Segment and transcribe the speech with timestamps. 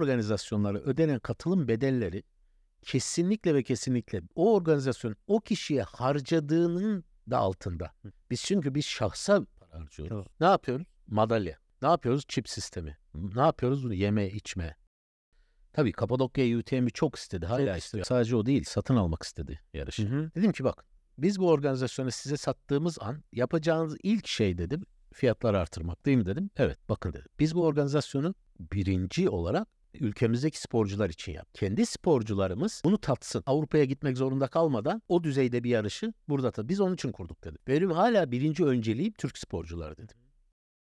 [0.00, 2.22] organizasyonlara ödenen katılım bedelleri
[2.82, 7.92] kesinlikle ve kesinlikle o organizasyon o kişiye harcadığının da altında.
[8.30, 10.16] Biz çünkü biz şahsa para harcıyoruz.
[10.16, 10.40] Evet.
[10.40, 10.86] Ne yapıyoruz?
[11.06, 11.58] Madalya.
[11.82, 12.24] Ne yapıyoruz?
[12.28, 12.98] Çip sistemi.
[13.14, 13.84] Ne yapıyoruz?
[13.84, 14.76] Bunu yeme, içme.
[15.72, 17.46] Tabii Kapadokya UTM'i çok istedi.
[17.46, 18.04] Hala Çok istiyor.
[18.04, 18.64] Sadece o değil.
[18.64, 20.02] Satın almak istedi yarışı.
[20.08, 20.30] hı.
[20.34, 20.84] Dedim ki bak
[21.18, 26.50] biz bu organizasyonu size sattığımız an yapacağınız ilk şey dedim fiyatları artırmak değil mi dedim.
[26.56, 27.26] Evet bakın dedim.
[27.38, 31.48] Biz bu organizasyonu birinci olarak ülkemizdeki sporcular için yap.
[31.54, 33.42] Kendi sporcularımız bunu tatsın.
[33.46, 36.68] Avrupa'ya gitmek zorunda kalmadan o düzeyde bir yarışı burada tat.
[36.68, 37.58] Biz onun için kurduk dedim.
[37.66, 40.16] Benim hala birinci önceliğim Türk sporcular dedim.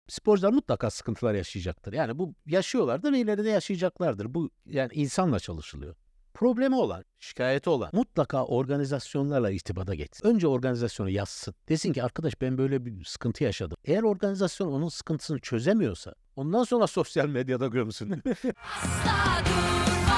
[0.07, 1.93] Sporcular mutlaka sıkıntılar yaşayacaktır.
[1.93, 4.33] Yani bu yaşıyorlardır ve ileride yaşayacaklardır.
[4.33, 5.95] Bu yani insanla çalışılıyor.
[6.37, 10.27] Problemi olan, şikayeti olan mutlaka organizasyonlarla irtibata geçsin.
[10.27, 11.55] Önce organizasyonu yazsın.
[11.69, 13.77] Desin ki arkadaş ben böyle bir sıkıntı yaşadım.
[13.85, 18.11] Eğer organizasyon onun sıkıntısını çözemiyorsa ondan sonra sosyal medyada gömsün.
[18.11, 20.17] Asla durma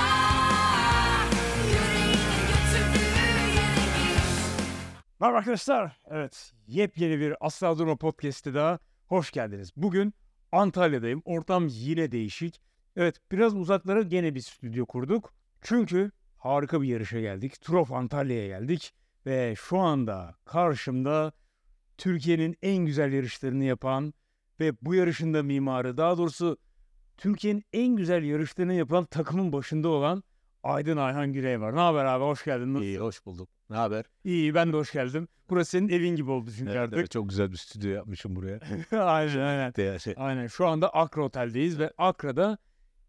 [5.20, 5.98] Merhaba arkadaşlar.
[6.10, 9.72] Evet, yepyeni bir Asla Durma Podcast'te daha hoş geldiniz.
[9.76, 10.14] Bugün
[10.52, 11.22] Antalya'dayım.
[11.26, 12.62] Ortam yine değişik.
[12.96, 15.39] Evet, biraz uzaklara gene bir stüdyo kurduk.
[15.62, 17.62] Çünkü harika bir yarışa geldik.
[17.62, 18.94] Tur of Antalya'ya geldik.
[19.26, 21.32] Ve şu anda karşımda
[21.98, 24.14] Türkiye'nin en güzel yarışlarını yapan
[24.60, 26.58] ve bu yarışın da mimarı, daha doğrusu
[27.18, 30.24] Türkiye'nin en güzel yarışlarını yapan takımın başında olan
[30.64, 31.76] Aydın Ayhan Güney var.
[31.76, 32.24] Ne haber abi?
[32.24, 32.68] Hoş geldin.
[32.74, 32.84] Nasılsın?
[32.84, 33.50] İyi hoş bulduk.
[33.70, 34.06] Ne haber?
[34.24, 35.28] İyi ben de hoş geldim.
[35.50, 36.98] Burası senin evin gibi oldu çünkü Evet, artık.
[36.98, 38.60] evet, çok güzel bir stüdyo yapmışım buraya.
[38.92, 39.74] aynen aynen.
[39.76, 42.58] De- şey, Aynen şu anda Akra Otel'deyiz ve Akra'da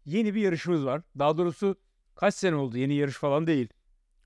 [0.05, 1.01] yeni bir yarışımız var.
[1.19, 1.75] Daha doğrusu
[2.15, 3.69] kaç sene oldu yeni yarış falan değil.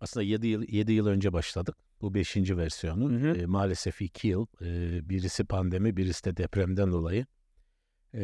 [0.02, 1.78] aslında 7 yıl 7 yıl önce başladık.
[2.02, 2.38] Bu 5.
[2.38, 3.11] versiyonu.
[3.11, 3.38] Hı hı.
[3.38, 4.47] E, maalesef 2 yıl.
[4.61, 7.25] e, birisi pandemi, birisi de depremden dolayı
[8.14, 8.23] e,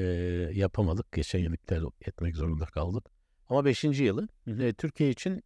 [0.54, 1.12] yapamadık.
[1.12, 3.06] Geçen yıl iptal etmek zorunda kaldık.
[3.50, 3.84] Ama 5.
[3.84, 5.44] yılı e, Türkiye için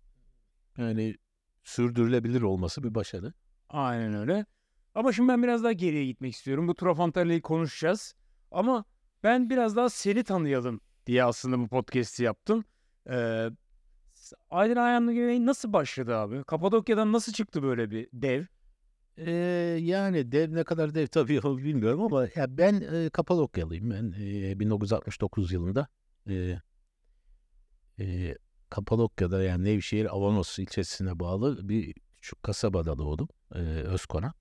[0.78, 1.16] yani
[1.64, 3.34] sürdürülebilir olması bir başarı.
[3.70, 4.46] Aynen öyle.
[4.96, 6.68] Ama şimdi ben biraz daha geriye gitmek istiyorum.
[6.68, 8.16] Bu Tur Antalya'yı konuşacağız.
[8.52, 8.86] Ama
[9.24, 12.66] ben biraz daha seni tanıyalım diye aslında bu podcast'i yaptım.
[13.10, 13.50] Ee,
[14.50, 16.44] Aydın Ayhan'la Güney nasıl başladı abi?
[16.44, 18.44] Kapadokya'dan nasıl çıktı böyle bir dev?
[19.18, 19.32] E,
[19.82, 23.92] yani dev ne kadar dev tabii bilmiyorum ama ya ben e, Kapadokyalıyım.
[23.92, 25.88] Ben e, 1969 yılında
[26.30, 26.60] e,
[28.00, 28.36] e,
[28.70, 33.28] Kapadokya'da yani Nevşehir Avanos ilçesine bağlı bir küçük kasabada doğdum.
[33.56, 34.36] E, Özkonak.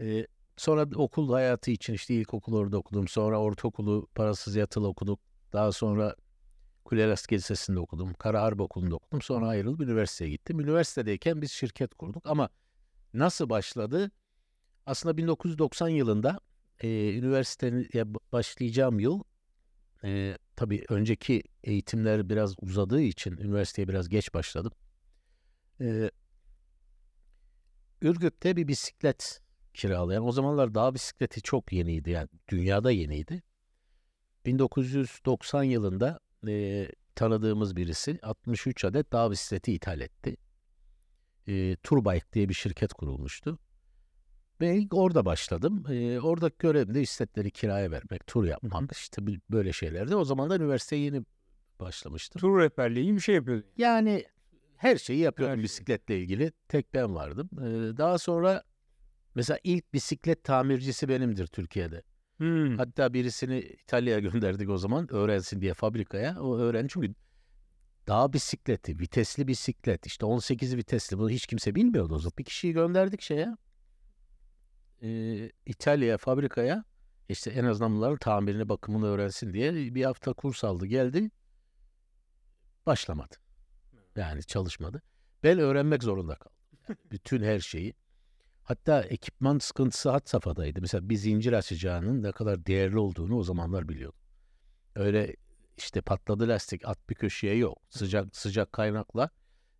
[0.00, 0.26] E,
[0.56, 3.08] sonra okul hayatı için işte ilkokulu orada okudum.
[3.08, 5.20] Sonra ortaokulu parasız yatılı okuduk.
[5.52, 6.14] Daha sonra
[6.90, 8.14] Kulerast Lisesi'nde okudum.
[8.14, 9.22] Kara Harp Okulu'nda okudum.
[9.22, 10.60] Sonra ayrılıp üniversiteye gittim.
[10.60, 12.50] Üniversitedeyken biz şirket kurduk ama
[13.14, 14.10] nasıl başladı?
[14.86, 16.40] Aslında 1990 yılında
[16.80, 19.22] e, üniversiteye başlayacağım yıl
[20.04, 24.72] e, tabii önceki eğitimler biraz uzadığı için üniversiteye biraz geç başladım.
[25.80, 26.10] E,
[28.02, 29.40] Ürgüp'te bir bisiklet
[29.74, 33.42] kiralayan, o zamanlar dağ bisikleti çok yeniydi yani dünyada yeniydi.
[34.46, 40.36] 1990 yılında e, tanıdığımız birisi 63 adet dağ bisikleti ithal etti.
[41.48, 43.58] E, Turbike diye bir şirket kurulmuştu.
[44.60, 45.84] Ve ilk orada başladım.
[45.90, 50.16] E, oradaki görevim de bisikletleri kiraya vermek, tur yapmak işte bir- böyle şeylerdi.
[50.16, 51.22] O zaman da üniversiteye yeni
[51.80, 52.40] başlamıştım.
[52.40, 53.66] Tur rehberliği bir şey yapıyordun.
[53.76, 54.24] Yani
[54.76, 55.64] her şeyi yapıyordum Her şeyi.
[55.64, 56.52] bisikletle ilgili.
[56.68, 57.50] Tek ben vardım.
[57.58, 58.62] E, daha sonra
[59.34, 62.02] mesela ilk bisiklet tamircisi benimdir Türkiye'de.
[62.40, 62.78] Hmm.
[62.78, 66.40] Hatta birisini İtalya'ya gönderdik o zaman öğrensin diye fabrikaya.
[66.40, 67.14] O öğren çünkü
[68.08, 72.32] dağ bisikleti, vitesli bisiklet, işte 18 vitesli bunu hiç kimse bilmiyordu o zaman.
[72.38, 73.56] Bir kişiyi gönderdik şeye,
[75.02, 76.84] e, İtalya'ya, fabrikaya
[77.28, 81.30] işte en azından bunların tamirini, bakımını öğrensin diye bir hafta kurs aldı geldi.
[82.86, 83.36] Başlamadı.
[84.16, 85.02] Yani çalışmadı.
[85.42, 86.56] Ben öğrenmek zorunda kaldım.
[86.88, 87.94] Yani bütün her şeyi.
[88.70, 90.80] Hatta ekipman sıkıntısı had safhadaydı.
[90.80, 94.18] Mesela bir zincir açacağının ne kadar değerli olduğunu o zamanlar biliyordum.
[94.94, 95.36] Öyle
[95.76, 97.78] işte patladı lastik at bir köşeye yok.
[97.88, 99.30] Sıcak sıcak kaynakla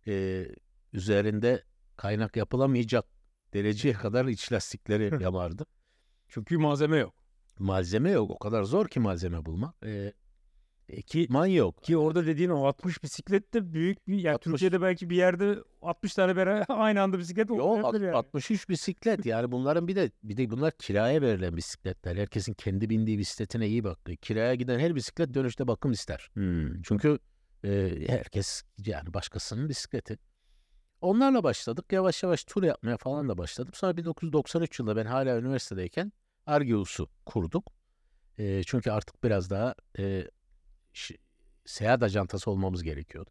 [0.07, 0.45] e,
[0.93, 1.63] üzerinde
[1.97, 3.05] kaynak yapılamayacak
[3.53, 5.65] dereceye kadar iç lastikleri yamardım.
[6.27, 7.13] Çünkü malzeme yok.
[7.59, 8.31] Malzeme yok.
[8.31, 9.75] O kadar zor ki malzeme bulmak.
[9.85, 10.13] E,
[10.91, 11.83] ekipman yok.
[11.83, 14.19] Ki orada dediğin o 60 bisiklet de büyük bir...
[14.19, 14.51] Yani 60.
[14.51, 18.11] Türkiye'de belki bir yerde 60 tane beraber aynı anda bisiklet Yok yani.
[18.11, 22.15] 63 bisiklet yani bunların bir de bir de bunlar kiraya verilen bisikletler.
[22.15, 23.99] Herkesin kendi bindiği bisikletine iyi bak.
[24.21, 26.29] Kiraya giden her bisiklet dönüşte bakım ister.
[26.83, 27.19] Çünkü
[27.63, 30.17] e, herkes yani başkasının bisikleti.
[31.01, 31.85] Onlarla başladık.
[31.91, 33.71] Yavaş yavaş tur yapmaya falan da başladım.
[33.73, 36.11] Sonra 1993 yılında ben hala üniversitedeyken
[36.45, 37.67] Argeus'u kurduk.
[38.37, 40.27] E, çünkü artık biraz daha e,
[41.65, 43.29] seyahat ajantası olmamız gerekiyordu.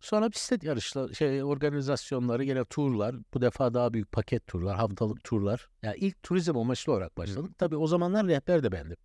[0.00, 5.68] Sonra bisiklet yarışları, şey organizasyonları gene turlar, bu defa daha büyük paket turlar, haftalık turlar.
[5.82, 7.58] Yani ilk turizm amaçlı olarak başladık.
[7.58, 8.96] Tabii o zamanlar rehber de bendim.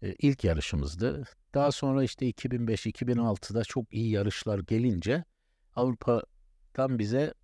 [0.02, 1.24] E, ilk yarışımızdı.
[1.54, 5.24] Daha sonra işte 2005-2006'da çok iyi yarışlar gelince
[5.74, 7.34] Avrupa'dan bize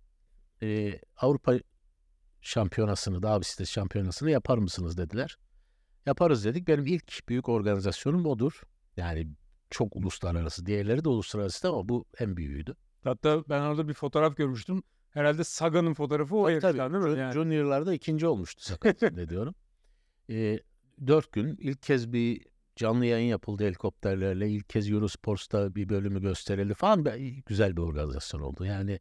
[0.61, 1.59] e, Avrupa
[2.41, 5.37] şampiyonasını, dağ bisikleti şampiyonasını yapar mısınız dediler.
[6.05, 6.67] Yaparız dedik.
[6.67, 8.61] Benim ilk büyük organizasyonum odur.
[8.97, 9.27] Yani
[9.71, 10.65] çok uluslararası.
[10.65, 12.75] Diğerleri de uluslararası ama bu en büyüğüydü.
[13.03, 14.83] Hatta ben orada bir fotoğraf görmüştüm.
[15.09, 17.19] Herhalde Saga'nın fotoğrafı o Tabii, değil mi?
[17.19, 17.33] Yani.
[17.33, 19.55] Junior'larda ikinci olmuştu sakatlıkla diyorum.
[20.29, 20.59] Ee,
[21.07, 22.45] dört gün ilk kez bir
[22.75, 24.49] canlı yayın yapıldı helikopterlerle.
[24.49, 27.05] İlk kez Eurosports'ta bir bölümü gösterildi falan.
[27.45, 28.65] Güzel bir organizasyon oldu.
[28.65, 28.99] Yani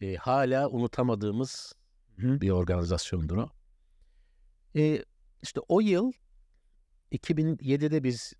[0.00, 1.72] e, hala unutamadığımız
[2.16, 2.40] Hı.
[2.40, 3.50] bir organizasyondur o.
[4.76, 5.04] Ee,
[5.42, 6.12] işte o yıl
[7.12, 8.32] 2007'de biz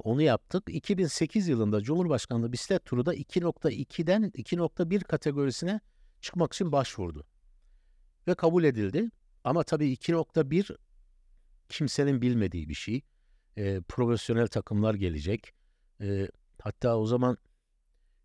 [0.00, 0.62] onu yaptık.
[0.68, 5.80] 2008 yılında Cumhurbaşkanlığı bisiklet turu da 2.2'den 2.1 kategorisine
[6.20, 7.26] çıkmak için başvurdu.
[8.28, 9.10] Ve kabul edildi.
[9.44, 10.76] Ama tabii 2.1
[11.68, 13.02] kimsenin bilmediği bir şey.
[13.56, 15.52] Ee, profesyonel takımlar gelecek.
[16.00, 16.28] Ee,
[16.62, 17.38] hatta o zaman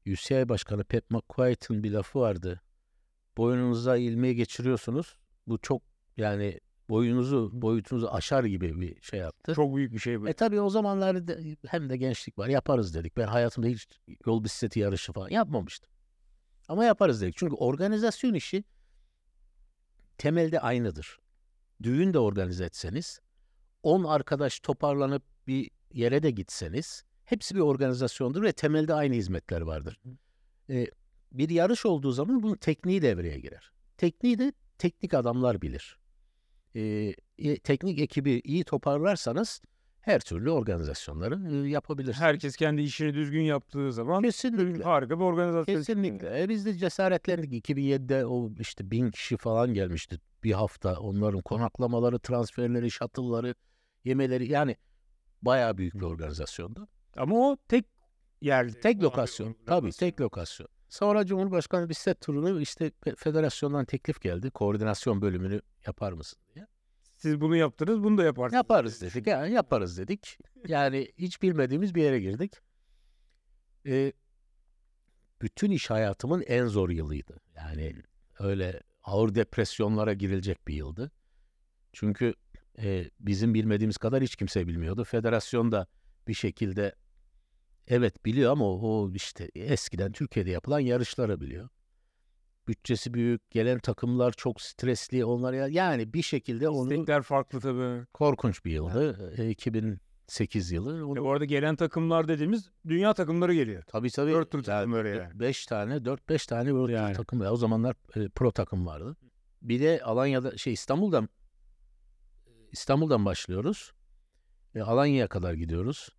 [0.07, 2.62] UCI Başkanı Pat McQuaid'in bir lafı vardı.
[3.38, 5.18] Boynunuza ilmeği geçiriyorsunuz.
[5.48, 5.81] Bu çok
[6.18, 9.53] yani boyunuzu boyutunuzu aşar gibi bir şey yaptı.
[9.56, 10.30] Çok büyük bir şey bu.
[10.30, 11.38] E tabii o zamanlarda
[11.68, 12.47] hem de gençlik var.
[12.47, 13.18] Yaparız dedik.
[13.18, 13.88] Ben hayatımda hiç
[14.25, 15.91] yol bisikleti yarışı falan yapmamıştım.
[16.68, 17.38] Ama yaparız dedik.
[17.38, 18.63] Çünkü organizasyon işi
[20.18, 21.19] temelde aynıdır.
[21.83, 23.19] Düğün de organize etseniz,
[23.83, 30.00] 10 arkadaş toparlanıp bir yere de gitseniz, hepsi bir organizasyondur ve temelde aynı hizmetler vardır.
[30.69, 30.88] E,
[31.31, 33.71] bir yarış olduğu zaman bunun tekniği devreye girer.
[33.97, 35.97] Tekniği de teknik adamlar bilir.
[36.75, 37.13] E,
[37.63, 39.62] teknik ekibi iyi toparlarsanız
[40.01, 42.19] her türlü organizasyonları yapabilirsiniz.
[42.19, 44.83] Herkes kendi işini düzgün yaptığı zaman Kesinlikle.
[44.83, 45.75] harika bir organizasyon.
[45.75, 46.44] Kesinlikle.
[46.44, 47.69] E, biz de cesaretlendik.
[47.69, 51.00] 2007'de o işte bin kişi falan gelmişti bir hafta.
[51.00, 53.56] Onların konaklamaları, transferleri, shuttle'ları,
[54.04, 54.75] yemeleri yani
[55.42, 56.88] bayağı büyük bir organizasyondu.
[57.18, 57.86] Ama o tek
[58.42, 58.80] yerde.
[58.80, 59.56] Tek lokasyon.
[59.65, 60.69] Tabii tek lokasyon.
[60.89, 64.51] Sonra Cumhurbaşkanı bisiklet turunu işte fe- federasyondan teklif geldi.
[64.51, 66.68] Koordinasyon bölümünü yapar mısın diye.
[67.18, 68.53] Siz bunu yaptınız, bunu da yaparsınız.
[68.53, 69.27] Yaparız dedik.
[69.27, 70.38] Yani yaparız dedik.
[70.68, 72.53] Yani hiç bilmediğimiz bir yere girdik.
[73.86, 74.13] Ee,
[75.41, 77.39] bütün iş hayatımın en zor yılıydı.
[77.56, 77.95] Yani
[78.39, 81.12] öyle ağır depresyonlara girilecek bir yıldı.
[81.94, 82.33] Çünkü
[82.77, 85.03] e, bizim bilmediğimiz kadar hiç kimse bilmiyordu.
[85.03, 85.88] Federasyon da
[86.27, 86.95] bir şekilde
[87.89, 91.69] evet biliyor ama o, işte eskiden Türkiye'de yapılan yarışları biliyor.
[92.68, 95.25] Bütçesi büyük, gelen takımlar çok stresli.
[95.25, 98.06] Onlar ya yani bir şekilde onu İstekler farklı tabii.
[98.13, 99.33] korkunç bir yıldı.
[99.38, 101.00] E, 2008 yılı.
[101.00, 103.83] E, Onu, bu arada gelen takımlar dediğimiz dünya takımları geliyor.
[103.88, 104.30] tabii tabii.
[104.31, 105.39] World Tour takımları yani.
[105.39, 107.13] 5 tane, 4-5 tane World Yani.
[107.15, 107.41] takım.
[107.41, 109.15] O zamanlar e, pro takım vardı.
[109.62, 111.30] Bir de Alanya'da şey İstanbul'dan
[112.72, 113.91] İstanbul'dan başlıyoruz.
[114.75, 116.10] E, Alanya'ya kadar gidiyoruz.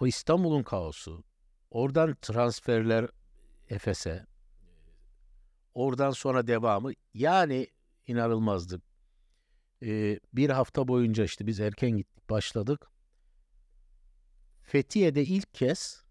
[0.00, 1.24] O İstanbul'un kaosu.
[1.70, 3.08] Oradan transferler
[3.68, 4.26] Efes'e.
[5.74, 6.92] Oradan sonra devamı.
[7.14, 7.68] Yani
[8.06, 8.82] inanılmazdı.
[9.82, 12.90] E, bir hafta boyunca işte biz erken gittik, başladık.
[14.62, 16.04] Fethiye'de ilk kez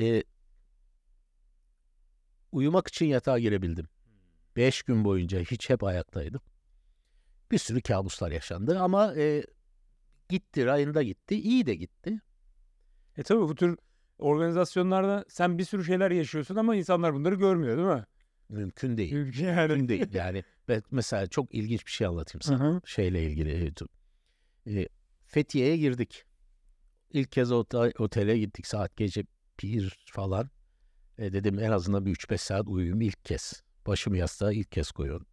[0.00, 0.22] e,
[2.52, 3.88] uyumak için yatağa girebildim.
[4.56, 6.40] Beş gün boyunca hiç hep ayaktaydım.
[7.50, 9.44] Bir sürü kabuslar yaşandı ama e,
[10.30, 11.34] gitti, rayında gitti.
[11.40, 12.20] iyi de gitti.
[13.16, 13.76] E tabii bu tür
[14.18, 18.06] organizasyonlarda sen bir sürü şeyler yaşıyorsun ama insanlar bunları görmüyor değil mi?
[18.48, 19.12] Mümkün değil.
[19.12, 19.68] Ülke yani.
[19.68, 20.14] Mümkün değil.
[20.14, 20.44] Yani
[20.90, 22.80] mesela çok ilginç bir şey anlatayım sana.
[22.84, 23.50] Şeyle ilgili.
[23.50, 23.88] e, tu-
[24.66, 24.88] e,
[25.26, 26.24] Fethiye'ye girdik.
[27.12, 29.24] İlk kez otele gittik saat gece
[29.62, 30.50] bir falan.
[31.18, 33.62] E, dedim en azından bir 3-5 saat uyuyayım ilk kez.
[33.86, 35.26] Başımı yastığa ilk kez koyuyorum.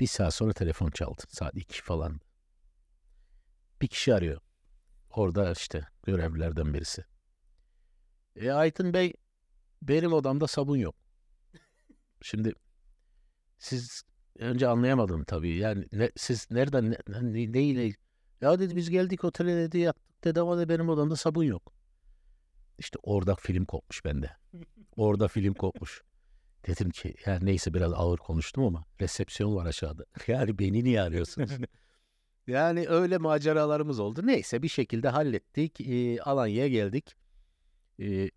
[0.00, 1.22] Bir saat sonra telefon çaldı.
[1.28, 2.20] Saat 2 falan.
[3.82, 4.40] Bir kişi arıyor.
[5.10, 7.04] Orada işte görevlilerden birisi.
[8.36, 9.12] E, Aytın Bey
[9.82, 10.94] benim odamda sabun yok.
[12.22, 12.52] Şimdi
[13.58, 14.02] siz
[14.38, 15.56] önce anlayamadım tabii.
[15.56, 17.94] Yani ne, siz nereden ne, ne, neyle
[18.40, 21.72] ya dedi biz geldik otele dedi yaptık dedi ama de benim odamda sabun yok.
[22.78, 24.30] İşte orada film kopmuş bende.
[24.96, 26.02] Orada film kopmuş.
[26.66, 30.04] Dedim ki yani neyse biraz ağır konuştum ama resepsiyon var aşağıda.
[30.26, 31.50] Yani beni niye arıyorsunuz?
[32.46, 34.26] Yani öyle maceralarımız oldu.
[34.26, 35.80] Neyse bir şekilde hallettik.
[35.80, 37.16] Ee, Alanya'ya geldik.
[38.00, 38.30] Ee,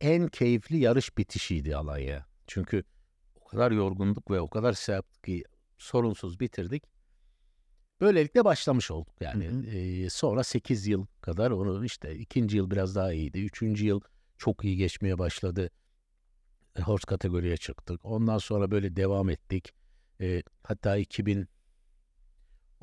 [0.00, 2.26] en keyifli yarış bitişiydi Alanya.
[2.46, 2.84] Çünkü
[3.36, 5.44] o kadar yorgunduk ve o kadar şey yaptık ki
[5.78, 6.84] sorunsuz bitirdik.
[8.00, 9.46] Böylelikle başlamış olduk yani.
[9.46, 9.66] Hı hı.
[9.66, 13.44] Ee, sonra 8 yıl kadar onu işte ikinci yıl biraz daha iyiydi.
[13.44, 14.00] Üçüncü yıl
[14.38, 15.70] çok iyi geçmeye başladı.
[16.76, 18.04] E, Horse kategoriye çıktık.
[18.04, 19.74] Ondan sonra böyle devam ettik.
[20.20, 20.96] Ee, hatta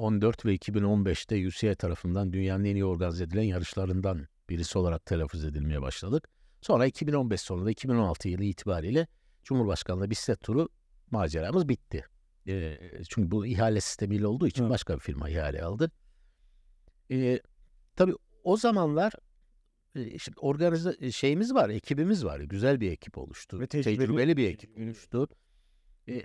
[0.01, 5.81] 2014 ve 2015'te UCI tarafından dünyanın en iyi organize edilen yarışlarından birisi olarak telaffuz edilmeye
[5.81, 6.27] başladık.
[6.61, 9.07] Sonra 2015 sonunda 2016 yılı itibariyle
[9.43, 10.69] Cumhurbaşkanlığı bisiklet turu
[11.11, 12.05] maceramız bitti.
[12.47, 12.77] Ee,
[13.09, 14.71] çünkü bu ihale sistemiyle olduğu için Evet.
[14.71, 15.91] başka bir firma ihale aldı.
[17.11, 17.39] Ee,
[17.95, 19.13] tabii o zamanlar
[19.95, 22.39] e, şimdi organize e, şeyimiz var, ekibimiz var.
[22.39, 23.59] Güzel bir ekip oluştu.
[23.59, 25.27] Ve tecrübeli- tecrübeli bir ekip oluştu.
[26.09, 26.21] E,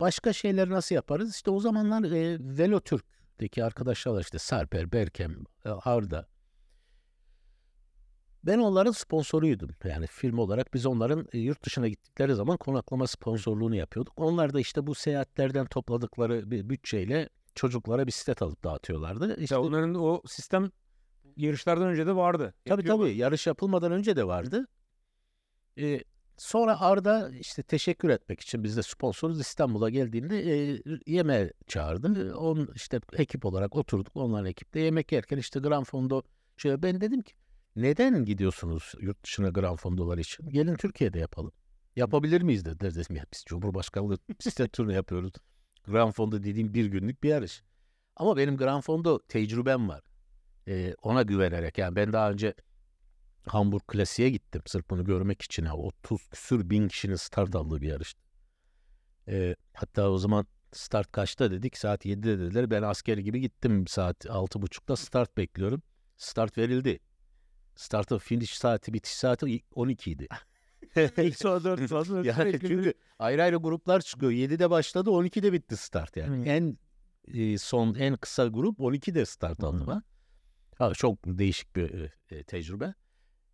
[0.00, 1.34] başka şeyleri nasıl yaparız?
[1.34, 6.28] İşte o zamanlar e, Velotürk'teki arkadaşlar işte Sarper, Berkem, e, Arda.
[8.44, 9.70] Ben onların sponsoruydum.
[9.84, 14.14] Yani firma olarak biz onların e, yurt dışına gittikleri zaman konaklama sponsorluğunu yapıyorduk.
[14.16, 19.40] Onlar da işte bu seyahatlerden topladıkları bir bütçeyle çocuklara bisiklet alıp dağıtıyorlardı.
[19.40, 20.70] İşte, Ya onların o sistem
[21.36, 22.54] yarışlardan önce de vardı.
[22.64, 24.66] Tabii tabii yarış yapılmadan önce de vardı.
[25.78, 26.00] Ee,
[26.38, 32.34] sonra Arda işte teşekkür etmek için biz de sponsoruz İstanbul'a geldiğinde e, yemeğe çağırdı.
[32.36, 36.22] On işte ekip olarak oturduk onların ekiple yemek yerken işte Gran Fondo
[36.56, 37.32] şey ben dedim ki
[37.76, 40.48] neden gidiyorsunuz yurt dışına Gran Fondolar için?
[40.48, 41.52] Gelin Türkiye'de yapalım.
[41.96, 42.94] Yapabilir miyiz dediler.
[42.94, 45.32] Dedim ya biz Cumhurbaşkanlığı bisiklet turunu yapıyoruz.
[45.84, 47.62] Gran Fondo dediğim bir günlük bir yarış.
[48.16, 50.02] Ama benim Gran Fondo tecrübem var.
[50.68, 52.54] Ee, ona güvenerek yani ben daha önce
[53.48, 55.64] Hamburg Klasik'e gittim sırf bunu görmek için.
[55.64, 58.20] Ya, 30 küsür bin kişinin start aldığı bir yarıştı.
[59.28, 61.76] Ee, hatta o zaman start kaçta dedik?
[61.76, 62.70] Saat 7'de dediler.
[62.70, 65.82] Ben asker gibi gittim saat 6.30'da start bekliyorum.
[66.16, 67.00] Start verildi.
[67.76, 70.28] Startın finish saati, bitiş saati 12 idi.
[71.36, 74.32] Sonra dört saat sonra yani çünkü ayrı ayrı gruplar çıkıyor.
[74.32, 76.38] 7'de başladı 12'de bitti start yani.
[76.38, 76.48] Hı.
[76.48, 76.78] En
[77.34, 79.84] e, son en kısa grup 12'de start aldı.
[79.84, 80.02] Ha.
[80.78, 82.94] Ha, çok değişik bir e, e, tecrübe.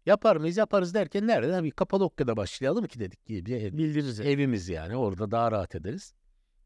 [0.06, 1.64] Yapar mıyız yaparız derken nerede?
[1.64, 4.20] Bir Kapadokya'da başlayalım ki dedik ki bildiririz.
[4.20, 6.14] evimiz yani orada daha rahat ederiz.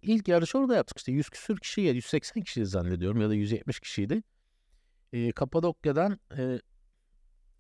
[0.02, 4.23] İlk yarışı orada yaptık işte 100 küsür kişi 180 kişi zannediyorum ya da 170 kişiydi.
[5.12, 6.61] E, Kapadokya'dan e,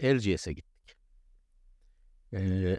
[0.00, 0.96] Erciyes'e gittik.
[2.32, 2.78] E,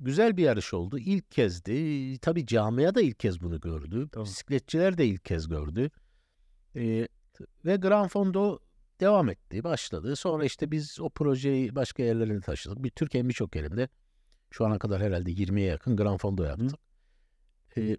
[0.00, 0.98] güzel bir yarış oldu.
[0.98, 2.18] İlk kezdi.
[2.18, 4.08] Tabii camia da ilk kez bunu gördü.
[4.12, 4.26] Tamam.
[4.26, 5.90] Bisikletçiler de ilk kez gördü.
[6.76, 7.08] E,
[7.64, 8.58] ve Gran Fondo
[9.00, 10.16] devam etti, başladı.
[10.16, 12.84] Sonra işte biz o projeyi başka yerlerine taşıdık.
[12.84, 13.88] Bir Türkiye'nin birçok yerinde
[14.50, 16.80] şu ana kadar herhalde 20'ye yakın Gran Fondo yaptık.
[17.76, 17.96] E,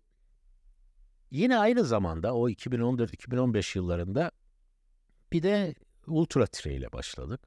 [1.32, 4.32] yine aynı zamanda o 2014-2015 yıllarında
[5.32, 5.76] bir de
[6.08, 7.42] Ultra Trail ile başladık.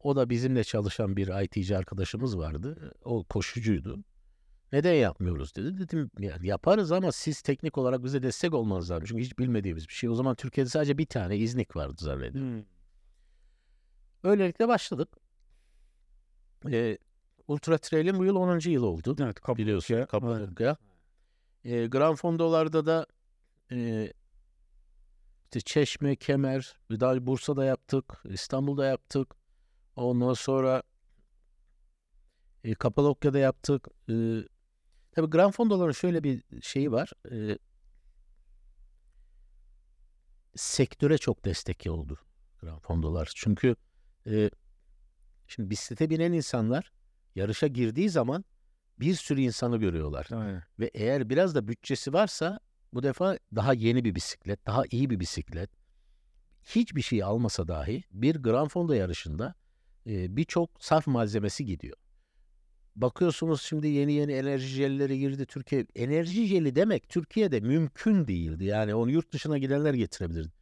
[0.00, 2.92] O da bizimle çalışan bir IT'ci arkadaşımız vardı.
[3.04, 4.04] O koşucuydu.
[4.72, 5.78] Neden yapmıyoruz dedi.
[5.78, 9.04] Dedim yani yaparız ama siz teknik olarak bize destek olmanız lazım.
[9.08, 10.10] Çünkü hiç bilmediğimiz bir şey.
[10.10, 12.56] O zaman Türkiye'de sadece bir tane İznik vardı zannediyorum.
[12.58, 12.64] Hmm.
[14.30, 15.08] Öylelikle başladık.
[16.70, 16.98] Ee,
[17.48, 18.70] Ultra Trail'in bu yıl 10.
[18.70, 19.16] yılı oldu.
[19.20, 19.64] Evet, Kapadokya.
[19.64, 20.76] Biliyorsun Kapadokya.
[21.64, 23.06] Ee, Gran Fondo'larda da
[23.72, 24.12] e,
[25.44, 29.34] işte Çeşme, Kemer, daha Bursa'da yaptık, İstanbul'da yaptık.
[29.96, 30.82] Ondan sonra
[32.64, 33.88] e, Kapadokya'da yaptık.
[34.10, 34.14] E,
[35.18, 37.12] tabii Gran Fondo'ların şöyle bir şeyi var.
[37.32, 37.58] E,
[40.54, 42.18] sektöre çok destek oldu
[42.60, 43.32] Gran Fondo'lar.
[43.36, 43.76] Çünkü
[44.26, 44.50] e,
[45.46, 46.92] şimdi bisiklete binen insanlar
[47.34, 48.44] yarışa girdiği zaman
[49.00, 50.28] bir sürü insanı görüyorlar.
[50.32, 50.62] Aynen.
[50.78, 52.60] Ve eğer biraz da bütçesi varsa
[52.92, 55.70] bu defa daha yeni bir bisiklet, daha iyi bir bisiklet.
[56.64, 59.54] Hiçbir şey almasa dahi bir Gran Fondo yarışında
[60.06, 61.96] e, birçok sarf malzemesi gidiyor.
[62.96, 65.86] Bakıyorsunuz şimdi yeni yeni enerji jelleri girdi Türkiye.
[65.94, 68.64] Enerji jeli demek Türkiye'de mümkün değildi.
[68.64, 70.52] Yani onu yurt dışına gidenler getirebilirdi.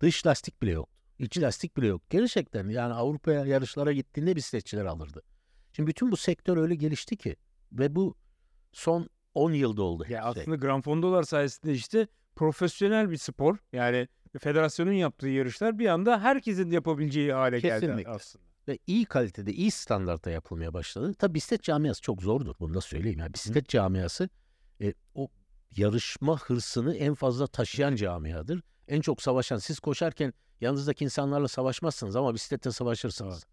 [0.00, 0.88] Dış lastik bile yok.
[1.18, 2.02] İç lastik bile yok.
[2.10, 5.22] Gerçekten yani Avrupa'ya yarışlara gittiğinde bisikletçiler alırdı.
[5.72, 7.36] Şimdi bütün bu sektör öyle gelişti ki
[7.72, 8.14] ve bu
[8.72, 10.02] son 10 yılda oldu.
[10.02, 10.18] Ya şey.
[10.18, 13.56] aslında Gran Fondo'lar sayesinde işte profesyonel bir spor.
[13.72, 18.10] Yani federasyonun yaptığı yarışlar bir anda herkesin yapabileceği hale geldi Kesinlikle.
[18.10, 18.44] aslında.
[18.68, 21.14] Ve iyi kalitede, iyi standartta yapılmaya başladı.
[21.18, 22.54] Tabii bisiklet camiası çok zordur.
[22.60, 23.18] Bunu da söyleyeyim.
[23.18, 24.28] Yani bisiklet camiası
[24.80, 25.28] e, o
[25.76, 28.62] yarışma hırsını en fazla taşıyan camiadır.
[28.88, 29.58] En çok savaşan.
[29.58, 33.46] Siz koşarken yanınızdaki insanlarla savaşmazsınız ama bisiklette savaşırsınız.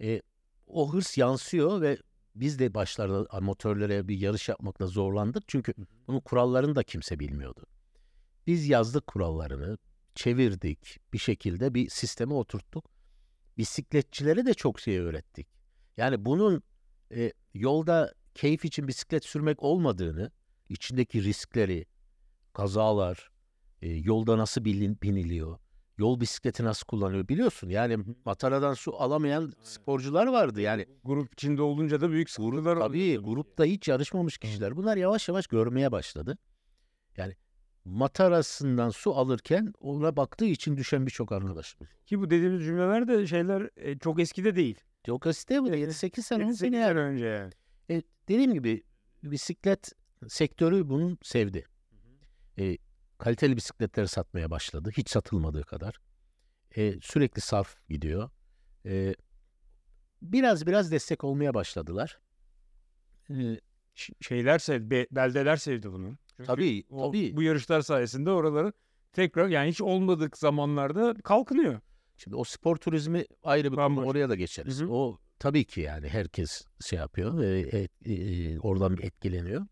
[0.00, 0.22] E,
[0.66, 1.98] o hırs yansıyor ve
[2.34, 5.44] biz de başlarda amatörlere bir yarış yapmakla zorlandık.
[5.48, 5.74] Çünkü
[6.06, 7.66] bunun kurallarını da kimse bilmiyordu.
[8.46, 9.78] Biz yazdık kurallarını,
[10.14, 12.84] çevirdik, bir şekilde bir sisteme oturttuk.
[13.58, 15.48] Bisikletçilere de çok şey öğrettik.
[15.96, 16.62] Yani bunun
[17.14, 20.30] e, yolda keyif için bisiklet sürmek olmadığını,
[20.68, 21.86] içindeki riskleri,
[22.52, 23.30] kazalar,
[23.82, 25.58] e, yolda nasıl bilin, biniliyor,
[25.98, 27.68] yol bisikleti nasıl kullanıyor biliyorsun.
[27.68, 30.60] Yani mataradan su alamayan sporcular vardı.
[30.60, 34.76] Yani Grup içinde olunca da büyük sıkıntılar oluyor tabii grupta hiç yarışmamış kişiler.
[34.76, 36.38] Bunlar yavaş yavaş görmeye başladı.
[37.84, 41.88] Matarasından su alırken ona baktığı için düşen birçok arkadaşım.
[42.06, 44.80] Ki bu dediğimiz cümleler de şeyler e, çok eskide değil.
[45.06, 47.52] Çok asiste bu 7-8 sene 10 8 sene önce yani.
[47.90, 48.82] E, dediğim gibi
[49.22, 49.92] bisiklet
[50.28, 51.64] sektörü bunu sevdi.
[52.58, 52.76] E,
[53.18, 54.90] kaliteli bisikletleri satmaya başladı.
[54.96, 55.96] Hiç satılmadığı kadar.
[56.76, 58.30] E, sürekli sarf gidiyor.
[58.86, 59.14] E,
[60.22, 62.20] biraz biraz destek olmaya başladılar.
[63.30, 63.60] E,
[64.20, 66.18] şeyler sevdi, be- beldeler sevdi bunu.
[66.46, 67.36] Çünkü tabii o- tabii.
[67.36, 68.72] Bu yarışlar sayesinde oraları
[69.12, 71.80] tekrar yani hiç olmadık zamanlarda kalkınıyor.
[72.16, 74.04] Şimdi o spor turizmi ayrı bir konu.
[74.04, 74.80] Oraya da geçeriz.
[74.80, 74.90] Hı hı.
[74.92, 77.42] O tabii ki yani herkes şey yapıyor.
[77.42, 79.66] e, e, e, oradan bir etkileniyor.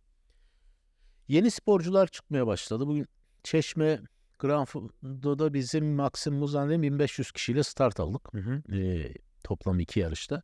[1.28, 2.86] Yeni sporcular çıkmaya başladı.
[2.86, 3.06] Bugün
[3.42, 4.00] Çeşme
[4.38, 8.28] Grand Fondo'da bizim maksimum zannediyorum 1500 kişiyle start aldık.
[8.72, 9.08] E,
[9.44, 10.42] toplam iki yarışta.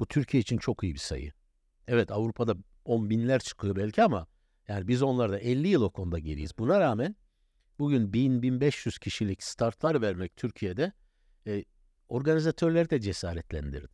[0.00, 1.32] Bu Türkiye için çok iyi bir sayı.
[1.88, 2.54] Evet Avrupa'da
[2.84, 4.26] 10 binler çıkıyor belki ama
[4.68, 6.58] yani biz onlarda 50 yıl o konuda geriyiz.
[6.58, 7.16] Buna rağmen
[7.78, 10.92] bugün 1000-1500 kişilik startlar vermek Türkiye'de
[11.46, 11.64] e,
[12.08, 13.88] organizatörleri de cesaretlendirdi.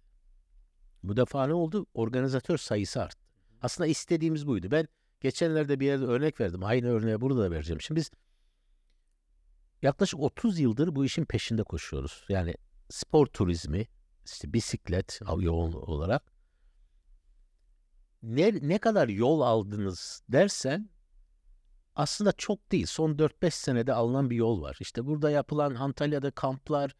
[1.02, 1.86] Bu defa ne oldu?
[1.94, 3.26] Organizatör sayısı arttı.
[3.62, 4.70] Aslında istediğimiz buydu.
[4.70, 4.88] Ben
[5.20, 6.64] geçenlerde bir yerde örnek verdim.
[6.64, 7.80] Aynı örneği burada da vereceğim.
[7.80, 8.10] Şimdi biz
[9.82, 12.24] yaklaşık 30 yıldır bu işin peşinde koşuyoruz.
[12.28, 12.54] Yani
[12.90, 13.86] spor turizmi,
[14.26, 16.33] işte bisiklet yoğun olarak.
[18.24, 20.88] Ne, ne kadar yol aldınız dersen
[21.94, 22.86] aslında çok değil.
[22.86, 24.76] Son 4-5 senede alınan bir yol var.
[24.80, 26.96] İşte burada yapılan Antalya'da kamplar,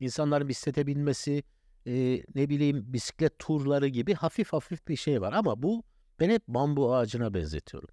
[0.00, 1.42] insanların bisiklete binmesi,
[1.86, 5.32] e, ne bileyim bisiklet turları gibi hafif hafif bir şey var.
[5.32, 5.82] Ama bu
[6.20, 7.88] ben hep bambu ağacına benzetiyorum.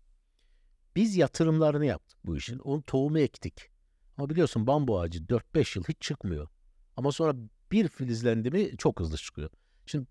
[0.95, 2.59] Biz yatırımlarını yaptık bu işin.
[2.59, 3.69] Onun tohumu ektik.
[4.17, 6.47] Ama biliyorsun bambu ağacı 4-5 yıl hiç çıkmıyor.
[6.97, 7.35] Ama sonra
[7.71, 9.49] bir filizlendi mi çok hızlı çıkıyor.
[9.85, 10.07] Şimdi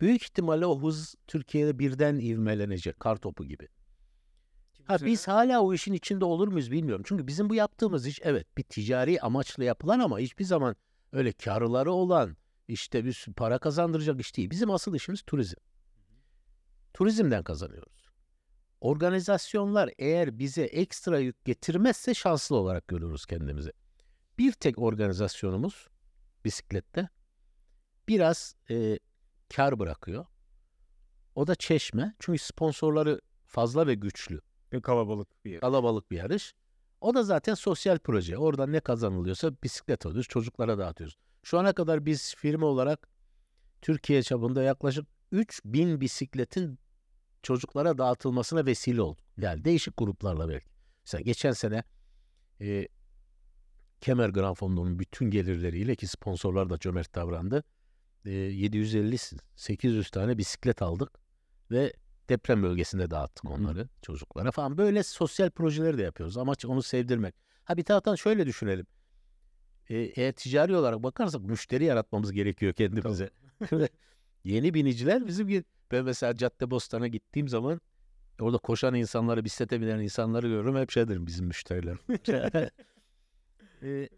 [0.00, 3.00] büyük ihtimalle o hız Türkiye'de birden ivmelenecek.
[3.00, 3.68] Kar topu gibi.
[4.84, 7.04] Ha biz hala o işin içinde olur muyuz bilmiyorum.
[7.06, 10.76] Çünkü bizim bu yaptığımız iş evet bir ticari amaçla yapılan ama hiçbir zaman
[11.12, 12.36] öyle karları olan
[12.68, 14.50] işte bir para kazandıracak iş değil.
[14.50, 15.56] Bizim asıl işimiz turizm.
[16.94, 18.08] Turizmden kazanıyoruz.
[18.80, 23.72] Organizasyonlar eğer bize ekstra yük getirmezse şanslı olarak görürüz kendimizi.
[24.38, 25.88] Bir tek organizasyonumuz
[26.44, 27.08] bisiklette
[28.08, 28.98] biraz e,
[29.56, 30.26] kar bırakıyor.
[31.34, 32.14] O da Çeşme.
[32.18, 34.40] Çünkü sponsorları fazla ve güçlü
[34.72, 35.60] Ve kalabalık bir yer.
[35.60, 36.54] kalabalık bir yarış.
[37.00, 38.38] O da zaten sosyal proje.
[38.38, 41.16] Oradan ne kazanılıyorsa bisiklet alıyoruz, çocuklara dağıtıyoruz.
[41.42, 43.08] Şu ana kadar biz firma olarak
[43.82, 46.78] Türkiye çapında yaklaşık 3000 bisikletin
[47.42, 49.24] çocuklara dağıtılmasına vesile olduk.
[49.38, 50.66] Yani değişik gruplarla belki.
[51.04, 51.84] Mesela geçen sene
[52.60, 52.88] e,
[54.00, 57.64] Kemer Grand Fondo'nun bütün gelirleriyle ki sponsorlar da cömert davrandı.
[58.24, 61.10] E, 750-800 tane bisiklet aldık
[61.70, 61.92] ve
[62.28, 63.52] deprem bölgesinde dağıttık Hı hı.
[63.52, 64.78] onları çocuklara falan.
[64.78, 66.36] Böyle sosyal projeleri de yapıyoruz.
[66.36, 67.34] Amaç onu sevdirmek.
[67.64, 68.86] Ha bir taraftan şöyle düşünelim.
[69.90, 73.30] E, eğer ticari olarak bakarsak müşteri yaratmamız gerekiyor kendimize.
[74.44, 75.64] Yeni biniciler bizim.
[75.90, 77.80] Ben mesela Caddebostan'a gittiğim zaman
[78.40, 80.76] orada koşan insanları, bisiklete binen insanları görürüm.
[80.76, 81.96] Hep şey derim bizim müşteriler.
[83.82, 84.08] E,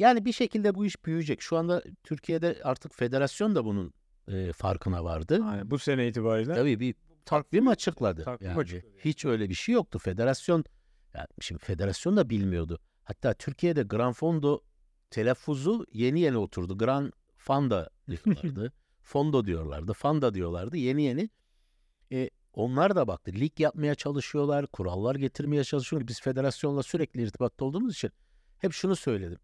[0.00, 1.42] yani bir şekilde bu iş büyüyecek.
[1.42, 3.92] Şu anda Türkiye'de artık federasyon da bunun
[4.28, 5.40] e, farkına vardı.
[5.44, 6.54] Aynen, bu sene itibariyle.
[6.54, 8.24] Tabii bir takvim açıkladı.
[8.24, 8.94] Takvim Yani açıkladı.
[8.98, 9.98] Hiç öyle bir şey yoktu.
[9.98, 10.64] Federasyon,
[11.14, 12.78] yani şimdi federasyon da bilmiyordu.
[13.04, 14.60] Hatta Türkiye'de Gran Fondo
[15.10, 16.78] telaffuzu yeni yeni oturdu.
[16.78, 18.72] Gran Fanda diyorlardı.
[19.02, 19.92] Fondo diyorlardı.
[19.92, 20.76] Fanda diyorlardı.
[20.76, 21.30] Yeni yeni.
[22.12, 23.32] E, onlar da baktı.
[23.32, 24.66] Lig yapmaya çalışıyorlar.
[24.66, 26.08] Kurallar getirmeye çalışıyorlar.
[26.08, 28.10] Biz federasyonla sürekli irtibatta olduğumuz için
[28.58, 29.38] hep şunu söyledim.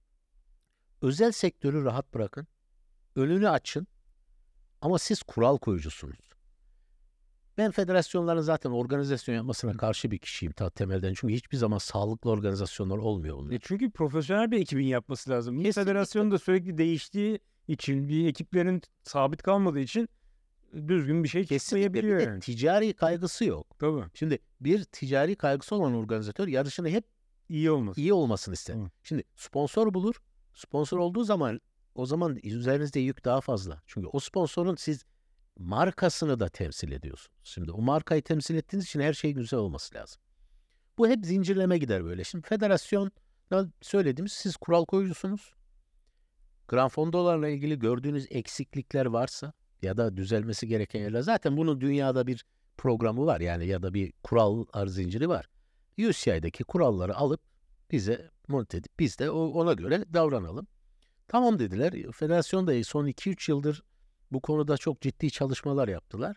[1.02, 2.46] Özel sektörü rahat bırakın.
[3.16, 3.86] Önünü açın.
[4.80, 6.16] Ama siz kural koyucusunuz.
[7.58, 11.14] Ben federasyonların zaten organizasyon yapmasına karşı bir kişiyim ta temelden.
[11.16, 13.52] Çünkü hiçbir zaman sağlıklı organizasyonlar olmuyor bunlar.
[13.52, 15.56] E çünkü profesyonel bir ekibin yapması lazım.
[15.56, 15.82] Kesinlikle.
[15.82, 20.08] federasyon da sürekli değiştiği için bir ekiplerin sabit kalmadığı için
[20.88, 22.40] düzgün bir şey de yani.
[22.40, 23.78] ticari kaygısı yok.
[23.78, 24.04] Tabii.
[24.14, 27.04] Şimdi bir ticari kaygısı olan organizatör yarışını hep
[27.48, 28.00] İyi olması.
[28.00, 28.74] iyi olmasını ister.
[28.74, 28.90] Hı.
[29.02, 30.14] Şimdi sponsor bulur.
[30.56, 31.60] Sponsor olduğu zaman
[31.94, 33.82] o zaman üzerinizde yük daha fazla.
[33.86, 35.04] Çünkü o sponsorun siz
[35.58, 37.38] markasını da temsil ediyorsunuz.
[37.44, 40.22] Şimdi o markayı temsil ettiğiniz için her şey güzel olması lazım.
[40.98, 42.24] Bu hep zincirleme gider böyle.
[42.24, 45.54] Şimdi federasyonda söylediğimiz siz kural koyucusunuz.
[46.68, 52.44] Granfondolarla ilgili gördüğünüz eksiklikler varsa ya da düzelmesi gereken yerler zaten bunun dünyada bir
[52.76, 55.48] programı var yani ya da bir kurallar zinciri var.
[55.98, 57.40] UCI'deki kuralları alıp
[57.90, 60.66] bize monte edip biz de ona göre davranalım.
[61.28, 62.12] Tamam dediler.
[62.12, 63.82] Federasyon da son 2-3 yıldır
[64.30, 66.36] bu konuda çok ciddi çalışmalar yaptılar.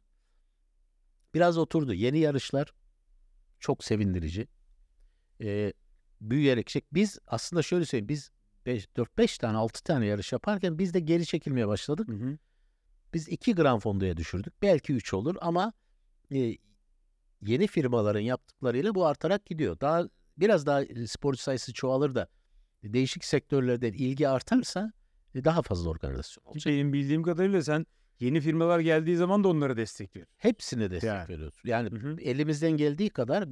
[1.34, 1.94] Biraz oturdu.
[1.94, 2.74] Yeni yarışlar
[3.60, 4.48] çok sevindirici.
[5.42, 5.74] Ee,
[6.22, 6.82] büyüyerek şey.
[6.92, 8.10] Biz aslında şöyle söyleyeyim.
[8.10, 8.32] Biz
[8.66, 12.08] 4-5 tane 6 tane yarış yaparken biz de geri çekilmeye başladık.
[12.08, 12.38] Hı hı.
[13.14, 14.62] Biz 2 gram fondoya düşürdük.
[14.62, 15.74] Belki 3 olur ama
[16.32, 16.58] e,
[17.42, 19.80] yeni firmaların yaptıklarıyla bu artarak gidiyor.
[19.80, 20.10] Daha
[20.40, 22.28] biraz daha sporcu sayısı çoğalır da
[22.84, 24.92] değişik sektörlerden ilgi artarsa
[25.36, 26.74] daha fazla organizasyon olacak.
[26.74, 27.86] Benim bildiğim kadarıyla sen
[28.20, 30.34] yeni firmalar geldiği zaman da onlara destekliyorsun.
[30.38, 31.30] Hepsine destek Yani.
[31.30, 31.56] veriyoruz.
[31.64, 32.18] Yani Hı hı.
[32.22, 33.46] elimizden geldiği kadar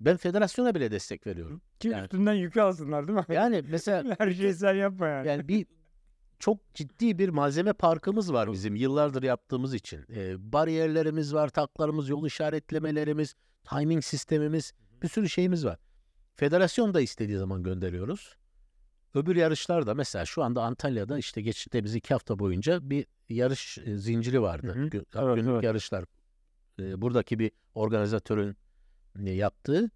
[0.00, 1.62] ben federasyona bile destek veriyorum.
[1.80, 3.24] Ki Yani- üstünden yükü alsınlar değil mi?
[3.28, 5.28] Yani mesela Her şeyi sen yapma yani.
[5.28, 5.66] yani bir
[6.38, 10.04] çok ciddi bir malzeme parkımız var bizim yıllardır yaptığımız için.
[10.10, 15.78] Ee, bariyerlerimiz var, taklarımız, yol işaretlemelerimiz, timing sistemimiz, bir sürü şeyimiz var.
[16.42, 18.36] Federasyon da istediği zaman gönderiyoruz.
[19.14, 23.98] Öbür yarışlar da mesela şu anda Antalya'da işte geçtiğimiz iki hafta boyunca bir yarış e,
[23.98, 24.66] zinciri vardı.
[24.74, 24.86] Hı hı.
[24.88, 25.64] Gü- Evet, günlük evet.
[25.64, 26.04] yarışlar.
[26.80, 28.56] Ee, buradaki bir organizatörün
[29.24, 29.90] e, yaptığı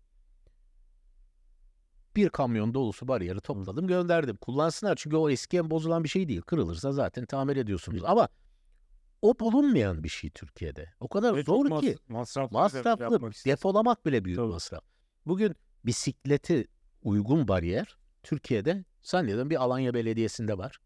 [2.16, 4.36] bir kamyon dolusu bariyeri topladım gönderdim.
[4.36, 6.40] Kullansınlar çünkü o eskiyen bozulan bir şey değil.
[6.40, 8.02] Kırılırsa zaten tamir ediyorsunuz.
[8.04, 8.28] Ama
[9.22, 10.92] o bulunmayan bir şey Türkiye'de.
[11.00, 11.96] O kadar Ve zor mas- ki.
[12.08, 13.02] masraflı, Masraflı.
[13.02, 13.58] yapmak istiyorsun.
[13.60, 14.48] Depolamak bile büyük Tabii.
[14.52, 14.82] masraf.
[15.26, 16.66] Bugün bisikleti
[17.02, 20.78] uygun bariyer Türkiye'de zannediyorum bir Alanya Belediyesi'nde var.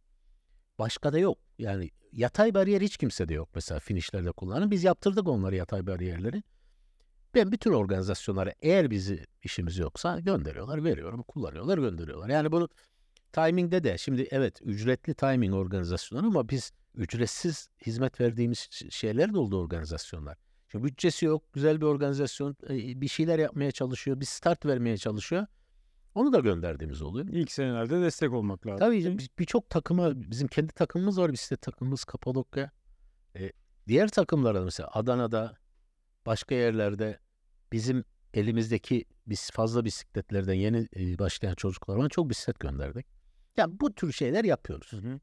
[0.79, 1.39] Başka da yok.
[1.59, 4.71] Yani yatay bariyer hiç kimsede yok mesela finişlerde kullanan.
[4.71, 6.43] Biz yaptırdık onları yatay bariyerleri.
[7.35, 12.29] Ben bütün organizasyonlara eğer bizi işimiz yoksa gönderiyorlar, veriyorum, kullanıyorlar, gönderiyorlar.
[12.29, 12.69] Yani bunu
[13.33, 19.61] timingde de şimdi evet ücretli timing organizasyonları ama biz ücretsiz hizmet verdiğimiz şeyler de oldu
[19.61, 20.37] organizasyonlar.
[20.68, 25.46] Şimdi bütçesi yok, güzel bir organizasyon e, bir şeyler yapmaya çalışıyor, bir start vermeye çalışıyor.
[26.14, 27.26] Onu da gönderdiğimiz oluyor.
[27.29, 28.79] İlk senelerde destek olmak lazım.
[28.79, 32.70] Tabii birçok takıma, bizim kendi takımımız var, bisiklet takımımız Kapadokya.
[33.37, 33.52] E,
[33.88, 35.57] diğer takımlara da mesela Adana'da,
[36.26, 37.18] başka yerlerde
[37.72, 43.07] bizim elimizdeki biz fazla bisikletlerden yeni e, başlayan çocuklarıma çok bisiklet gönderdik.
[43.57, 44.92] Yani bu tür şeyler yapıyoruz.
[44.92, 45.20] Hı hı.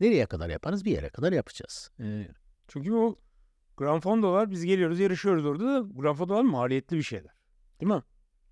[0.00, 0.84] Nereye kadar yaparız?
[0.84, 1.90] Bir yere kadar yapacağız.
[2.00, 2.28] E,
[2.68, 3.16] Çünkü o
[3.80, 7.32] Gran Fondo'lar biz geliyoruz yarışıyoruz orada da Gran Fondo'lar maliyetli bir şeyler.
[7.80, 8.02] Değil mi?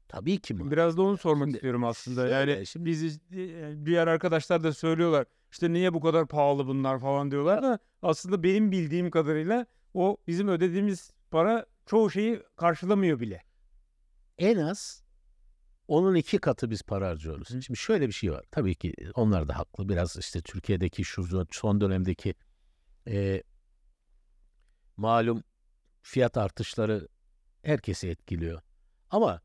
[0.08, 0.70] tabii ki mi?
[0.70, 2.28] Biraz da onu sormak Şimdi- istiyorum aslında.
[2.28, 5.26] Yani şimdi- biz e, diğer arkadaşlar da söylüyorlar.
[5.52, 10.48] İşte niye bu kadar pahalı bunlar falan diyorlar da aslında benim bildiğim kadarıyla o bizim
[10.48, 13.42] ödediğimiz para çoğu şeyi karşılamıyor bile.
[14.38, 15.04] en az
[15.88, 17.48] onun iki katı biz para harcıyoruz.
[17.48, 18.44] Şimdi şöyle bir şey var.
[18.50, 19.88] Tabii ki onlar da haklı.
[19.88, 22.34] Biraz işte Türkiye'deki şu son dönemdeki
[23.08, 23.42] e,
[24.98, 25.44] malum
[26.02, 27.08] fiyat artışları
[27.62, 28.60] herkesi etkiliyor.
[29.10, 29.40] Ama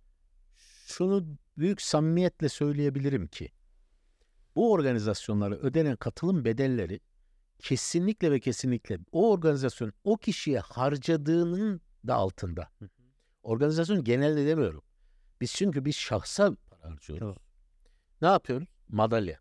[0.85, 3.51] şunu büyük samimiyetle söyleyebilirim ki
[4.55, 6.99] bu organizasyonlara ödenen katılım bedelleri
[7.59, 12.69] kesinlikle ve kesinlikle o organizasyon o kişiye harcadığının da altında.
[13.43, 14.83] Organizasyon genelde demiyorum.
[15.41, 17.37] Biz çünkü biz şahsa para harcıyoruz.
[18.21, 18.67] Ne yapıyoruz?
[18.89, 19.39] Madalya.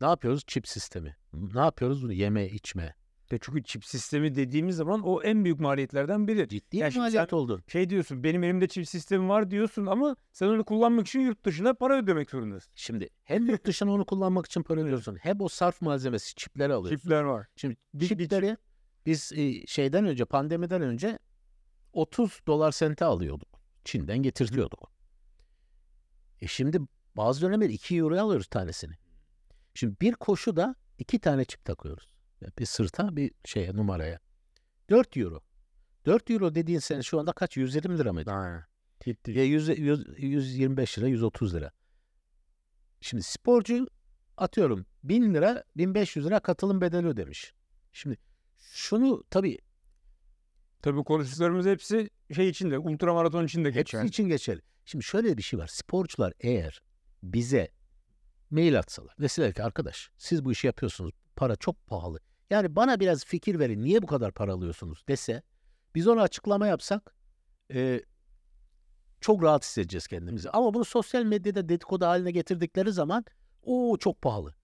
[0.00, 0.42] Ne yapıyoruz?
[0.46, 1.16] Çip sistemi.
[1.32, 2.14] Ne yapıyoruz?
[2.14, 2.94] Yeme, içme.
[3.30, 6.48] De çünkü çip sistemi dediğimiz zaman o en büyük maliyetlerden biri.
[6.48, 7.62] Ciddi Ya bir şimdi maliyet oldu.
[7.68, 11.74] Şey diyorsun benim elimde çip sistemi var diyorsun ama sen onu kullanmak için yurt dışına
[11.74, 12.72] para ödemek zorundasın.
[12.74, 15.16] Şimdi hem yurt dışına onu kullanmak için para ödüyorsun.
[15.16, 17.02] Hem o sarf malzemesi çipleri alıyorsun.
[17.02, 17.46] Çipler var.
[17.56, 18.56] Şimdi Bir- bir çipleri
[19.06, 21.18] biz e, şeyden önce pandemiden önce
[21.92, 23.48] 30 dolar sente alıyorduk.
[23.84, 24.90] Çin'den getirtiyorduk.
[26.40, 26.80] E şimdi
[27.16, 28.94] bazı dönemler 2 euroya alıyoruz tanesini.
[29.74, 32.08] Şimdi bir koşuda iki tane çip takıyoruz.
[32.58, 34.18] Bir sırta bir şeye numaraya.
[34.90, 35.40] 4 euro.
[36.06, 37.56] 4 euro dediğin sen şu anda kaç?
[37.56, 38.30] 120 lira mıydı?
[38.30, 38.66] Ha.
[39.04, 39.30] Gitti.
[39.30, 41.70] Ya 100, 100 125 lira, 130 lira.
[43.00, 43.86] Şimdi sporcu
[44.36, 47.52] atıyorum 1000 lira, 1500 lira katılım bedeli ödemiş.
[47.92, 48.16] Şimdi
[48.58, 49.58] şunu tabii
[50.82, 54.04] Tabii konuştuklarımız hepsi şey içinde, ultramaraton içinde hepsi geçer.
[54.04, 54.60] için geçerli.
[54.84, 55.66] Şimdi şöyle bir şey var.
[55.66, 56.82] Sporcular eğer
[57.22, 57.68] bize
[58.50, 59.14] mail atsalar.
[59.20, 61.12] Deseler ki arkadaş siz bu işi yapıyorsunuz.
[61.36, 62.20] Para çok pahalı.
[62.50, 63.82] Yani bana biraz fikir verin.
[63.82, 65.42] Niye bu kadar para alıyorsunuz dese.
[65.94, 67.14] Biz ona açıklama yapsak
[67.72, 68.02] e,
[69.20, 70.50] çok rahat hissedeceğiz kendimizi.
[70.50, 73.24] Ama bunu sosyal medyada dedikodu haline getirdikleri zaman
[73.62, 74.54] o çok pahalı.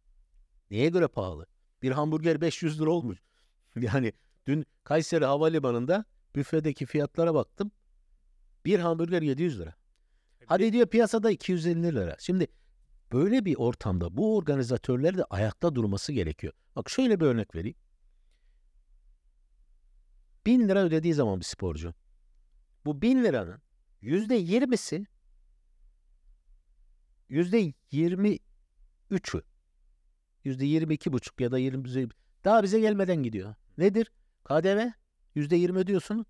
[0.70, 1.46] Neye göre pahalı?
[1.82, 3.18] Bir hamburger 500 lira olmuş.
[3.76, 4.12] Yani
[4.46, 7.70] Dün Kayseri Havalimanı'nda büfedeki fiyatlara baktım.
[8.64, 9.74] Bir hamburger 700 lira.
[10.46, 12.16] Hadi diyor piyasada 250 lira.
[12.18, 12.46] Şimdi
[13.12, 16.52] böyle bir ortamda bu organizatörler de ayakta durması gerekiyor.
[16.76, 17.76] Bak şöyle bir örnek vereyim.
[20.46, 21.94] 1000 lira ödediği zaman bir sporcu.
[22.84, 23.62] Bu 1000 liranın
[24.00, 25.06] yüzde yirmisi
[27.28, 28.38] yüzde yirmi
[29.10, 29.42] üçü
[30.44, 32.08] yüzde yirmi iki buçuk ya da yirmi
[32.44, 33.54] daha bize gelmeden gidiyor.
[33.78, 34.12] Nedir?
[34.44, 34.90] KDV
[35.34, 36.26] yüzde yirmi ödüyorsun.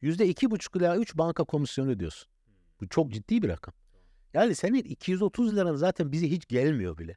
[0.00, 2.30] Yüzde iki buçuk ila üç banka komisyonu ödüyorsun.
[2.80, 3.74] Bu çok ciddi bir rakam.
[4.34, 7.16] Yani senin 230 liran zaten bize hiç gelmiyor bile.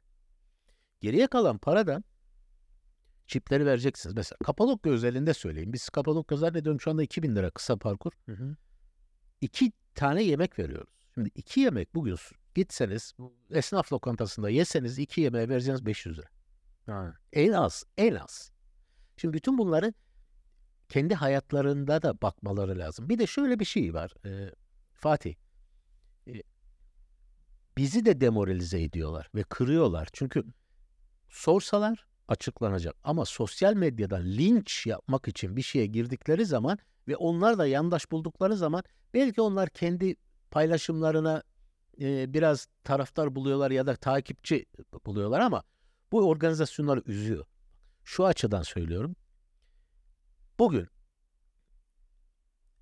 [1.00, 2.04] Geriye kalan paradan
[3.26, 4.16] çipleri vereceksiniz.
[4.16, 5.72] Mesela Kapadokya özelinde söyleyeyim.
[5.72, 8.12] Biz Kapadokya zannediyorum şu anda 2000 lira kısa parkur.
[9.40, 10.90] İki tane yemek veriyoruz.
[11.14, 12.16] Şimdi iki yemek bugün
[12.54, 13.14] gitseniz
[13.50, 16.26] esnaf lokantasında yeseniz iki yemeğe vereceğiniz 500 lira.
[17.32, 18.52] En az, en az.
[19.16, 19.94] Şimdi bütün bunları
[20.88, 23.08] kendi hayatlarında da bakmaları lazım.
[23.08, 24.54] Bir de şöyle bir şey var e,
[24.92, 25.34] Fatih.
[26.28, 26.42] E,
[27.78, 30.08] bizi de demoralize ediyorlar ve kırıyorlar.
[30.12, 30.44] Çünkü
[31.28, 32.96] sorsalar açıklanacak.
[33.04, 38.56] Ama sosyal medyadan linç yapmak için bir şeye girdikleri zaman ve onlar da yandaş buldukları
[38.56, 38.82] zaman
[39.14, 40.16] belki onlar kendi
[40.50, 41.42] paylaşımlarına
[42.00, 44.66] e, biraz taraftar buluyorlar ya da takipçi
[45.06, 45.62] buluyorlar ama
[46.12, 47.46] bu organizasyonları üzüyor.
[48.04, 49.16] Şu açıdan söylüyorum.
[50.58, 50.88] Bugün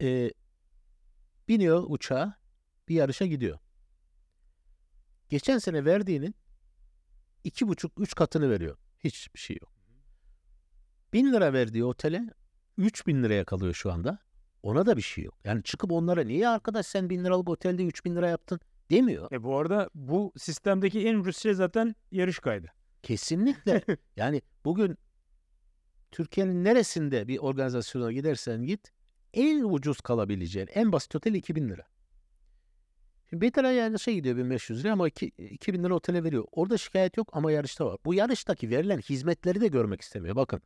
[0.01, 0.31] e,
[1.49, 2.37] biniyor uçağa
[2.89, 3.59] bir yarışa gidiyor.
[5.29, 6.35] Geçen sene verdiğinin
[7.45, 8.77] iki buçuk üç katını veriyor.
[9.05, 9.73] Hiçbir şey yok.
[11.13, 12.23] Bin lira verdiği otele
[12.79, 14.19] üç bin liraya kalıyor şu anda.
[14.63, 15.35] Ona da bir şey yok.
[15.45, 19.33] Yani çıkıp onlara niye arkadaş sen bin liralık otelde üç bin lira yaptın demiyor.
[19.33, 22.73] E bu arada bu sistemdeki en ucuz şey zaten yarış kaydı.
[23.03, 23.83] Kesinlikle.
[24.17, 24.99] yani bugün
[26.11, 28.93] Türkiye'nin neresinde bir organizasyona gidersen git
[29.35, 31.87] en ucuz kalabileceğin en basit otel 2000 lira.
[33.31, 36.45] Tane yarışa gidiyor 1500 lira ama iki- 2000 lira otele veriyor.
[36.53, 37.99] Orada şikayet yok ama yarışta var.
[38.05, 40.37] Bu yarıştaki verilen hizmetleri de görmek istemiyor.
[40.37, 40.63] Bakın.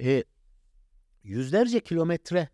[0.00, 0.24] E,
[1.22, 2.48] yüzlerce kilometre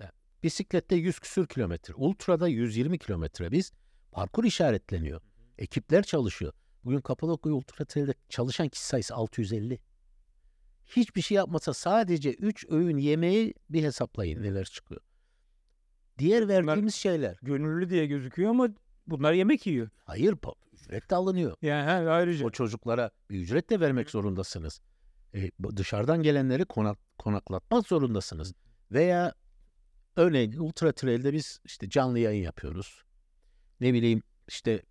[0.00, 1.94] ya, bisiklette 100 küsür kilometre.
[1.94, 3.52] Ultra'da 120 kilometre.
[3.52, 3.72] Biz
[4.12, 5.20] parkur işaretleniyor.
[5.58, 6.52] Ekipler çalışıyor.
[6.84, 9.78] Bugün Kapadokya Ultra Trail'de çalışan kişi sayısı 650.
[10.86, 15.00] Hiçbir şey yapmasa sadece 3 öğün yemeği bir hesaplayın neler çıkıyor.
[16.18, 17.36] Diğer verdiğimiz şeyler.
[17.42, 18.68] Gönüllü diye gözüküyor ama
[19.06, 19.88] bunlar yemek yiyor.
[20.04, 21.56] Hayır pa- ücret de alınıyor.
[21.62, 22.46] Yani he, ayrıca.
[22.46, 24.80] O çocuklara bir ücret de vermek zorundasınız.
[25.34, 28.54] E, dışarıdan gelenleri konak, konaklatmak zorundasınız.
[28.92, 29.34] Veya
[30.16, 33.04] örneğin Ultra Trail'de biz işte canlı yayın yapıyoruz.
[33.80, 34.82] Ne bileyim işte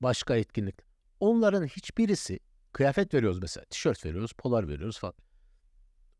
[0.00, 0.76] başka etkinlik.
[1.20, 2.40] Onların hiçbirisi
[2.72, 3.64] kıyafet veriyoruz mesela.
[3.64, 5.14] Tişört veriyoruz, polar veriyoruz falan.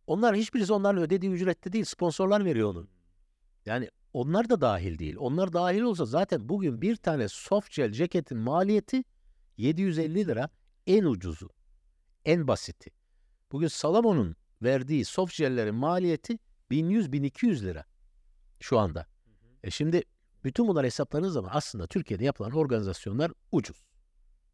[0.06, 1.84] Onlar hiçbirisi onların ödediği ücrette değil.
[1.84, 2.88] Sponsorlar veriyor onu.
[3.66, 5.16] Yani onlar da dahil değil.
[5.18, 9.04] Onlar dahil olsa zaten bugün bir tane soft gel ceketin maliyeti
[9.56, 10.48] 750 lira
[10.86, 11.50] en ucuzu.
[12.24, 12.90] En basiti.
[13.52, 16.38] Bugün Salamon'un verdiği soft jellerin maliyeti
[16.70, 17.84] 1100-1200 lira
[18.60, 19.06] şu anda.
[19.62, 20.02] E şimdi
[20.44, 23.86] bütün bunlar hesapladığınız zaman aslında Türkiye'de yapılan organizasyonlar ucuz.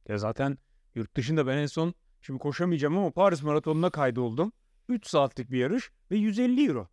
[0.09, 0.59] Ya zaten
[0.95, 4.53] yurt dışında ben en son şimdi koşamayacağım ama Paris Maratonu'na kaydoldum.
[4.89, 6.89] 3 saatlik bir yarış ve 150 euro.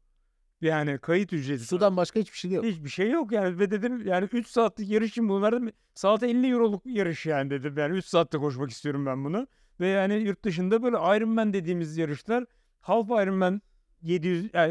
[0.66, 1.64] Yani kayıt ücreti.
[1.64, 2.66] Sudan başka hiçbir şey yok.
[2.66, 5.72] Hiçbir şey yok yani ve dedim yani 3 saatlik yarış için bunu verdim.
[5.94, 7.78] Saate 50 euroluk yarış yani dedim.
[7.78, 9.48] Yani 3 saatte koşmak istiyorum ben bunu.
[9.80, 12.46] Ve yani yurt dışında böyle Ironman dediğimiz yarışlar
[12.82, 13.62] Half Ironman
[14.02, 14.62] 700, e,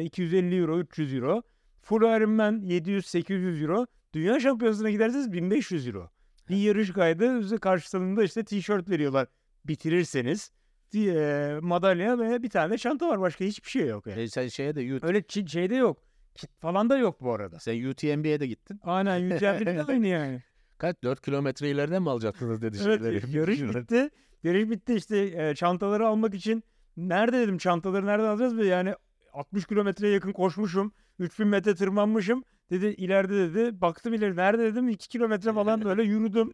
[0.00, 1.42] e, 250 euro, 300 euro.
[1.82, 3.86] Full Ironman 700-800 euro.
[4.12, 6.10] Dünya şampiyonasına giderseniz 1500 euro.
[6.48, 9.28] Bir yarış kaydı karşılığında işte tişört veriyorlar.
[9.64, 10.50] Bitirirseniz
[10.92, 13.20] diye madalya ve bir tane de çanta var.
[13.20, 14.20] Başka hiçbir şey yok yani.
[14.20, 16.02] E sen şeye de UT, Öyle çi- şeyde yok.
[16.34, 17.58] Kit falan da yok bu arada.
[17.60, 18.80] sen UTMB'ye de gittin.
[18.82, 20.42] Aynen UTMB'de de aynı yani.
[20.78, 20.96] Kaç?
[21.04, 23.36] 4 kilometre ileriden mi alacaktınız dedi Evet şeyleri.
[23.36, 24.10] yarış bitti.
[24.44, 26.64] Yarış bitti işte e, çantaları almak için.
[26.96, 28.56] Nerede dedim çantaları nereden alacağız?
[28.56, 28.94] Ve yani
[29.32, 30.92] 60 kilometreye yakın koşmuşum.
[31.18, 32.44] 3000 metre tırmanmışım.
[32.70, 33.80] Dedi ileride dedi.
[33.80, 36.52] Baktım ileri nerede dedim 2 kilometre falan böyle yürüdüm.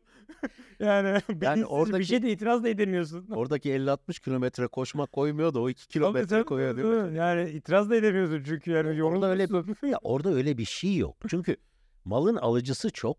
[0.81, 3.29] yani yani bir oradaki- şey de itiraz da edemiyorsun.
[3.31, 7.16] Oradaki 50-60 kilometre koşmak koymuyor da o 2 Tabii, kilometre tabii, koyuyor değil mi?
[7.16, 9.42] Yani itiraz da edemiyorsun çünkü yani Orada öyle
[9.83, 11.16] ya orada öyle bir şey yok.
[11.29, 11.57] Çünkü
[12.05, 13.16] malın alıcısı çok.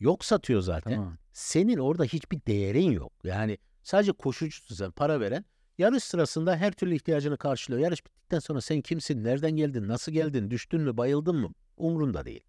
[0.00, 0.94] Yok satıyor zaten.
[0.94, 1.16] Tamam.
[1.32, 3.12] Senin orada hiçbir değerin yok.
[3.24, 5.44] Yani sadece koşucusun sen para veren.
[5.78, 7.82] Yarış sırasında her türlü ihtiyacını karşılıyor.
[7.82, 11.52] Yarış bittikten sonra sen kimsin, nereden geldin, nasıl geldin, düştün mü, bayıldın mı?
[11.76, 12.44] Umrunda değil.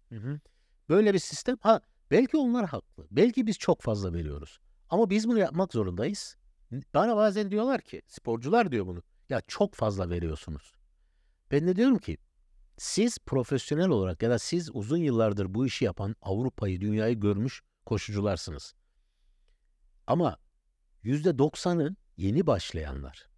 [0.88, 1.56] Böyle bir sistem.
[1.60, 3.06] Ha belki onlar haklı.
[3.10, 4.58] Belki biz çok fazla veriyoruz.
[4.90, 6.36] Ama biz bunu yapmak zorundayız.
[6.94, 9.02] Bana bazen diyorlar ki, sporcular diyor bunu.
[9.28, 10.74] Ya çok fazla veriyorsunuz.
[11.50, 12.18] Ben de diyorum ki
[12.76, 18.74] siz profesyonel olarak ya da siz uzun yıllardır bu işi yapan Avrupa'yı, dünyayı görmüş koşucularsınız.
[20.06, 20.36] Ama
[21.02, 23.28] yüzde doksanı yeni başlayanlar.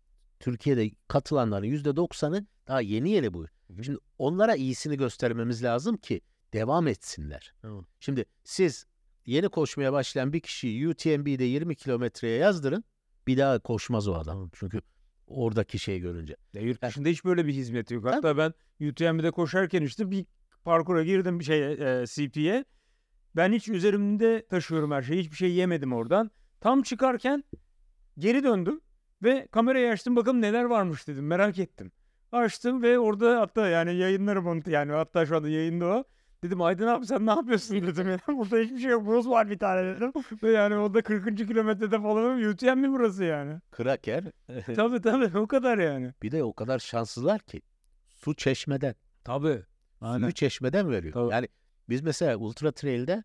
[0.41, 3.47] Türkiye'de katılanların yüzde doksanı daha yeni yeni bu.
[3.83, 6.21] Şimdi onlara iyisini göstermemiz lazım ki
[6.53, 7.55] devam etsinler.
[7.63, 7.87] Tamam.
[8.01, 8.87] Şimdi siz
[9.27, 12.85] yeni koşmaya başlayan bir kişiyi UTMB'de 20 kilometreye yazdırın.
[13.27, 14.51] Bir daha koşmaz o adam.
[14.55, 14.81] Çünkü
[15.27, 16.37] oradaki şeyi görünce.
[16.53, 18.05] Ya yurt dışında hiç böyle bir hizmet yok.
[18.05, 18.53] Hatta ben
[18.89, 20.27] UTMB'de koşarken işte bir
[20.65, 22.65] parkura girdim bir şey e, CP'ye.
[23.37, 25.21] Ben hiç üzerimde taşıyorum her şeyi.
[25.21, 26.31] Hiçbir şey yemedim oradan.
[26.61, 27.45] Tam çıkarken
[28.19, 28.81] geri döndüm
[29.23, 31.27] ve kamerayı açtım bakalım neler varmış dedim.
[31.27, 31.93] Merak ettim.
[32.33, 36.05] Açtım ve orada hatta yani yayınlarım onu yani hatta şu anda yayında o.
[36.43, 38.11] Dedim Aydın abi sen ne yapıyorsun dedim.
[38.11, 38.19] ya.
[38.29, 39.07] Burada hiçbir şey yok.
[39.07, 40.13] Burası var bir tane dedim.
[40.43, 41.37] Ve yani orada 40.
[41.37, 43.61] kilometrede falan UTMB burası yani.
[43.71, 44.25] Kraker.
[44.77, 46.15] tabii tabii o kadar yani.
[46.23, 47.63] bir de o kadar şanslılar ki
[48.09, 48.95] su çeşmeden.
[49.25, 49.63] Tabii.
[50.01, 51.13] Suyu çeşmeden veriyor.
[51.15, 51.33] Tabii.
[51.33, 51.49] Yani
[51.89, 53.25] biz mesela Ultra Trail'de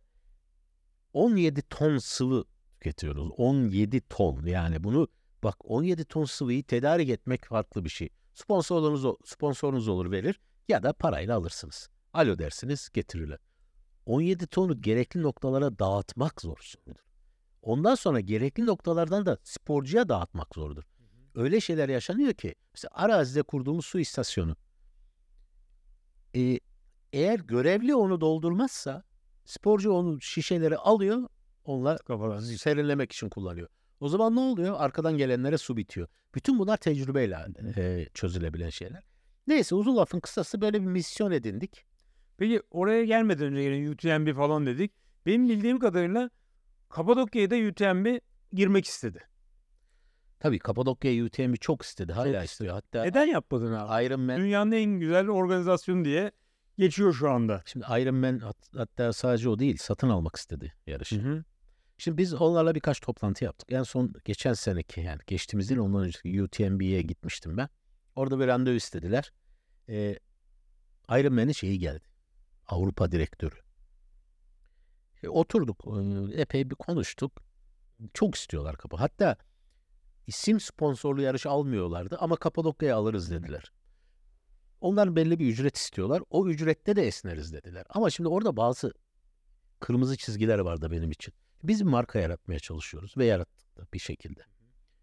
[1.14, 3.30] 17 ton sıvı tüketiyoruz.
[3.38, 4.46] 17 ton.
[4.46, 5.08] Yani bunu
[5.44, 8.10] bak 17 ton sıvıyı tedarik etmek farklı bir şey.
[8.36, 11.90] Sponsorunuz, sponsorunuz olur verir ya da parayla alırsınız.
[12.14, 13.40] Alo dersiniz getirirler.
[14.06, 17.02] 17 tonu gerekli noktalara dağıtmak zor sorundur.
[17.62, 20.84] Ondan sonra gerekli noktalardan da sporcuya dağıtmak zordur.
[21.36, 24.56] Öyle şeyler yaşanıyor ki mesela arazide kurduğumuz su istasyonu
[26.36, 26.60] e,
[27.14, 29.04] eğer görevli onu doldurmazsa
[29.46, 31.28] sporcu onu şişeleri alıyor
[32.08, 33.68] Kafadan serinlemek için kullanıyor.
[34.00, 34.76] O zaman ne oluyor?
[34.80, 36.08] Arkadan gelenlere su bitiyor.
[36.36, 37.38] Bütün bunlar tecrübeyle
[37.78, 39.04] e, çözülebilen şeyler.
[39.48, 41.86] Neyse uzun lafın kısası böyle bir misyon edindik.
[42.38, 44.92] Peki oraya gelmeden önce yine UTMB falan dedik.
[45.26, 46.30] Benim bildiğim kadarıyla
[46.90, 48.20] Kapadokya'ya da UTMB
[48.54, 49.24] girmek istedi.
[50.40, 52.14] Tabii Kapadokya UTM'i çok istedi.
[52.14, 52.74] Hala Çok istiyor.
[52.74, 54.06] Hatta Neden yapmadın abi?
[54.06, 56.32] Iron Man Dünyanın en güzel organizasyonu diye
[56.78, 57.62] geçiyor şu anda.
[57.66, 61.22] Şimdi Iron Man hat- hatta sadece o değil satın almak istedi yarışı.
[61.22, 61.44] hı.
[61.98, 63.72] Şimdi biz onlarla birkaç toplantı yaptık.
[63.72, 67.70] En son geçen seneki yani geçtiğimiz değil ondan önceki UTMB'ye gitmiştim ben.
[68.16, 69.32] Orada bir randevu istediler.
[69.90, 70.20] Ee,
[71.10, 72.06] Iron Man'in şeyi geldi.
[72.68, 73.56] Avrupa direktörü.
[75.24, 75.86] E, oturduk.
[76.34, 77.32] epey bir konuştuk.
[78.14, 78.98] Çok istiyorlar kapı.
[78.98, 79.38] Hatta
[80.28, 83.72] isim sponsorlu yarış almıyorlardı ama Kapadokya'ya alırız dediler.
[84.82, 86.24] Onlar belli bir ücret istiyorlar.
[86.30, 87.86] O ücrette de esneriz dediler.
[87.90, 88.94] Ama şimdi orada bazı
[89.80, 91.34] kırmızı çizgiler vardı benim için.
[91.68, 94.42] Biz bir marka yaratmaya çalışıyoruz ve yarattık da bir şekilde.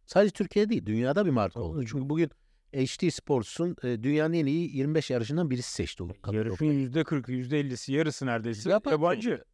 [0.06, 1.84] Sadece Türkiye değil, dünyada bir marka oldu.
[1.86, 2.30] Çünkü bugün
[2.72, 6.04] HD Sports'un e, dünyanın en iyi 25 yarışından birisi seçti.
[6.22, 6.38] Kapadokya.
[6.38, 9.44] Yarışın %40'ı, %50'si, yarısı neredeyse Yapar yabancı.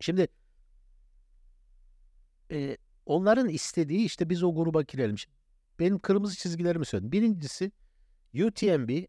[0.00, 0.28] Şimdi
[2.50, 2.76] e,
[3.06, 5.16] onların istediği işte biz o gruba girelim.
[5.78, 7.12] Benim kırmızı çizgilerimi söyledim.
[7.12, 7.72] Birincisi
[8.34, 9.04] UTMB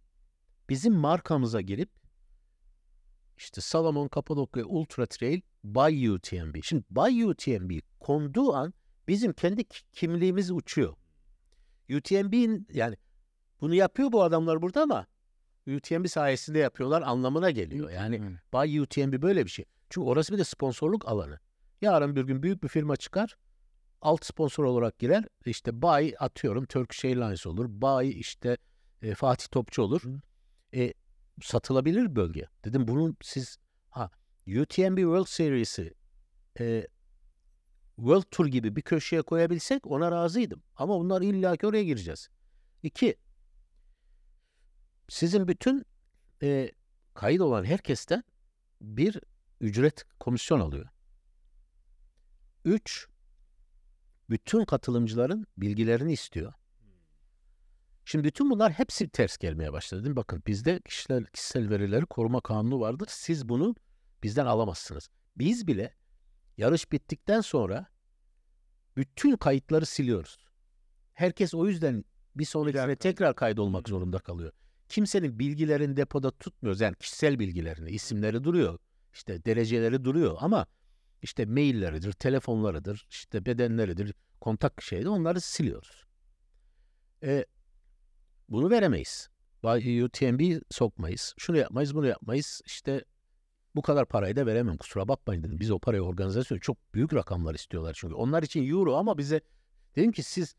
[0.69, 1.89] bizim markamıza girip
[3.41, 6.55] işte Salomon Kapadokya Ultra Trail by UTMB.
[6.63, 8.73] Şimdi by UTMB konduğu an
[9.07, 10.95] bizim kendi ki- kimliğimiz uçuyor.
[11.97, 12.97] UTMB'nin yani
[13.61, 15.07] bunu yapıyor bu adamlar burada ama
[15.67, 17.89] UTMB sayesinde yapıyorlar anlamına geliyor.
[17.89, 18.21] Yani.
[18.53, 19.65] Bay UTMB böyle bir şey.
[19.89, 21.39] Çünkü orası bir de sponsorluk alanı.
[21.81, 23.37] Yarın bir gün büyük bir firma çıkar.
[24.01, 25.23] Alt sponsor olarak girer.
[25.45, 27.65] İşte Bay atıyorum Turkish Airlines olur.
[27.69, 28.57] Bay işte
[29.01, 30.01] e, Fatih Topçu olur.
[30.75, 30.93] E,
[31.41, 32.47] satılabilir bölge.
[32.65, 33.57] Dedim bunun siz
[33.89, 34.11] ha
[34.47, 35.93] UTMB World Series'i
[36.59, 36.87] e,
[37.95, 40.63] World Tour gibi bir köşeye koyabilsek ona razıydım.
[40.75, 42.29] Ama bunlar illa ki oraya gireceğiz.
[42.83, 43.15] İki,
[45.09, 45.85] sizin bütün
[46.43, 46.71] e,
[47.13, 48.23] kayıt olan herkesten
[48.81, 49.19] bir
[49.61, 50.87] ücret komisyon alıyor.
[52.65, 53.07] Üç,
[54.29, 56.53] bütün katılımcıların bilgilerini istiyor.
[58.05, 60.03] Şimdi bütün bunlar hepsi ters gelmeye başladı.
[60.03, 60.15] Değil mi?
[60.15, 63.07] Bakın bizde kişiler, kişisel verileri koruma kanunu vardır.
[63.09, 63.75] Siz bunu
[64.23, 65.09] bizden alamazsınız.
[65.37, 65.95] Biz bile
[66.57, 67.85] yarış bittikten sonra
[68.97, 70.37] bütün kayıtları siliyoruz.
[71.13, 73.09] Herkes o yüzden bir sonrakisine dakika.
[73.09, 74.51] tekrar kaydolmak zorunda kalıyor.
[74.89, 76.81] Kimsenin bilgilerini depoda tutmuyoruz.
[76.81, 78.79] Yani kişisel bilgilerini, isimleri duruyor.
[79.13, 80.67] işte dereceleri duruyor ama
[81.21, 86.05] işte mailleridir, telefonlarıdır, işte bedenleridir, kontak şeydi onları siliyoruz.
[87.23, 87.45] E,
[88.51, 89.29] bunu veremeyiz.
[90.03, 91.33] UTMB sokmayız.
[91.37, 92.61] Şunu yapmayız, bunu yapmayız.
[92.65, 93.05] İşte
[93.75, 94.77] bu kadar parayı da veremem.
[94.77, 95.59] Kusura bakmayın dedim.
[95.59, 98.15] Biz o parayı organizasyon çok büyük rakamlar istiyorlar çünkü.
[98.15, 99.41] Onlar için euro ama bize
[99.95, 100.55] dedim ki siz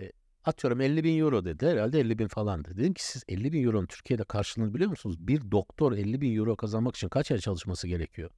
[0.00, 0.12] e,
[0.44, 1.66] atıyorum 50 bin euro dedi.
[1.66, 2.76] Herhalde 50 bin falandı.
[2.76, 5.16] Dedim ki siz 50 bin euronun Türkiye'de karşılığını biliyor musunuz?
[5.18, 8.30] Bir doktor 50 bin euro kazanmak için kaç ay çalışması gerekiyor?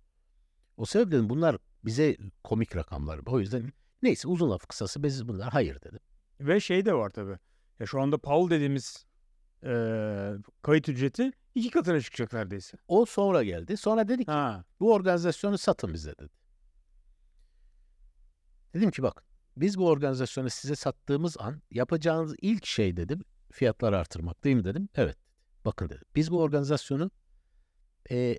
[0.77, 3.21] O sebeple dedim bunlar bize komik rakamlar.
[3.27, 3.73] O yüzden
[4.03, 6.01] neyse uzun laf kısası biz bunlar hayır dedim.
[6.41, 7.39] Ve şey de var tabii.
[7.81, 9.07] Ya şu anda Paul dediğimiz
[9.63, 12.77] eee, kayıt ücreti iki katına çıkacak neredeyse.
[12.89, 13.77] O sonra geldi.
[13.77, 14.65] Sonra dedi ki Ha.
[14.81, 16.33] bu organizasyonu satın bize dedi.
[18.75, 19.25] Dedim ki bak
[19.57, 24.89] biz bu organizasyonu size sattığımız an yapacağınız ilk şey dedim fiyatları artırmak değil mi dedim.
[24.95, 25.17] Evet.
[25.65, 26.03] Bakın dedi.
[26.17, 27.11] Biz bu organizasyonu
[28.11, 28.39] e,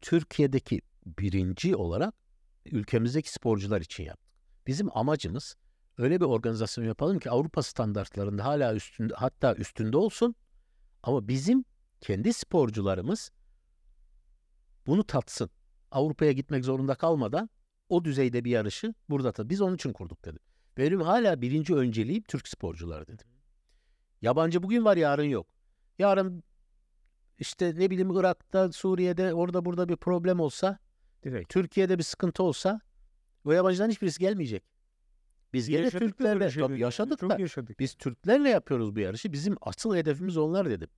[0.00, 2.14] Türkiye'deki birinci olarak
[2.64, 4.34] ülkemizdeki sporcular için yaptık.
[4.66, 5.56] Bizim amacımız
[5.98, 10.34] öyle bir organizasyon yapalım ki Avrupa standartlarında hala üstünde hatta üstünde olsun
[11.02, 11.64] ama bizim
[12.00, 13.30] kendi sporcularımız
[14.86, 15.50] bunu tatsın.
[15.90, 17.50] Avrupa'ya gitmek zorunda kalmadan
[17.88, 19.50] o düzeyde bir yarışı burada tabii.
[19.50, 20.40] Biz onun için kurduk dedim.
[20.76, 23.26] Benim hala birinci önceliğim Türk sporcuları dedim.
[24.22, 25.46] Yabancı bugün var yarın yok.
[25.98, 26.42] Yarın
[27.38, 30.78] işte ne bileyim Irak'ta, Suriye'de orada burada bir problem olsa,
[31.24, 31.48] Direkt.
[31.48, 32.80] Türkiye'de bir sıkıntı olsa
[33.44, 34.64] o yabancıların hiçbirisi gelmeyecek.
[35.54, 37.78] Biz gene Yaşadık Türklerle tabii yaşadık Çok da yaşadık.
[37.80, 39.32] biz Türklerle yapıyoruz bu yarışı.
[39.32, 40.88] Bizim asıl hedefimiz onlar dedim.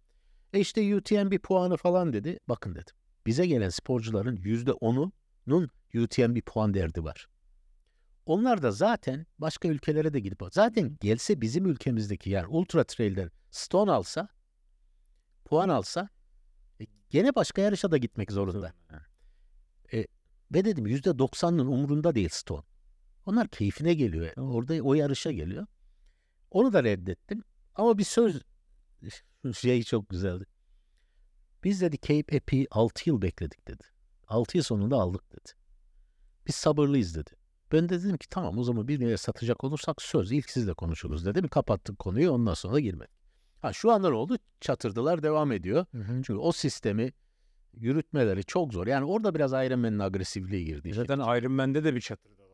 [0.53, 2.39] E işte UTMB puanı falan dedi.
[2.49, 2.95] Bakın dedim.
[3.27, 7.29] Bize gelen sporcuların yüzde onunun UTMB puan derdi var.
[8.27, 13.91] Onlar da zaten başka ülkelere de gidip zaten gelse bizim ülkemizdeki yani ultra trail'den stone
[13.91, 14.29] alsa
[15.45, 16.09] puan alsa
[16.81, 18.73] e, gene başka yarışa da gitmek zorunda.
[20.55, 22.63] Ve dedim yüzde doksanının umurunda değil stone.
[23.27, 24.33] Onlar keyfine geliyor.
[24.37, 25.66] Orada o yarışa geliyor.
[26.51, 27.45] Onu da reddettim.
[27.74, 28.43] Ama bir söz
[29.55, 30.45] şey çok güzeldi.
[31.64, 33.85] Biz dedi Cape Epic 6 yıl bekledik dedi.
[34.29, 35.51] 6 yıl sonunda aldık dedi.
[36.47, 37.31] Biz sabırlıyız dedi.
[37.72, 41.27] Ben de dedim ki tamam o zaman bir yere satacak olursak söz ilk sizle konuşuruz
[41.27, 41.49] dedim.
[41.49, 43.16] Kapattık konuyu ondan sonra da girmedik.
[43.62, 44.39] Ha şu anda ne oldu?
[44.61, 45.87] Çatırdılar devam ediyor.
[46.07, 47.12] Çünkü o sistemi
[47.74, 48.87] yürütmeleri çok zor.
[48.87, 50.93] Yani orada biraz Iron Man'in agresifliği girdi.
[50.95, 52.01] Zaten Iron Man'de de bir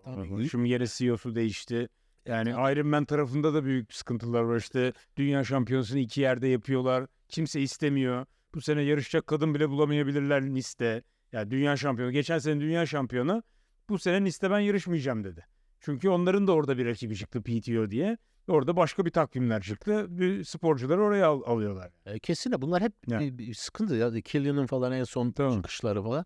[0.05, 0.21] çatırdı.
[0.21, 0.29] var.
[0.39, 0.49] Tabii.
[0.49, 1.89] Şimdi yine CEO'su değişti.
[2.27, 4.57] Yani Iron Man tarafında da büyük sıkıntılar var.
[4.57, 7.07] İşte dünya şampiyonasını iki yerde yapıyorlar.
[7.29, 8.27] Kimse istemiyor.
[8.55, 11.03] Bu sene yarışacak kadın bile bulamayabilirler Nice'de.
[11.33, 12.13] Yani dünya şampiyonu.
[12.13, 13.43] Geçen sene dünya şampiyonu.
[13.89, 15.47] Bu sene Nice'de ben yarışmayacağım dedi.
[15.81, 18.19] Çünkü onların da orada bir rakibi çıktı PTO diye.
[18.49, 20.07] Orada başka bir takvimler çıktı.
[20.09, 21.91] Bir sporcuları oraya al- alıyorlar.
[22.07, 23.21] E, kesinlikle bunlar hep Ya.
[23.21, 24.11] bir- bir sıkıntı ya.
[24.21, 25.57] Killian'ın falan en son Tamam.
[25.57, 26.25] çıkışları falan.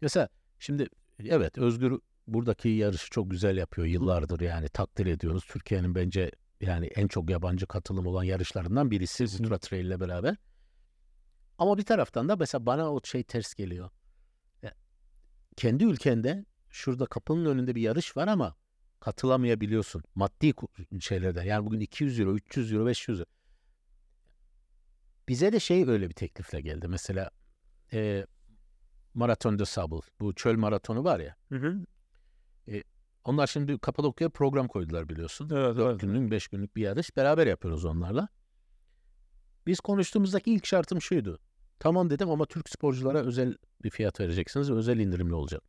[0.00, 0.86] Mesela şimdi
[1.24, 1.98] evet Özgür
[2.28, 5.44] buradaki yarışı çok güzel yapıyor yıllardır yani takdir ediyoruz.
[5.44, 9.24] Türkiye'nin bence yani en çok yabancı katılım olan yarışlarından birisi.
[9.24, 10.36] Ultra Trail ile beraber.
[11.58, 13.90] Ama bir taraftan da mesela bana o şey ters geliyor.
[14.62, 14.74] Ya,
[15.56, 18.56] kendi ülkende şurada kapının önünde bir yarış var ama
[19.00, 20.02] katılamayabiliyorsun.
[20.14, 20.52] Maddi
[21.00, 21.44] şeylerden.
[21.44, 23.28] Yani bugün 200 euro, 300 euro, 500 euro.
[25.28, 26.88] Bize de şey öyle bir teklifle geldi.
[26.88, 27.30] Mesela
[27.92, 28.26] e,
[29.14, 31.36] Maraton de Sable, bu çöl maratonu var ya.
[31.48, 31.84] Hı hı.
[33.24, 35.50] Onlar şimdi Kapadokya'ya program koydular biliyorsun.
[35.52, 36.00] Evet, 4 evet.
[36.00, 37.16] günlük, 5 günlük bir yarış.
[37.16, 38.28] Beraber yapıyoruz onlarla.
[39.66, 41.38] Biz konuştuğumuzdaki ilk şartım şuydu.
[41.78, 45.62] Tamam dedim ama Türk sporculara özel bir fiyat vereceksiniz ve özel indirimli olacak.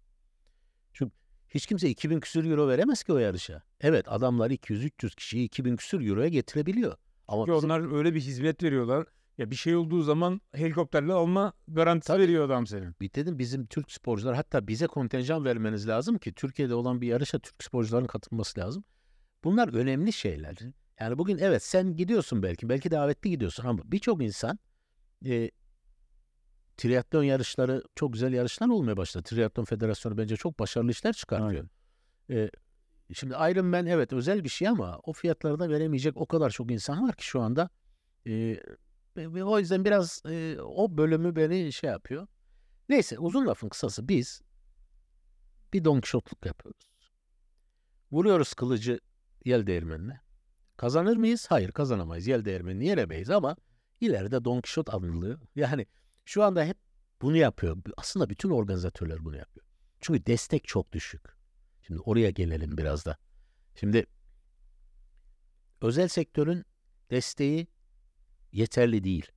[0.94, 1.12] Çünkü
[1.50, 3.64] hiç kimse 2000 küsür euro veremez ki o yarışa.
[3.82, 6.98] Evet adamlar 200-300 kişiyi 2000 küsür euroya getirebiliyor.
[7.28, 9.06] Ama Çünkü bizim- onlar öyle bir hizmet veriyorlar.
[9.40, 12.24] Ya bir şey olduğu zaman helikopterle alma garantisi Tabii.
[12.24, 12.96] veriyor adam senin.
[13.02, 17.40] Bir dedim bizim Türk sporcular hatta bize kontenjan vermeniz lazım ki Türkiye'de olan bir yarışa
[17.40, 18.84] Türk sporcuların katılması lazım.
[19.44, 20.58] Bunlar önemli şeyler.
[21.00, 24.60] Yani bugün evet sen gidiyorsun belki, belki davetli gidiyorsun ama birçok insan
[25.26, 25.52] e,
[26.78, 29.24] triatlon yarışları çok güzel yarışlar olmaya başladı.
[29.24, 31.68] Triatlon Federasyonu bence çok başarılı işler çıkartıyor.
[32.30, 32.50] E,
[33.14, 36.72] şimdi Iron Man evet özel bir şey ama o fiyatları da veremeyecek o kadar çok
[36.72, 37.70] insan var ki şu anda.
[38.28, 38.60] E,
[39.20, 42.28] ve- o yüzden biraz e, o bölümü beni şey yapıyor.
[42.90, 44.42] Neyse uzun lafın kısası biz
[45.74, 46.90] bir Don Quixote'luk yapıyoruz.
[48.12, 49.00] Vuruyoruz kılıcı
[49.46, 50.22] yel değirmenine.
[50.78, 51.46] Kazanır mıyız?
[51.50, 52.28] Hayır kazanamayız.
[52.28, 53.56] Yel değirmenini yeremeyiz ama
[54.02, 55.40] ileride Don Quixote anılıyor.
[55.56, 55.88] Yani
[56.26, 56.78] şu anda hep
[57.22, 57.78] bunu yapıyor.
[57.98, 59.66] Aslında bütün organizatörler bunu yapıyor.
[60.00, 61.22] Çünkü destek çok düşük.
[61.88, 63.18] Şimdi oraya gelelim biraz da.
[63.76, 64.06] Şimdi
[65.82, 66.66] özel sektörün
[67.12, 67.68] desteği
[68.52, 69.32] yeterli değil.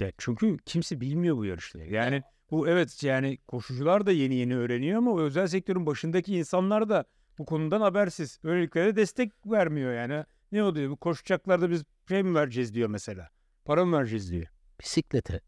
[0.00, 1.92] Ya çünkü kimse bilmiyor bu yarışları.
[1.92, 7.04] Yani bu evet yani koşucular da yeni yeni öğreniyor ama özel sektörün başındaki insanlar da
[7.38, 8.38] bu konudan habersiz.
[8.44, 10.24] Böylelikle de destek vermiyor yani.
[10.52, 10.90] Ne o diyor?
[10.90, 13.28] Bu koşacaklarda biz şey mi vereceğiz diyor mesela.
[13.64, 14.46] Para mı vereceğiz diyor.
[14.80, 15.40] bisiklete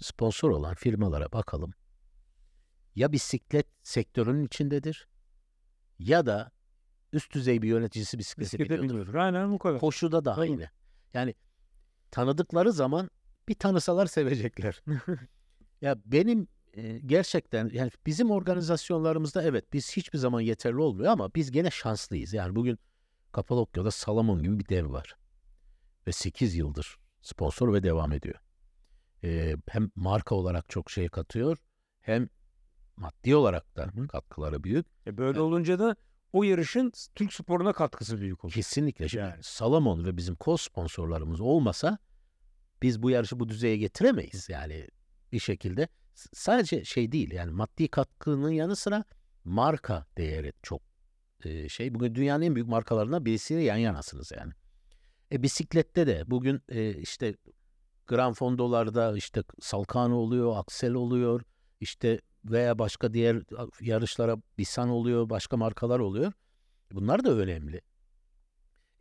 [0.00, 1.74] sponsor olan firmalara bakalım.
[2.94, 5.08] Ya bisiklet sektörünün içindedir
[5.98, 6.50] ya da
[7.12, 8.88] üst düzey bir yöneticisi Bisiklete biliyordur.
[8.88, 9.14] biniyordur.
[9.14, 9.80] Aynen bu kadar.
[9.80, 10.68] Koşuda da aynı.
[11.14, 11.34] Yani
[12.12, 13.10] tanıdıkları zaman
[13.48, 14.82] bir tanısalar sevecekler.
[15.80, 21.50] ya benim e, gerçekten yani bizim organizasyonlarımızda evet biz hiçbir zaman yeterli olmuyor ama biz
[21.50, 22.32] gene şanslıyız.
[22.32, 22.78] Yani bugün
[23.32, 25.16] Kapadokya'da Salamon gibi bir dev var.
[26.06, 28.34] Ve 8 yıldır sponsor ve devam ediyor.
[29.24, 31.58] Ee, hem marka olarak çok şey katıyor
[32.00, 32.28] hem
[32.96, 34.86] maddi olarak da katkıları büyük.
[35.06, 35.96] E böyle olunca da
[36.32, 38.52] o yarışın Türk sporuna katkısı büyük olur.
[38.52, 39.08] Kesinlikle.
[39.08, 39.42] Şimdi Yani.
[39.42, 41.98] Salomon ve bizim co-sponsorlarımız olmasa
[42.82, 44.48] biz bu yarışı bu düzeye getiremeyiz.
[44.48, 44.88] Yani
[45.32, 49.04] bir şekilde sadece şey değil yani maddi katkının yanı sıra
[49.44, 50.82] marka değeri çok
[51.44, 51.94] e, şey.
[51.94, 54.52] Bugün dünyanın en büyük markalarından birisiyle yan yanasınız yani.
[55.32, 57.36] E, bisiklette de bugün e, işte
[58.06, 61.42] Gran Fondo'larda işte Salkano oluyor, Axel oluyor,
[61.80, 63.42] işte veya başka diğer
[63.80, 66.32] yarışlara Bisan oluyor, başka markalar oluyor.
[66.92, 67.80] Bunlar da önemli.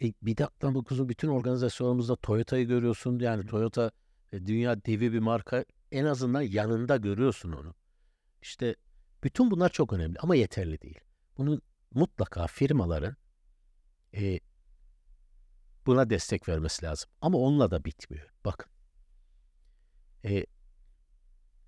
[0.02, 3.20] E, bir dakika dokuzu bütün organizasyonumuzda Toyota'yı görüyorsun.
[3.20, 3.92] Yani Toyota
[4.32, 5.66] e, dünya devi bir marka.
[5.92, 7.76] En azından yanında görüyorsun onu.
[8.42, 8.76] İşte
[9.24, 11.00] bütün bunlar çok önemli ama yeterli değil.
[11.38, 11.62] Bunu
[11.92, 13.16] mutlaka firmaların
[14.16, 14.40] e,
[15.86, 17.10] buna destek vermesi lazım.
[17.22, 18.30] Ama onunla da bitmiyor.
[18.46, 18.72] Bakın.
[20.26, 20.46] E,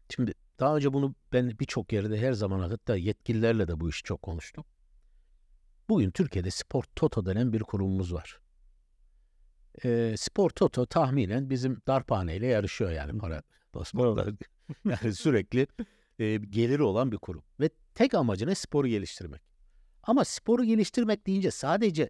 [0.10, 4.22] şimdi daha önce bunu ben birçok yerde her zaman hatta yetkililerle de bu işi çok
[4.22, 4.66] konuştum.
[5.90, 8.40] Bugün Türkiye'de Spor Toto denen bir kurumumuz var.
[9.86, 13.44] Ee, Spor Toto tahminen bizim darphaneyle yarışıyor yani para
[13.76, 14.26] basmakla.
[14.86, 15.68] yani sürekli
[16.20, 17.44] e, geliri olan bir kurum.
[17.60, 18.56] Ve tek amacı ne?
[18.56, 19.42] Sporu geliştirmek.
[20.04, 22.10] Ama sporu geliştirmek deyince sadece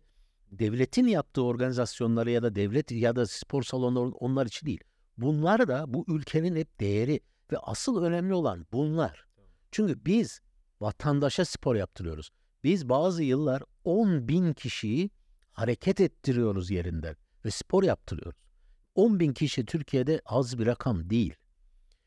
[0.51, 4.83] devletin yaptığı organizasyonları ya da devlet ya da spor salonları onlar için değil.
[5.17, 7.19] Bunlar da bu ülkenin hep değeri
[7.53, 9.25] ve asıl önemli olan bunlar.
[9.71, 10.41] Çünkü biz
[10.81, 12.29] vatandaşa spor yaptırıyoruz.
[12.63, 15.09] Biz bazı yıllar 10 bin kişiyi
[15.51, 18.39] hareket ettiriyoruz yerinden ve spor yaptırıyoruz.
[18.95, 21.35] 10 bin kişi Türkiye'de az bir rakam değil.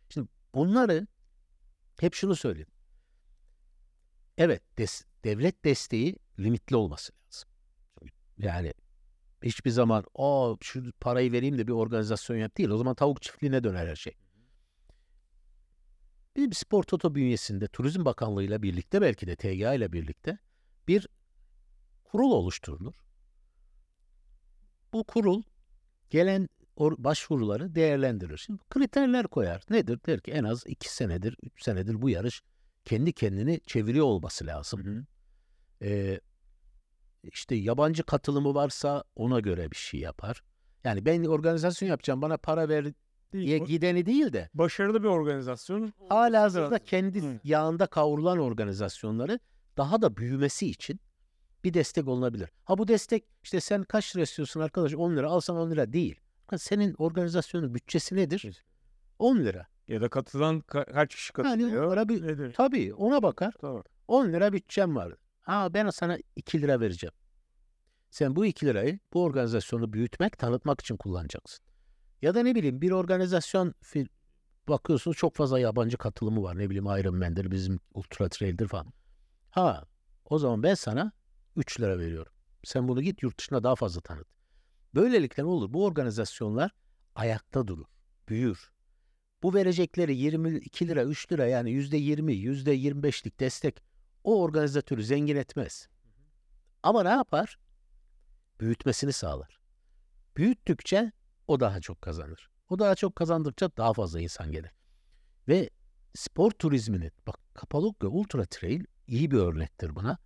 [0.09, 1.07] Şimdi bunları
[2.01, 2.71] hep şunu söyleyeyim.
[4.39, 7.49] Evet des- devlet desteği limitli olması lazım.
[8.39, 8.75] Yani
[9.43, 12.69] hiçbir zaman o şu parayı vereyim de bir organizasyon yap değil.
[12.69, 14.15] O zaman tavuk çiftliğine döner her şey.
[16.37, 20.39] Bizim Spor Toto bünyesinde Turizm Bakanlığı ile birlikte belki de TGA ile birlikte
[20.89, 21.09] bir
[22.05, 22.95] kurul oluşturulur.
[24.93, 25.43] Bu kurul
[26.11, 28.37] gelen başvuruları değerlendirir.
[28.37, 29.63] Şimdi kriterler koyar.
[29.71, 30.01] Nedir?
[30.07, 32.43] Der ki en az iki senedir, üç senedir bu yarış
[32.85, 35.07] kendi kendini çeviriyor olması lazım.
[35.83, 36.21] Ee,
[37.23, 40.43] işte yabancı katılımı varsa ona göre bir şey yapar.
[40.85, 42.93] Yani ben organizasyon yapacağım bana para ver
[43.61, 45.93] bu- gideni değil de başarılı bir organizasyon.
[46.09, 47.41] hala hazırda kendi Hı.
[47.45, 49.39] yağında kavrulan organizasyonları
[49.77, 51.01] daha da büyümesi için
[51.65, 52.49] bir destek olunabilir.
[52.65, 56.21] Ha bu destek işte sen kaç lira istiyorsun arkadaş 10 lira alsan 10 lira değil.
[56.57, 58.39] Senin organizasyonun bütçesi nedir?
[58.39, 58.63] Kesinlikle.
[59.19, 59.67] 10 lira.
[59.89, 61.85] Ya da katılan ka- kaç kişi Yani katılıyor?
[61.85, 62.53] onlara bir Nedir?
[62.57, 63.55] tabii ona bakar.
[63.61, 63.83] Tamam.
[64.09, 65.13] 10 lira bütçem var.
[65.41, 67.13] Ha ben sana 2 lira vereceğim.
[68.11, 71.66] Sen bu 2 lirayı bu organizasyonu büyütmek, tanıtmak için kullanacaksın.
[72.23, 73.75] Ya da ne bileyim bir organizasyon
[74.69, 76.59] bakıyorsunuz çok fazla yabancı katılımı var.
[76.59, 78.93] Ne bileyim Iron Man'dir, bizim Ultra Trail'dir falan.
[79.51, 79.85] Ha
[80.25, 81.13] o zaman ben sana
[81.57, 82.33] 3 lira veriyorum.
[82.65, 84.27] Sen bunu git yurt dışına daha fazla tanıt.
[84.95, 85.73] Böylelikle ne olur?
[85.73, 86.71] Bu organizasyonlar
[87.15, 87.87] ayakta durur,
[88.29, 88.73] büyür.
[89.43, 93.83] Bu verecekleri 22 lira, 3 lira yani %20, %25'lik destek
[94.25, 95.89] o organizatörü zengin etmez.
[96.83, 97.59] Ama ne yapar?
[98.61, 99.61] Büyütmesini sağlar.
[100.37, 101.13] Büyüttükçe
[101.49, 102.51] o daha çok kazanır.
[102.71, 104.71] O daha çok kazandıkça daha fazla insan gelir.
[105.49, 105.71] Ve
[106.15, 110.19] spor turizminin, bak Kapadokya Ultra Trail iyi bir örnektir buna.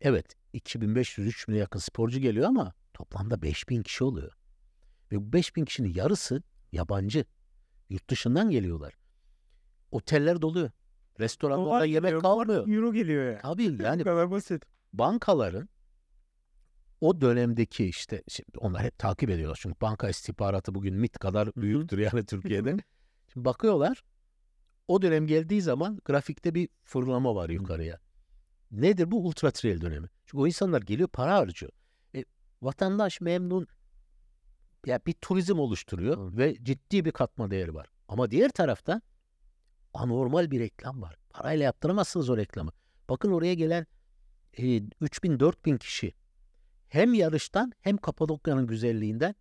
[0.00, 4.32] Evet 2500-3000'e yakın sporcu geliyor ama toplamda 5000 kişi oluyor.
[5.12, 7.24] Ve bu 5000 kişinin yarısı yabancı.
[7.88, 8.94] Yurt dışından geliyorlar.
[9.90, 10.70] Oteller doluyor.
[11.20, 12.68] Restoranlarda yemek kalmıyor.
[12.68, 13.38] Euro geliyor ya.
[13.38, 14.64] Tabii yani Bu kadar basit.
[14.92, 15.68] bankaların
[17.00, 19.58] o dönemdeki işte şimdi onlar hep takip ediyorlar.
[19.62, 22.76] Çünkü banka istihbaratı bugün MIT kadar büyüktür yani Türkiye'de.
[23.32, 24.02] Şimdi bakıyorlar
[24.88, 27.98] o dönem geldiği zaman grafikte bir fırlama var yukarıya.
[28.70, 29.26] Nedir bu?
[29.26, 30.08] Ultra trail dönemi.
[30.26, 31.72] Çünkü o insanlar geliyor para harcıyor.
[32.14, 32.24] E,
[32.62, 33.66] vatandaş memnun
[34.86, 37.86] ya bir turizm oluşturuyor ve ciddi bir katma değeri var.
[38.08, 39.00] Ama diğer tarafta
[39.94, 41.16] anormal bir reklam var.
[41.30, 42.70] Parayla yaptıramazsınız o reklamı.
[43.08, 43.86] Bakın oraya gelen
[44.52, 46.14] e, 3000-4000 kişi
[46.88, 49.34] hem yarıştan hem Kapadokya'nın güzelliğinden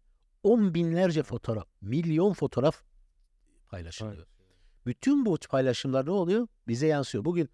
[0.44, 2.84] on binlerce fotoğraf, milyon fotoğraf
[3.70, 4.28] paylaşılıyor.
[4.86, 6.48] Bütün bu paylaşımlar ne oluyor?
[6.68, 7.26] Bize yansıyor.
[7.26, 7.50] Bugün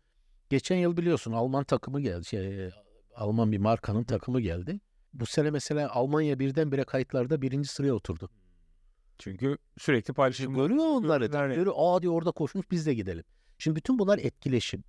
[0.50, 2.26] geçen yıl biliyorsun Alman takımı geldi.
[2.26, 2.72] Şey, e,
[3.16, 4.80] Alman bir markanın takımı geldi.
[5.14, 8.30] Bu sene mesela Almanya birdenbire kayıtlarda birinci sıraya oturdu.
[9.18, 10.54] Çünkü sürekli paylaşım.
[10.54, 11.26] Görüyor onları.
[11.26, 13.24] Görüyor, aa diyor orada koşmuş biz de gidelim.
[13.58, 14.84] Şimdi bütün bunlar etkileşim.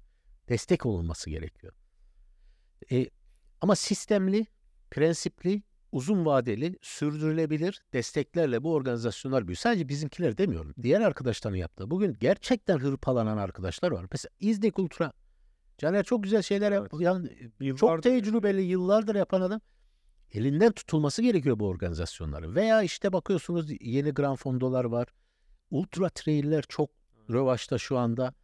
[0.48, 1.72] Destek olunması gerekiyor.
[2.92, 3.06] E,
[3.60, 4.46] ama sistemli
[4.92, 5.62] prensipli,
[5.92, 9.56] uzun vadeli, sürdürülebilir desteklerle bu organizasyonlar büyüyor.
[9.58, 10.74] Sadece bizimkiler demiyorum.
[10.82, 11.90] Diğer arkadaşların yaptığı.
[11.90, 14.06] Bugün gerçekten hırpalanan arkadaşlar var.
[14.12, 15.12] Mesela İznik Ultra.
[15.78, 16.72] Caner çok güzel şeyler.
[16.72, 16.90] Evet.
[16.98, 17.28] Yani
[17.60, 19.60] Yıllardır- çok tecrübeli, yıllardır yapan adam.
[20.32, 22.54] Elinden tutulması gerekiyor bu organizasyonların.
[22.54, 25.08] Veya işte bakıyorsunuz yeni Grand Fondolar var.
[25.70, 26.90] Ultra Trail'ler çok
[27.30, 28.34] rövaşta şu anda.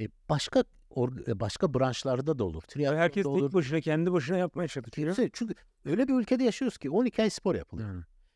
[0.00, 0.64] E, başka
[0.96, 2.62] or- e, başka branşlarda da olur.
[2.62, 3.40] Triathlonda Herkes olur.
[3.40, 5.14] tek başına kendi başına yapmaya çalışıyor.
[5.14, 7.88] Kimse, çünkü öyle bir ülkede yaşıyoruz ki 12 ay spor yapılıyor.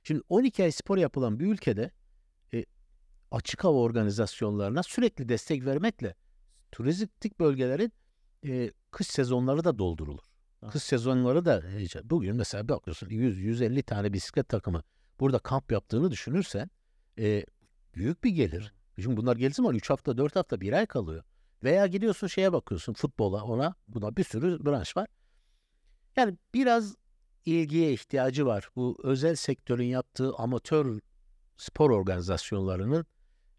[0.03, 1.91] Şimdi 12 ay spor yapılan bir ülkede
[2.55, 2.65] e,
[3.31, 6.15] açık hava organizasyonlarına sürekli destek vermekle
[6.73, 7.93] turistik bölgelerin
[8.47, 10.25] e, kış sezonları da doldurulur.
[10.61, 10.69] Ha.
[10.69, 14.83] Kış sezonları da e, bugün mesela bakıyorsun 100-150 tane bisiklet takımı
[15.21, 16.71] burada kamp yaptığını düşünürsen
[17.19, 17.45] e,
[17.95, 18.73] büyük bir gelir.
[19.01, 21.25] Çünkü bunlar geldiği zaman 3 hafta 4 hafta 1 ay kalıyor.
[21.65, 25.07] Veya gidiyorsun şeye bakıyorsun futbola ona buna bir sürü branş var.
[26.17, 26.97] Yani biraz
[27.45, 28.69] ilgiye ihtiyacı var.
[28.77, 31.01] Bu özel sektörün yaptığı amatör
[31.57, 33.07] spor organizasyonlarının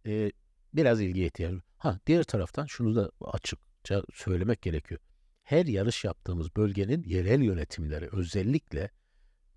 [0.05, 0.31] e,
[0.73, 1.63] biraz ilgiye ihtiyacı var.
[1.77, 5.01] Ha diğer taraftan şunu da açıkça söylemek gerekiyor.
[5.43, 8.89] Her yarış yaptığımız bölgenin yerel yönetimleri özellikle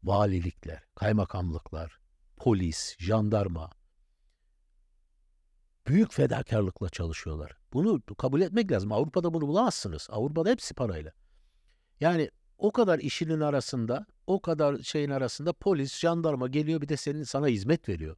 [0.05, 1.99] valilikler, kaymakamlıklar,
[2.37, 3.71] polis, jandarma
[5.87, 7.57] büyük fedakarlıkla çalışıyorlar.
[7.73, 8.93] Bunu kabul etmek lazım.
[8.93, 10.09] Avrupa'da bunu bulamazsınız.
[10.11, 11.13] Avrupa'da hepsi parayla.
[12.01, 17.23] Yani o kadar işinin arasında, o kadar şeyin arasında polis, jandarma geliyor bir de senin
[17.23, 18.17] sana hizmet veriyor.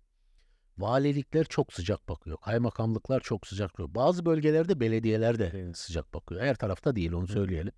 [0.79, 2.37] Valilikler çok sıcak bakıyor.
[2.37, 3.95] Kaymakamlıklar çok sıcak bakıyor.
[3.95, 5.79] Bazı bölgelerde belediyeler de Evet.
[5.79, 6.41] sıcak bakıyor.
[6.43, 7.73] Her tarafta değil onu söyleyelim.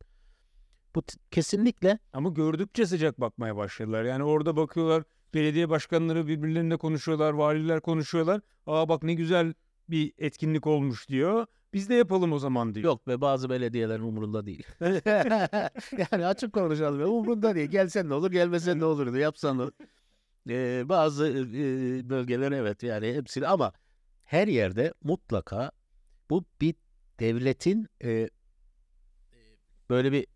[0.94, 4.04] Bu t- kesinlikle Ama gördükçe sıcak bakmaya başladılar.
[4.04, 5.02] Yani orada bakıyorlar
[5.34, 8.40] belediye başkanları birbirlerine konuşuyorlar, valiler konuşuyorlar.
[8.66, 9.54] Aa bak ne güzel
[9.90, 11.46] bir etkinlik olmuş diyor.
[11.72, 12.84] Biz de yapalım o zaman diyor.
[12.84, 14.66] yok ve bazı belediyelerin umurunda değil.
[16.12, 17.00] yani açık konuşalım.
[17.00, 17.70] Umurunda değil.
[17.70, 19.14] Gelsen ne olur, gelmesen ne olur.
[19.14, 19.72] Yapsan ne olur.
[20.48, 23.72] Ee, bazı e, bölgeler evet yani hepsini ama
[24.24, 25.70] her yerde mutlaka
[26.30, 26.74] bu bir
[27.20, 28.30] devletin e,
[29.90, 30.26] böyle bir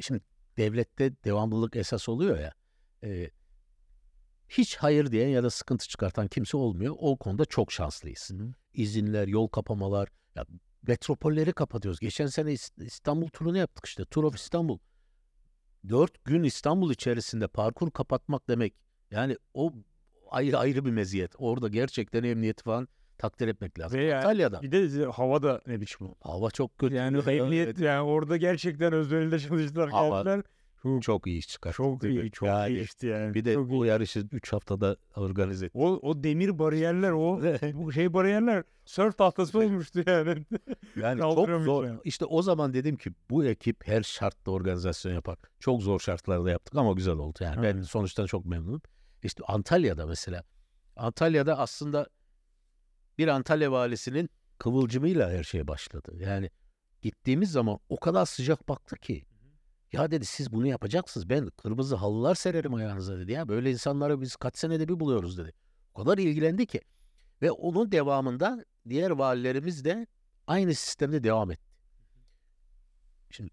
[0.00, 0.20] şimdi
[0.56, 2.52] devlette devamlılık esas oluyor ya
[3.04, 3.30] e,
[4.48, 6.96] hiç hayır diyen ya da sıkıntı çıkartan kimse olmuyor.
[6.98, 8.30] O konuda çok şanslıyız.
[8.74, 10.44] İzinler, yol kapamalar, ya
[10.86, 12.00] metropolleri kapatıyoruz.
[12.00, 14.04] Geçen sene İs- İstanbul turunu yaptık işte.
[14.04, 14.78] Tour of İstanbul.
[15.88, 18.74] Dört gün İstanbul içerisinde parkur kapatmak demek.
[19.10, 19.72] Yani o
[20.30, 21.32] ayrı ayrı bir meziyet.
[21.38, 23.98] Orada gerçekten emniyeti falan takdir etmek lazım.
[24.00, 26.94] Ve yani Antalya'da Bir de hava da ne biçim hava çok kötü.
[26.94, 30.42] Yani emniyet yani orada gerçekten özveride çalıştılar Hava geldiler.
[30.82, 31.72] Çok, çok iyi çıkar.
[31.72, 33.34] çok iyi, çok Yani iyi işte yani.
[33.34, 33.70] Bir de Çok iyi.
[33.70, 35.76] bu yarışı 3 haftada organize ettik.
[35.80, 37.40] o, o demir bariyerler o
[37.74, 40.46] bu şey bariyerler sörf tahtası olmuştu yani.
[41.00, 41.84] Yani çok zor.
[41.84, 42.00] yani.
[42.04, 45.38] İşte o zaman dedim ki bu ekip her şartta organizasyon yapar.
[45.60, 47.56] Çok zor şartlarda yaptık ama güzel oldu yani.
[47.62, 47.86] Ben Evet.
[47.86, 48.82] sonuçtan çok memnunum.
[49.22, 50.44] İşte Antalya'da mesela.
[50.96, 52.06] Antalya'da aslında
[53.18, 56.12] bir Antalya valisinin kıvılcımıyla her şey başladı.
[56.20, 56.50] Yani
[57.02, 59.24] gittiğimiz zaman o kadar sıcak baktı ki.
[59.92, 61.28] Ya dedi siz bunu yapacaksınız.
[61.30, 63.32] Ben kırmızı halılar sererim ayağınıza dedi.
[63.32, 65.52] Ya böyle insanları biz kaç senede bir buluyoruz dedi.
[65.94, 66.80] O kadar ilgilendi ki.
[67.42, 70.06] Ve onun devamında diğer valilerimiz de
[70.46, 71.72] aynı sistemde devam etti.
[73.30, 73.50] Şimdi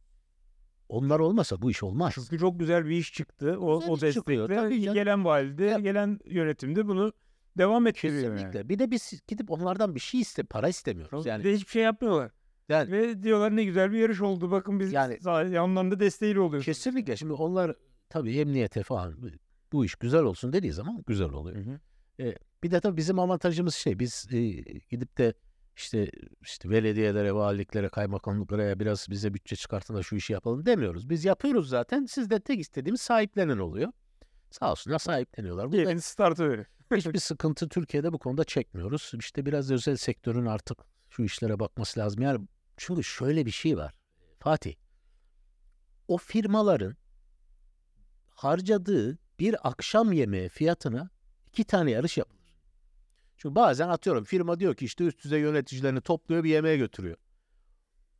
[0.89, 2.11] onlar olmasa bu iş olmaz.
[2.15, 3.57] Çünkü çok güzel bir iş çıktı.
[3.59, 4.93] O, Güzel o destekle tabii canım.
[4.93, 7.13] gelen valide, Ya- gelen yönetimde bunu
[7.57, 8.57] devam ettiriyor Kesinlikle.
[8.59, 8.69] yani.
[8.69, 11.25] Bir de biz gidip onlardan bir şey iste, para istemiyoruz.
[11.25, 12.31] Bir Yani de hiçbir şey yapmıyorlar.
[12.69, 14.51] Yani- Ve diyorlar ne güzel bir yarış oldu.
[14.51, 16.65] Bakın biz Yani- yani, onların da desteğiyle oluyoruz.
[16.65, 17.17] kesinlikle.
[17.17, 17.75] Şimdi onlar
[18.09, 19.31] tabii emniyete falan
[19.71, 21.65] bu iş güzel olsun dediği zaman güzel oluyor.
[21.65, 21.79] Hı hı.
[22.63, 24.39] Bir de tabii bizim avantajımız şey biz e,
[24.89, 25.33] gidip de
[25.75, 26.11] işte
[26.41, 31.09] işte belediyelere, valiliklere, kaymakamlıklara ya biraz bize bütçe çıkartın da şu işi yapalım demiyoruz.
[31.09, 32.05] Biz yapıyoruz zaten.
[32.05, 33.91] Sizde tek istediğimiz sahiplenen oluyor.
[34.51, 35.67] Sağ olsunlar sahipleniyorlar.
[35.67, 36.65] Bu da Gelin startı verin.
[36.95, 39.11] hiçbir sıkıntı Türkiye'de bu konuda çekmiyoruz.
[39.19, 40.77] İşte biraz özel sektörün artık
[41.09, 42.21] şu işlere bakması lazım.
[42.21, 42.47] Yani
[42.79, 43.93] çünkü şöyle bir şey var.
[44.39, 44.75] Fatih.
[46.07, 46.95] O firmaların
[48.29, 51.09] harcadığı bir akşam yemeği fiyatına
[51.47, 52.39] iki tane yarış yapılır.
[53.37, 57.17] Çünkü bazen atıyorum firma diyor ki işte üst düzey yöneticilerini topluyor bir yemeğe götürüyor.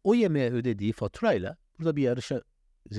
[0.04, 2.42] O yemeğe ödediği faturayla burada bir yarışa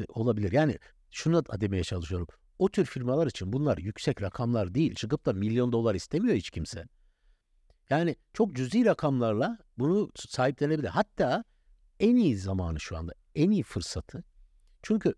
[0.09, 0.53] olabilir.
[0.53, 0.79] Yani
[1.11, 2.27] şunu da demeye çalışıyorum.
[2.59, 4.95] O tür firmalar için bunlar yüksek rakamlar değil.
[4.95, 6.89] Çıkıp da milyon dolar istemiyor hiç kimse.
[7.91, 10.89] Yani çok cüzi rakamlarla bunu sahiplenebilir.
[10.89, 11.45] Hatta
[12.01, 13.13] en iyi zamanı şu anda.
[13.35, 14.25] En iyi fırsatı.
[14.83, 15.15] Çünkü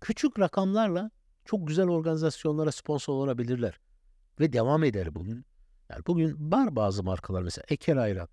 [0.00, 1.10] küçük rakamlarla
[1.44, 3.80] çok güzel organizasyonlara sponsor olabilirler.
[4.40, 5.44] Ve devam eder bugün.
[5.90, 8.28] Yani bugün var bazı markalar mesela Eker Ayran.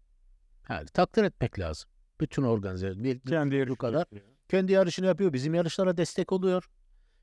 [0.70, 1.90] Yani takdir etmek lazım.
[2.22, 3.04] Bütün organizasyon.
[3.04, 4.24] bir- Kendi yarışı kadar yapıyor.
[4.50, 5.34] kendi yarışını yapıyor.
[5.34, 6.70] Bizim yarışlara destek oluyor.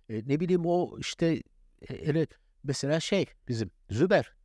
[0.09, 1.43] E, ne bileyim o işte
[1.91, 2.27] e,
[2.64, 4.36] mesela şey bizim Züber.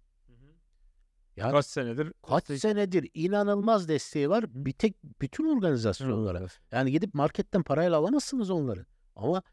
[1.37, 2.13] Ya Kaç senedir?
[2.27, 4.45] kaç senedir inanılmaz desteği var.
[4.47, 6.47] Bir tek bütün organizasyonlara.
[6.71, 8.85] Yani gidip marketten parayla alamazsınız onları.
[9.15, 9.43] Ama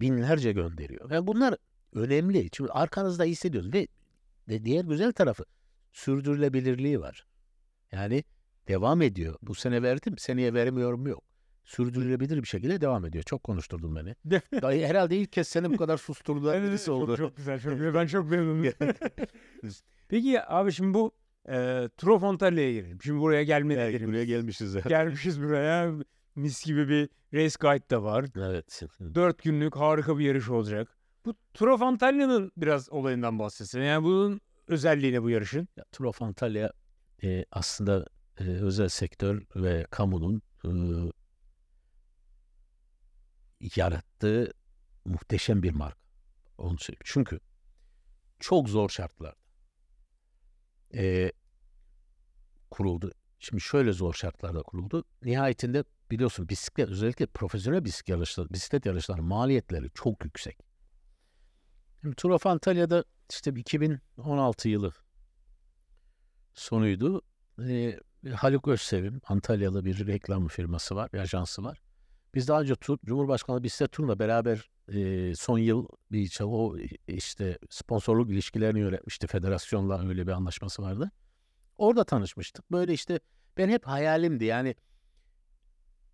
[0.00, 1.10] binlerce gönderiyor.
[1.10, 1.56] Yani bunlar
[1.92, 2.50] önemli.
[2.50, 3.72] Çünkü arkanızda hissediyoruz.
[3.72, 3.88] Ve,
[4.48, 5.44] ve diğer güzel tarafı
[5.92, 7.26] sürdürülebilirliği var.
[7.92, 8.24] Yani
[8.68, 9.36] devam ediyor.
[9.42, 11.22] Bu sene verdim, seneye vermiyorum yok.
[11.64, 13.24] Sürdürülebilir bir şekilde devam ediyor.
[13.24, 14.40] Çok konuşturdun beni.
[14.86, 17.16] Herhalde ilk kez seni bu kadar susturdular Evet, birisi çok, oldu.
[17.16, 17.94] Çok güzel, çok güzel.
[17.94, 18.72] Ben çok memnunum.
[20.08, 21.12] Peki abi şimdi bu
[21.48, 23.02] e, Turo Fontella'ya girelim.
[23.02, 24.76] Şimdi buraya gelmedi Evet, buraya gelmişiz.
[24.88, 25.92] Gelmişiz buraya.
[26.34, 28.26] Mis gibi bir race guide da var.
[28.36, 28.82] Evet.
[29.14, 30.88] Dört günlük harika bir yarış olacak.
[31.24, 33.80] Bu Turo Fontella'nın biraz olayından bahsetsin.
[33.80, 35.68] Yani bunun özelliği ne bu yarışın?
[35.76, 36.72] Ya, Tour of Antalya
[37.22, 38.06] e, aslında
[38.40, 40.70] e, özel sektör ve kamunun e,
[43.76, 44.52] yarattığı
[45.04, 46.00] muhteşem bir marka.
[46.58, 47.02] Onu söyleyeyim.
[47.04, 47.40] Çünkü
[48.40, 49.43] çok zor şartlarda
[50.94, 51.32] e,
[52.70, 53.12] kuruldu.
[53.38, 55.04] Şimdi şöyle zor şartlarda kuruldu.
[55.22, 60.58] Nihayetinde biliyorsun bisiklet özellikle profesyonel bisiklet yarışları, bisiklet yarışlarının maliyetleri çok yüksek.
[62.00, 64.92] Şimdi Tour of Antalya'da işte 2016 yılı
[66.54, 67.22] sonuydu.
[67.68, 68.00] Ee,
[68.34, 71.82] Haluk Özsevim, Antalyalı bir reklam firması var, bir ajansı var.
[72.34, 76.76] Biz daha önce tur, Cumhurbaşkanı Bisiklet Turu'na beraber e, son yıl bir o
[77.08, 79.26] işte sponsorluk ilişkilerini yönetmişti.
[79.26, 81.10] Federasyonla öyle bir anlaşması vardı.
[81.78, 82.72] Orada tanışmıştık.
[82.72, 83.20] Böyle işte
[83.56, 84.74] ben hep hayalimdi yani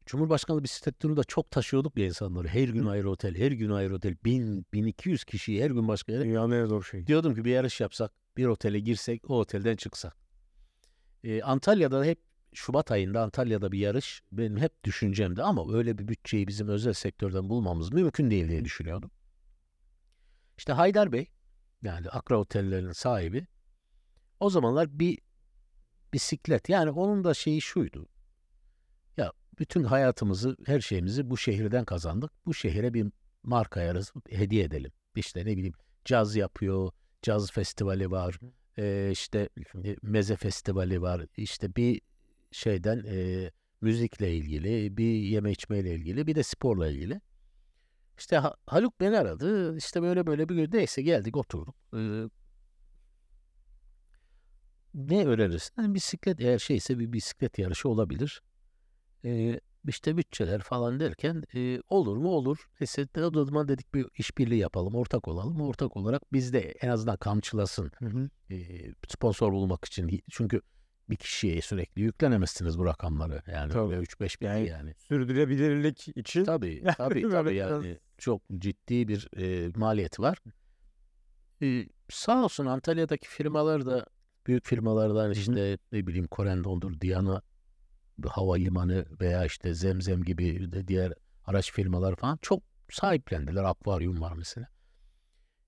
[0.07, 2.49] Cumhurbaşkanı bisiklet turunda çok taşıyorduk ya insanları.
[2.49, 4.17] Her gün ayrı otel, her gün ayrı otel.
[4.25, 7.07] 1000, 1200 kişiyi her gün başka yere Dünyanın en zor şeyi.
[7.07, 10.17] Diyordum ki bir yarış yapsak, bir otele girsek, o otelden çıksak.
[11.25, 16.49] Ee, Antalya'da hep Şubat ayında Antalya'da bir yarış benim hep düşüncemdi ama öyle bir bütçeyi
[16.49, 19.11] bizim özel sektörden bulmamız mümkün değil diye düşünüyordum.
[20.59, 21.27] İşte Haydar Bey,
[21.83, 23.47] yani Akra Otellerinin sahibi,
[24.41, 25.19] o zamanlar bir
[26.13, 28.09] bisiklet, yani onun da şeyi şuydu.
[29.17, 32.31] Ya bütün hayatımızı, her şeyimizi bu şehirden kazandık.
[32.47, 33.07] Bu şehire bir
[33.43, 34.93] marka yarısı hediye edelim.
[35.17, 35.75] İşte ne bileyim
[36.05, 36.93] caz yapıyor,
[37.23, 38.39] caz festivali var,
[38.79, 39.49] e, işte
[39.85, 42.01] e, meze festivali var, işte bir
[42.53, 47.21] şeyden e, müzikle ilgili, bir yeme içmeyle ilgili, bir de sporla ilgili.
[48.19, 51.75] İşte Ha- Haluk beni aradı, işte böyle böyle bir gün neyse geldik oturduk.
[51.97, 52.01] E,
[54.95, 55.73] ne önerirsin?
[55.77, 58.43] Hani bisiklet eğer şeyse bir bisiklet yarışı olabilir.
[59.25, 62.69] E, işte bütçeler falan derken e, olur mu olur.
[62.81, 65.61] Neyse o zaman dedik bir işbirliği yapalım, ortak olalım.
[65.61, 67.93] Ortak olarak biz de en azından kamçılasın
[68.51, 68.57] e,
[69.09, 70.23] sponsor bulmak için.
[70.31, 70.61] Çünkü
[71.11, 73.43] bir kişiye sürekli yüklenemezsiniz bu rakamları.
[73.53, 73.95] Yani Tabii.
[73.95, 74.95] öyle 3-5 bin Yani yani.
[74.99, 80.39] Sürdürülebilirlik için Tabii tabii tabii yani çok ciddi bir e, maliyeti var.
[81.63, 84.07] E, sağ olsun Antalya'daki firmalar da
[84.47, 87.43] büyük firmalardan işte ne bileyim Corendon'dur, Diana
[88.29, 91.13] Havalimanı veya işte Zemzem gibi de diğer
[91.45, 93.65] araç firmalar falan çok sahiplendiler.
[93.65, 94.69] Akvaryum var mesela.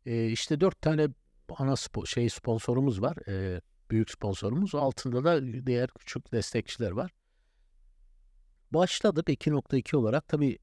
[0.07, 1.09] E, işte dört tane
[1.57, 3.28] ana spo- şey sponsorumuz var.
[3.28, 3.61] E,
[3.93, 4.74] büyük sponsorumuz.
[4.74, 7.11] Altında da diğer küçük destekçiler var.
[8.70, 10.28] Başladık 2.2 olarak.
[10.28, 10.59] Tabii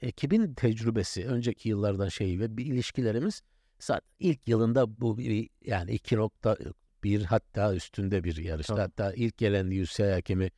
[0.00, 3.42] ekibin tecrübesi, önceki yıllardan şeyi ve bir ilişkilerimiz
[3.78, 8.72] zaten ilk yılında bu bir, yani 2.1 hatta üstünde bir yarıştı.
[8.72, 8.80] Tabii.
[8.80, 10.50] Hatta ilk gelen UCI hakemi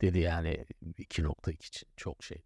[0.00, 0.64] dedi yani
[0.98, 2.42] 2.2 için çok şey.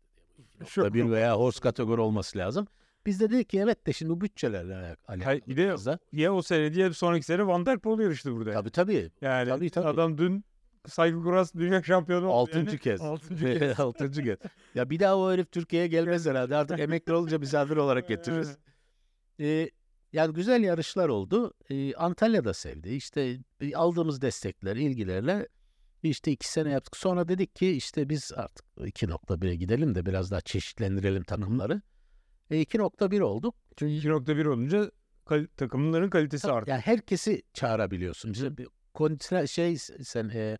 [0.66, 2.66] Çok- bir veya horse kategori olması lazım.
[3.07, 5.24] Biz de dedik ki evet de şimdi bu bütçelerle alakalı.
[5.24, 5.98] Hayır, bir de da.
[6.12, 8.53] ya o sene diye sonraki sene Van der Poel yarıştı burada.
[8.53, 9.11] Tabii tabii.
[9.20, 9.86] Yani tabii, tabii.
[9.86, 10.44] adam dün
[10.86, 12.34] cyclocross dünya şampiyonu oldu.
[12.34, 12.78] Altıncı yani.
[12.78, 13.01] kez.
[13.01, 13.80] Altıncı kez.
[13.80, 14.36] Altıncı kez.
[14.74, 16.57] Ya bir daha o herif Türkiye'ye gelmez herhalde.
[16.57, 18.57] Artık emekli olunca misafir olarak getiririz.
[19.40, 19.70] Ee,
[20.12, 21.55] yani güzel yarışlar oldu.
[21.70, 22.88] Ee, Antalya'da sevdi.
[22.88, 25.48] İşte e, aldığımız destekler, ilgilerle
[26.03, 26.96] işte iki sene yaptık.
[26.96, 31.82] Sonra dedik ki işte biz artık 2.1'e gidelim de biraz daha çeşitlendirelim takımları.
[32.51, 33.55] E, 2.1 olduk.
[33.76, 34.90] Çünkü 2.1 olunca
[35.24, 36.70] kal- takımların kalitesi Tabii, arttı.
[36.70, 38.32] Yani herkesi çağırabiliyorsun.
[38.32, 40.59] İşte bir kontra şey sen e,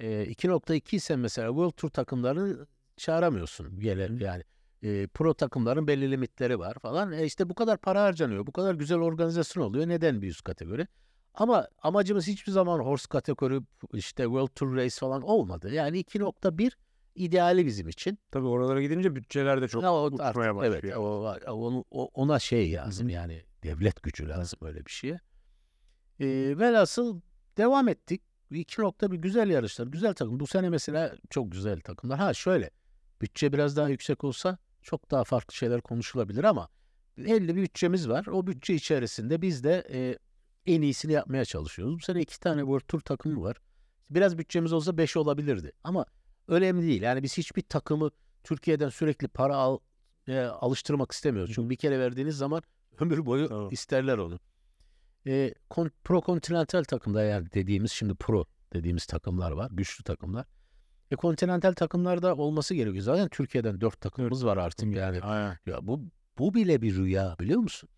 [0.00, 2.66] e, 2.2 isen mesela World Tour takımlarını
[2.96, 3.80] çağıramıyorsun.
[3.80, 4.42] Gelen yani
[4.82, 7.12] e, pro takımların belli limitleri var falan.
[7.12, 8.46] E işte bu kadar para harcanıyor.
[8.46, 9.88] Bu kadar güzel organizasyon oluyor.
[9.88, 10.86] Neden bir üst kategori?
[11.34, 13.60] Ama amacımız hiçbir zaman horse kategori
[13.92, 15.72] işte World Tour Race falan olmadı.
[15.72, 16.72] Yani 2.1
[17.14, 18.18] ideali bizim için.
[18.30, 20.82] Tabii oralara gidince bütçeler de çok Ya o uçmaya artık, başlıyor.
[20.84, 25.20] evet, o, o- o- ona şey lazım yani devlet gücü lazım öyle bir şeye.
[26.20, 27.20] Ee, velhasıl
[27.56, 28.22] devam ettik.
[28.50, 30.40] 2.1 güzel yarışlar, güzel takım.
[30.40, 32.18] Bu sene mesela çok güzel takımlar.
[32.18, 32.70] Ha şöyle,
[33.20, 36.68] bütçe biraz daha yüksek olsa çok daha farklı şeyler konuşulabilir ama
[37.18, 38.26] belli bir bütçemiz var.
[38.26, 40.18] O bütçe içerisinde biz de e,
[40.66, 41.94] en iyisini yapmaya çalışıyoruz.
[41.94, 43.56] Bu sene iki tane World Tour takımı var.
[44.10, 45.72] Biraz bütçemiz olsa beş olabilirdi.
[45.84, 46.06] Ama
[46.48, 47.02] önemli değil.
[47.02, 48.10] Yani biz hiçbir takımı
[48.44, 49.78] Türkiye'den sürekli para al,
[50.28, 51.54] e, alıştırmak istemiyoruz.
[51.54, 52.62] Çünkü bir kere verdiğiniz zaman
[53.00, 53.68] ömür boyu Tamam.
[53.72, 54.38] isterler onu.
[55.26, 59.70] E, kon- pro kontinental takımda yani dediğimiz şimdi pro dediğimiz takımlar var.
[59.72, 60.46] Güçlü takımlar.
[61.10, 63.04] E kontinental takımlarda olması gerekiyor.
[63.04, 65.20] Zaten Türkiye'den dört takımımız var artık yani.
[65.20, 65.58] Aynen.
[65.66, 66.00] Ya bu
[66.38, 67.88] bu bile bir rüya biliyor musun?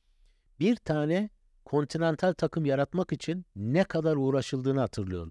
[0.60, 1.30] Bir tane
[1.64, 5.30] kontinental takım yaratmak için ne kadar uğraşıldığını hatırlıyorum.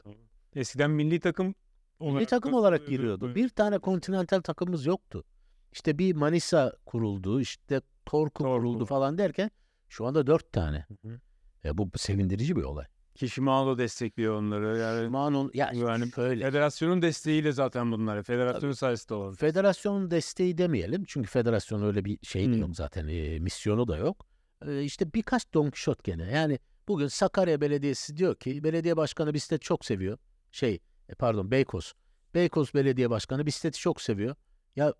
[0.55, 1.55] Eskiden milli takım
[2.01, 3.35] Bir takım olarak giriyordu.
[3.35, 5.23] Bir tane kontinental takımımız yoktu.
[5.71, 8.57] İşte bir Manisa kuruldu, işte Torku Torku.
[8.61, 9.51] kuruldu falan derken
[9.89, 10.85] şu anda dört tane.
[11.01, 11.19] Hı hı.
[11.65, 12.85] E bu sevindirici bir olay.
[13.15, 14.77] Ki Shimano destekliyor onları.
[14.77, 18.23] Yani Manon ya Yani şöyle federasyonun desteğiyle zaten bunlar.
[18.23, 19.33] Federasyonun sayesinde olan.
[19.33, 21.03] federasyonun desteği demeyelim.
[21.07, 22.57] Çünkü federasyon öyle bir şey Hmm.
[22.59, 23.07] yok zaten.
[23.07, 24.25] e, misyonu da yok.
[24.67, 26.31] E, işte birkaç Don Quixote gene.
[26.31, 30.17] Yani bugün Sakarya Belediyesi diyor ki belediye başkanı bisikleti çok seviyor.
[30.51, 30.79] Şey
[31.09, 31.93] e, pardon Beykoz.
[32.35, 34.35] Beykoz Belediye Başkanı bisikleti çok seviyor.
[34.75, 34.93] Ya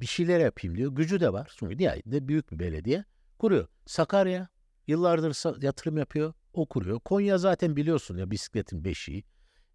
[0.00, 0.92] bir şeyler yapayım diyor.
[0.92, 1.52] Gücü de var.
[1.58, 3.04] Çünkü nihayetinde büyük bir belediye.
[3.38, 3.68] Kuruyor.
[3.86, 4.48] Sakarya
[4.86, 6.34] yıllardır yatırım yapıyor.
[6.52, 7.00] O kuruyor.
[7.00, 9.24] Konya zaten biliyorsun ya bisikletin beşiği.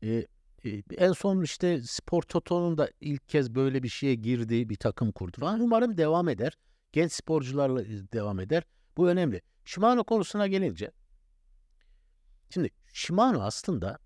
[0.04, 0.26] E,
[0.66, 5.12] e, en son işte Spor Toto'nun da ilk kez böyle bir şeye girdiği bir takım
[5.12, 5.60] kurdu falan.
[5.60, 6.58] Umarım devam eder.
[6.92, 8.64] Genç sporcularla e, devam eder.
[8.98, 9.42] Bu önemli.
[9.66, 10.92] Shimano konusuna gelince.
[12.50, 14.00] Şimdi Shimano aslında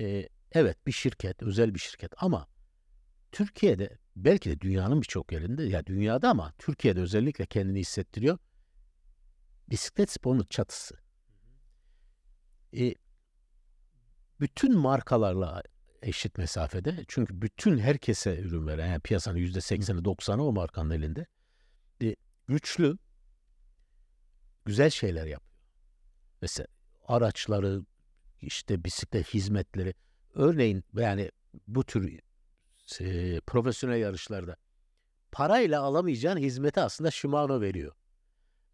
[0.00, 2.48] e, evet bir şirket, özel bir şirket ama
[3.32, 8.38] Türkiye'de belki de dünyanın birçok yerinde ya dünyada ama Türkiye'de özellikle kendini hissettiriyor.
[9.70, 10.94] Bisiklet sporunun çatısı.
[12.76, 12.94] E,
[14.40, 15.62] bütün markalarla
[16.02, 17.04] eşit mesafede.
[17.08, 21.26] Çünkü bütün herkese ürün veren yani piyasanın yüzde sekseni doksanı o markanın elinde.
[22.02, 22.16] E,
[22.48, 22.98] güçlü,
[24.64, 25.52] güzel şeyler yapıyor.
[26.42, 26.66] Mesela
[27.08, 27.82] araçları,
[28.40, 29.94] işte bisiklet hizmetleri.
[30.34, 31.30] Örneğin yani
[31.66, 32.18] bu tür
[33.00, 34.56] e, profesyonel yarışlarda
[35.32, 37.92] parayla alamayacağın hizmeti aslında Shimano veriyor.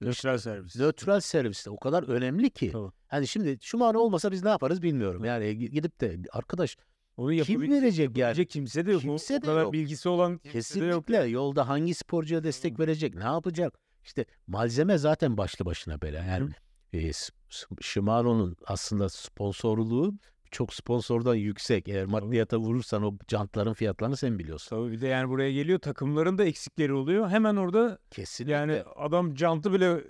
[0.01, 0.77] Nötral servis.
[0.77, 2.71] Nötral serviste o kadar önemli ki.
[2.73, 2.93] Tabii.
[3.07, 5.25] Hani şimdi Shimano olmasa biz ne yaparız bilmiyorum.
[5.25, 6.77] Yani gidip de arkadaş
[7.17, 8.47] Onu kim yapabilecek, verecek yani?
[8.47, 9.03] kimse de yok.
[9.03, 9.73] Kimse o de yok.
[9.73, 11.07] bilgisi olan kimse de yok.
[11.07, 13.79] Kesinlikle yolda hangi sporcuya destek verecek, ne yapacak?
[14.05, 16.25] İşte malzeme zaten başlı başına bela.
[16.25, 16.51] Yani
[16.93, 20.15] e, S- S- Shimano'nun aslında sponsorluğu
[20.51, 21.89] çok sponsordan yüksek.
[21.89, 24.77] Eğer maddiyata vurursan o jantların fiyatlarını sen biliyorsun.
[24.77, 27.29] Tabii bir de yani buraya geliyor takımların da eksikleri oluyor.
[27.29, 28.53] Hemen orada Kesinlikle.
[28.55, 30.01] yani adam jantı bile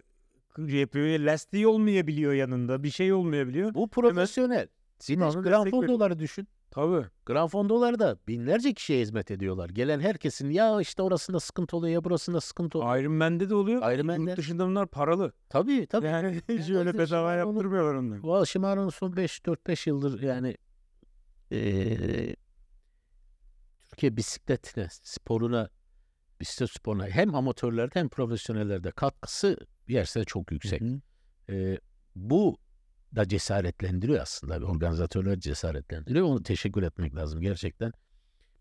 [0.78, 1.18] yapıyor.
[1.18, 2.82] Lastiği olmayabiliyor yanında.
[2.82, 3.74] Bir şey olmayabiliyor.
[3.74, 4.68] bu profesyonel.
[5.00, 5.70] Destek veriyor.
[5.70, 6.48] Fondo'ları düşün.
[6.70, 7.06] Tabii.
[7.26, 9.68] Gran Fondo'ları da binlerce kişiye hizmet ediyorlar.
[9.70, 12.96] Gelen herkesin ya işte orasında sıkıntı oluyor ya burasında sıkıntı oluyor.
[12.96, 13.92] Iron Man'de de oluyor.
[13.92, 14.30] Iron Man'de.
[14.30, 15.32] Yurt dışında bunlar paralı.
[15.48, 16.06] Tabii tabii.
[16.06, 18.22] Yani hiç öyle işte bedava yaptırmıyorlar onları.
[18.22, 20.56] Valla Shimano'nun son 5 4-5 yıldır yani
[21.50, 22.36] eee,
[23.90, 25.70] Türkiye bisikletine, sporuna,
[26.40, 29.56] bisiklet sporuna hem amatörlerde hem profesyonellerde katkısı
[29.88, 30.80] yerse çok yüksek.
[30.80, 31.00] Hı hı.
[31.48, 31.78] Eee,
[32.14, 32.56] bu
[33.16, 34.66] da cesaretlendiriyor aslında.
[34.66, 36.26] Organizatörler cesaretlendiriyor.
[36.26, 37.92] Onu teşekkür etmek lazım gerçekten.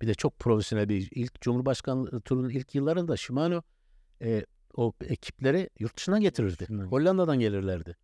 [0.02, 3.62] Bir de çok profesyonel bir ilk Cumhurbaşkanlığı turunun ilk yıllarında Shimano
[4.22, 4.46] eee,
[4.76, 6.60] o ekipleri yurt dışından getirirdi.
[6.60, 6.86] dışından.
[6.86, 7.96] Hollanda'dan gelirlerdi.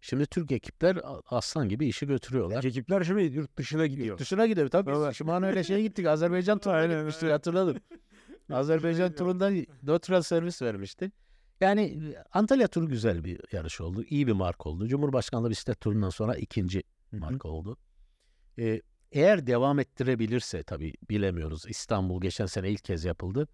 [0.00, 2.64] Şimdi Türk ekipler aslan gibi işi götürüyorlar.
[2.64, 4.18] Ekipler şimdi yurt dışına gidiyor.
[4.18, 4.92] Dışına gidiyor tabii.
[4.92, 5.14] Tabii.
[5.14, 6.06] Shimano öyle şeye gittik.
[6.06, 7.76] Azerbaycan turuna gitmiştik hatırladım.
[8.52, 11.12] Azerbaycan turundan nötral servis vermişti.
[11.60, 14.04] Yani Antalya turu güzel bir yarış oldu.
[14.04, 14.88] İyi bir marka oldu.
[14.88, 16.82] Cumhurbaşkanlığı bisiklet turundan sonra ikinci
[17.12, 17.76] marka oldu.
[18.58, 18.80] Ee,
[19.12, 21.64] eğer devam ettirebilirse tabii bilemiyoruz.
[21.68, 23.48] İstanbul geçen sene ilk kez yapıldı.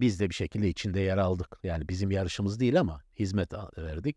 [0.00, 1.58] Biz de bir şekilde içinde yer aldık.
[1.62, 4.16] Yani bizim yarışımız değil ama hizmet verdik.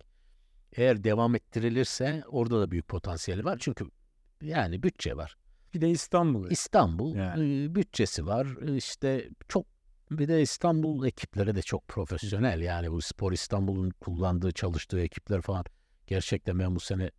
[0.75, 3.57] Eğer devam ettirilirse orada da büyük potansiyeli var.
[3.61, 3.85] Çünkü
[4.41, 5.37] yani bütçe var.
[5.73, 6.51] Bir de İstanbul.
[6.51, 7.75] İstanbul Yani.
[7.75, 8.47] bütçesi var.
[8.75, 9.65] İşte çok
[10.11, 12.61] bir de İstanbul ekipleri de çok profesyonel.
[12.61, 15.65] Yani bu Spor İstanbul'un kullandığı, çalıştığı ekipler falan.
[16.07, 17.11] Gerçekten ben bu sene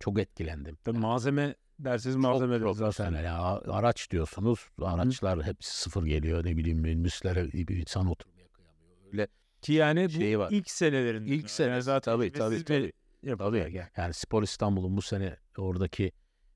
[0.00, 0.78] çok etkilendim.
[0.84, 3.24] Tabii malzeme derseniz Çok malzeme de profesyonel.
[3.24, 4.68] Ya, araç diyorsunuz.
[4.82, 6.44] Araçlar hepsi sıfır geliyor.
[6.44, 9.12] Ne bileyim minibüslere bir insan oturmaya kıyamıyor.
[9.12, 9.28] Öyle
[9.62, 10.48] Ki yani bu Şeyi var.
[10.50, 11.24] ilk senelerin.
[11.24, 12.92] İlk sene tabii tabii tabii.
[13.38, 13.88] Tabii.
[13.96, 16.12] Yani Spor İstanbul'un bu sene oradaki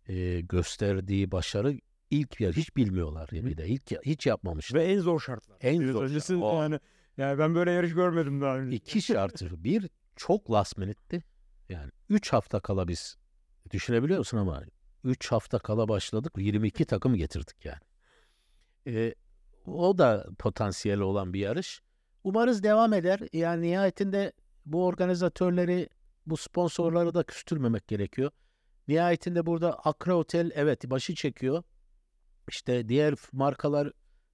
[0.09, 1.78] e, gösterdiği başarı
[2.11, 4.81] ilk yer hiç bilmiyorlar bir de ilk hiç yapmamışlar.
[4.81, 5.57] Ve en zor şartlar.
[5.61, 6.55] En Biraz zor öncesi şart.
[6.55, 6.81] Yani
[7.17, 8.77] yani ben böyle yarış görmedim daha önce.
[8.77, 9.65] İki şartı.
[9.65, 11.23] Bir çok last minute'ti.
[11.69, 13.17] Yani 3 hafta kala biz
[13.71, 14.63] düşünebiliyor musun ama
[15.05, 16.33] 3 hafta kala başladık.
[16.37, 17.81] 22 takım getirdik yani.
[18.87, 19.15] Ee,
[19.67, 21.83] o da potansiyeli olan bir yarış.
[22.25, 23.21] Umarız devam eder.
[23.33, 24.33] Yani nihayetinde
[24.67, 25.89] bu organizatörleri,
[26.27, 28.31] bu sponsorları da küstürmemek gerekiyor.
[28.89, 31.63] Nihayetinde burada Akra Otel evet başı çekiyor.
[32.51, 33.92] İşte diğer markalar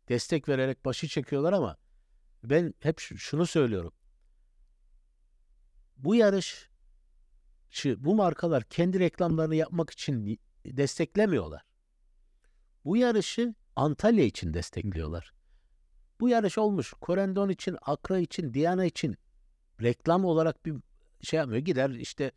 [0.08, 1.76] destek vererek başı çekiyorlar ama
[2.44, 3.92] ben hep şu- şunu söylüyorum.
[5.96, 6.68] Bu yarış
[7.86, 11.62] bu markalar kendi reklamlarını yapmak için desteklemiyorlar.
[12.84, 15.32] Bu yarışı Antalya için destekliyorlar.
[16.20, 16.92] Bu yarış olmuş.
[17.00, 19.16] Korendon için, Akra için, Diana için
[19.82, 20.74] reklam olarak bir
[21.20, 21.62] şey yapmıyor.
[21.62, 22.32] Gider işte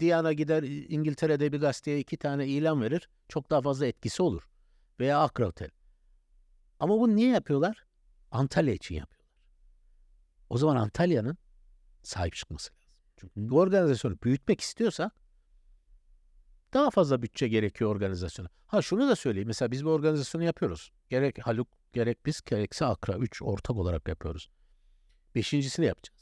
[0.00, 3.08] Diana gider İngiltere'de bir gazeteye iki tane ilan verir.
[3.28, 4.49] Çok daha fazla etkisi olur.
[5.00, 5.70] Veya Akra Otel.
[6.80, 7.84] Ama bunu niye yapıyorlar?
[8.30, 9.36] Antalya için yapıyorlar.
[10.48, 11.38] O zaman Antalya'nın
[12.02, 12.90] sahip çıkması lazım.
[13.16, 15.10] Çünkü bu organizasyonu büyütmek istiyorsa
[16.72, 18.48] daha fazla bütçe gerekiyor organizasyona.
[18.66, 19.46] Ha şunu da söyleyeyim.
[19.46, 20.92] Mesela biz bu organizasyonu yapıyoruz.
[21.08, 23.18] Gerek Haluk, gerek biz, gerekse Akra.
[23.18, 24.50] Üç ortak olarak yapıyoruz.
[25.34, 26.19] Beşincisini yapacağız.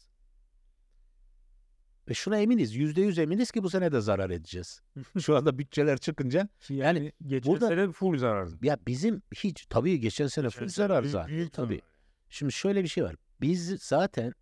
[2.09, 2.75] Ve şuna eminiz.
[2.75, 4.81] Yüzde yüz eminiz ki bu sene de zarar edeceğiz.
[5.21, 6.49] Şu anda bütçeler çıkınca.
[6.69, 8.59] Yani geçen burada- sene full zarardı.
[8.63, 11.29] Ya bizim hiç tabii geçen sene full zarar Büyük- zaten.
[11.37, 11.75] büyük Tabii.
[11.75, 11.89] zarar.
[12.29, 13.17] Şimdi şöyle bir şey var.
[13.41, 14.33] Biz zaten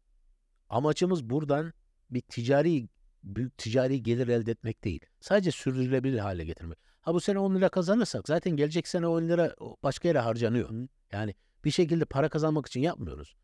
[0.69, 1.73] amacımız buradan
[2.11, 2.89] bir ticari
[3.23, 5.01] büyük ticari gelir elde etmek değil.
[5.21, 6.79] Sadece sürdürülebilir hale getirmek.
[7.01, 10.71] Ha bu sene 10 lira kazanırsak zaten gelecek sene 10 lira başka yere harcanıyor.
[11.13, 13.35] Yani bir şekilde para kazanmak için yapmıyoruz.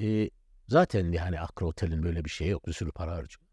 [0.00, 0.30] Ee,
[0.68, 2.66] zaten yani Akra Otel'in böyle bir şey yok.
[2.66, 3.46] Bir sürü para harcıyor.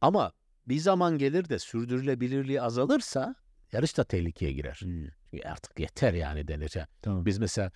[0.00, 0.32] Ama
[0.68, 3.34] bir zaman gelir de sürdürülebilirliği azalırsa
[3.72, 4.76] yarış da tehlikeye girer.
[4.78, 5.12] Çünkü
[5.44, 6.74] artık yeter yani denir.
[7.02, 7.26] Tamam.
[7.26, 7.72] biz mesela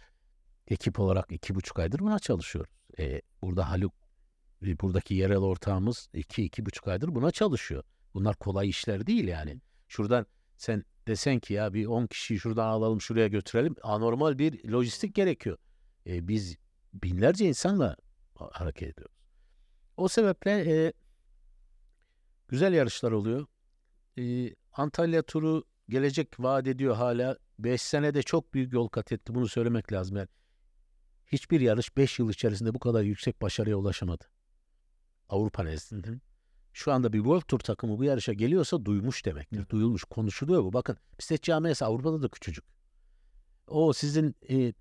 [0.68, 2.70] ekip olarak iki buçuk aydır buna çalışıyoruz.
[2.98, 3.94] Ee, burada Haluk,
[4.66, 7.82] e, buradaki yerel ortağımız iki, iki buçuk aydır buna çalışıyor.
[8.14, 9.61] Bunlar kolay işler değil yani.
[9.88, 13.76] Şuradan sen desen ki ya bir 10 kişiyi şuradan alalım şuraya götürelim.
[13.82, 15.59] Anormal bir lojistik gerekiyor.
[16.06, 16.56] Ee, biz
[16.95, 17.97] binlerce insanla
[18.34, 19.16] ha- hareket ediyoruz.
[19.97, 20.51] O sebeple
[20.86, 20.93] e,
[22.49, 23.47] güzel yarışlar oluyor.
[24.18, 27.39] Ee, Antalya turu gelecek vaat ediyor hala.
[27.59, 29.34] 5 senede çok büyük yol kat etti.
[29.34, 30.16] Bunu söylemek lazım.
[30.16, 30.28] Yani
[31.26, 34.24] hiçbir yarış 5 yıl içerisinde bu kadar yüksek başarıya ulaşamadı.
[35.28, 36.20] Avrupa nezdinde.
[36.72, 39.68] Şu anda bir World Tour takımı bu yarışa geliyorsa duymuş demektir.
[39.68, 40.72] Duyulmuş, konuşuluyor bu.
[40.72, 42.64] Bakın bisiklet camiası Avrupa'da da küçücük.
[43.66, 44.72] O sizin e,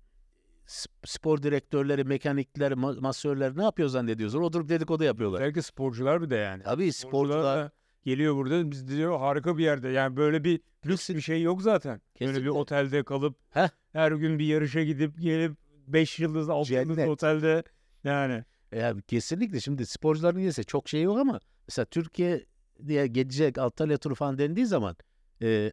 [1.04, 4.44] spor direktörleri, mekanikler, ma- masörler ne yapıyor zannediyorsunuz?
[4.44, 5.40] Oturup dedikodu yapıyorlar.
[5.40, 6.62] Özellikle sporcular bir de yani.
[6.62, 7.70] Tabii sporcular da
[8.04, 9.88] geliyor burada biz diyor harika bir yerde.
[9.88, 11.92] Yani böyle bir lüks bir şey yok zaten.
[12.20, 12.50] Böyle bir Kesinlikle.
[12.50, 13.68] otelde kalıp Heh.
[13.92, 15.56] her gün bir yarışa gidip gelip
[15.86, 17.62] 5 yıldız 6 yıldız otelde
[18.04, 18.44] yani.
[18.72, 22.44] Ya kesinlikle şimdi sporcuların iyisi çok şey yok ama mesela Türkiye
[22.86, 24.96] diye gelecek Antalya turu falan dendiği zaman
[25.42, 25.72] e,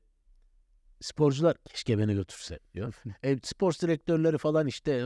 [1.06, 2.94] sporcular keşke beni götürse diyor.
[3.24, 5.06] e, spor direktörleri falan işte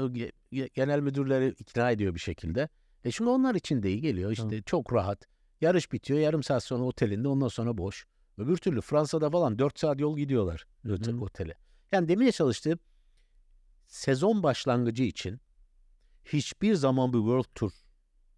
[0.73, 2.69] genel müdürleri ikna ediyor bir şekilde.
[3.03, 4.61] E şimdi onlar için de iyi geliyor işte Tamam.
[4.65, 5.25] çok rahat.
[5.61, 8.05] Yarış bitiyor yarım saat sonra otelinde ondan sonra boş.
[8.37, 11.19] Öbür türlü Fransa'da falan 4 saat yol gidiyorlar Hı.
[11.21, 11.53] otele.
[11.91, 12.79] Yani demeye çalıştığım
[13.87, 15.39] sezon başlangıcı için
[16.25, 17.71] hiçbir zaman bir World Tour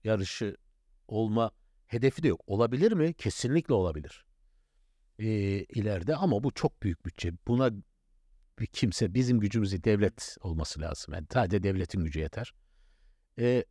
[0.03, 0.57] yarışı
[1.07, 1.51] olma
[1.87, 2.41] hedefi de yok.
[2.47, 3.13] Olabilir mi?
[3.13, 4.25] Kesinlikle olabilir.
[5.21, 7.33] Ee, ileride ama bu çok büyük bütçe.
[7.47, 7.71] Buna
[8.59, 11.13] bir kimse bizim gücümüzü devlet olması lazım.
[11.13, 12.53] Yani sadece devletin gücü yeter.
[13.39, 13.65] Ee,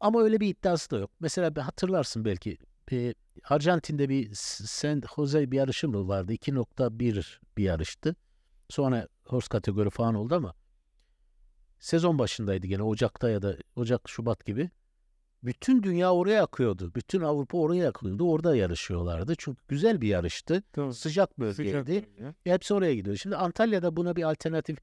[0.00, 1.10] ama öyle bir iddiası da yok.
[1.20, 2.58] Mesela bir hatırlarsın belki
[2.92, 3.14] e,
[3.44, 6.32] Arjantin'de bir San Jose bir yarışı mı vardı?
[6.32, 8.16] 2.1 bir yarıştı.
[8.68, 10.54] Sonra horse kategori falan oldu ama
[11.80, 14.70] sezon başındaydı gene Ocak'ta ya da Ocak Şubat gibi.
[15.42, 16.92] Bütün dünya oraya akıyordu.
[16.94, 18.30] Bütün Avrupa oraya akıyordu.
[18.30, 19.34] Orada yarışıyorlardı.
[19.38, 20.62] Çünkü güzel bir yarıştı.
[20.72, 20.92] Tamam.
[20.92, 21.68] Sıcak bölgeydi.
[21.68, 22.34] Sıcak bölge.
[22.44, 23.16] Hepsi oraya gidiyor.
[23.16, 24.78] Şimdi Antalya'da buna bir alternatif,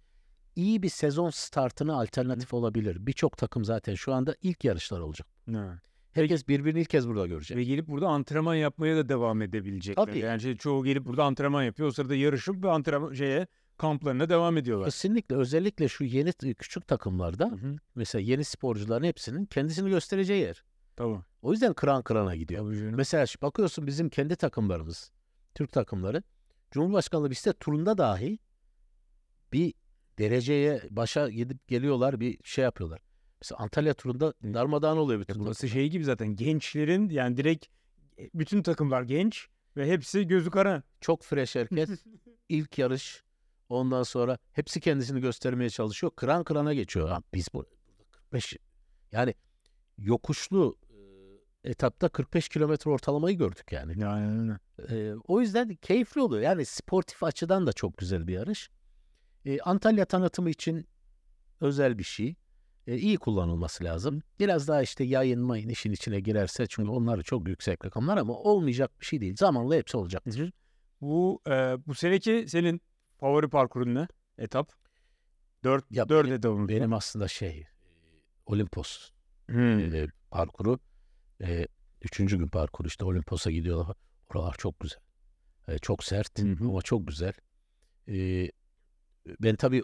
[0.55, 2.97] iyi bir sezon startına alternatif olabilir.
[2.99, 5.27] Birçok takım zaten şu anda ilk yarışlar olacak.
[5.53, 5.79] Ha.
[6.11, 7.57] Herkes birbirini ilk kez burada görecek.
[7.57, 10.05] Ve gelip burada antrenman yapmaya da devam edebilecekler.
[10.05, 10.19] Tabii.
[10.19, 11.89] Yani şey, çoğu gelip burada antrenman yapıyor.
[11.89, 13.47] O sırada yarışıp ve antrenman şeye
[13.79, 14.85] kamplarına devam ediyorlar.
[14.85, 17.75] Kesinlikle özellikle şu yeni küçük takımlarda Hı hı.
[17.95, 20.63] mesela yeni sporcuların hepsinin kendisini göstereceği yer.
[20.95, 21.23] Tamam.
[21.41, 22.65] O yüzden kıran kırana gidiyor.
[22.65, 22.95] Tabii canım.
[22.95, 25.11] Mesela bakıyorsun bizim kendi takımlarımız,
[25.55, 26.23] Türk takımları,
[26.71, 28.39] Cumhurbaşkanlığı bisiklet turunda dahi
[29.53, 29.73] bir
[30.19, 33.01] dereceye başa gidip geliyorlar, bir şey yapıyorlar.
[33.41, 35.73] Mesela Antalya turunda darmadağın oluyor bütün Ya burası takımlar.
[35.73, 37.65] şey gibi zaten gençlerin yani direkt
[38.19, 40.83] e, bütün takımlar genç ve hepsi gözü kara.
[41.01, 41.89] Çok fresh herkes.
[42.49, 43.23] İlk yarış.
[43.69, 46.11] Ondan sonra hepsi kendisini göstermeye çalışıyor.
[46.15, 47.09] Kıran kırana geçiyor.
[47.09, 47.57] Ha, biz bu-
[47.87, 48.57] burada 45
[49.11, 49.33] yani
[49.97, 50.77] yokuşlu
[51.63, 53.99] e, etapta 45 kilometre ortalamayı gördük yani.
[54.01, 54.53] Yani
[54.89, 56.41] Ee, o yüzden keyifli oluyor.
[56.43, 58.69] Yani sportif açıdan da çok güzel bir yarış.
[59.45, 60.87] Ee, Antalya tanıtımı için
[61.61, 62.35] özel bir şey.
[62.87, 64.21] e, iyi kullanılması lazım.
[64.39, 68.91] Biraz daha işte yayın mayın işin içine girerse çünkü onlar çok yüksek rakamlar ama olmayacak
[69.01, 69.35] bir şey değil.
[69.35, 70.51] Zamanla hepsi olacaktır.
[71.01, 71.51] Bu e,
[71.87, 72.81] bu seneki senin
[73.19, 74.07] favori parkurun ne?
[74.37, 74.71] Etap?
[75.63, 76.67] Dört, Ya dört benim- var.
[76.67, 77.65] Benim aslında şey e,
[78.45, 79.09] Olimpos
[79.49, 79.79] Hmm.
[79.95, 80.79] e, parkuru
[81.43, 81.67] e,
[82.01, 83.97] üçüncü gün parkuru işte Olimpos'a gidiyorlar.
[84.33, 84.99] Oralar çok güzel.
[85.67, 86.55] E, çok sert hı.
[86.61, 87.33] ama çok güzel.
[88.07, 88.47] E,
[89.39, 89.83] ben tabii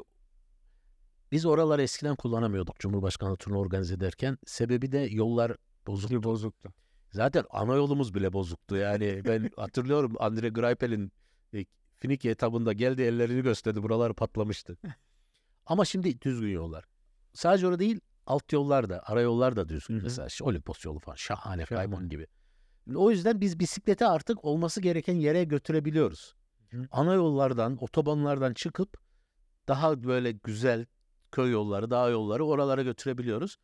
[1.31, 4.37] biz oraları eskiden kullanamıyorduk Cumhurbaşkanlığı turunu organize ederken.
[4.45, 5.55] Sebebi de yollar
[5.87, 6.11] bozuk.
[6.11, 6.73] Bir bozuktu.
[7.11, 8.75] Zaten ana yolumuz bile bozuktu.
[8.75, 11.11] Yani ben hatırlıyorum Andre Greipel'in
[11.53, 11.65] e,
[11.99, 13.83] Finike etabında geldi ellerini gösterdi.
[13.83, 14.77] Buralar patlamıştı.
[15.65, 16.85] Ama şimdi düzgün yollar.
[17.33, 19.95] Sadece orada değil alt yollar da, ara yollar da düzgün.
[19.95, 20.03] Hı hı.
[20.03, 21.65] Mesela Olimpos yolu falan şahane.
[21.65, 22.27] Faymon gibi.
[22.95, 26.35] O yüzden biz bisikleti artık olması gereken yere götürebiliyoruz.
[26.69, 26.87] Hı.
[26.91, 28.97] Ana yollardan, otobanlardan çıkıp
[29.67, 30.85] daha böyle güzel
[31.31, 33.57] köy yolları, dağ yolları oralara götürebiliyoruz.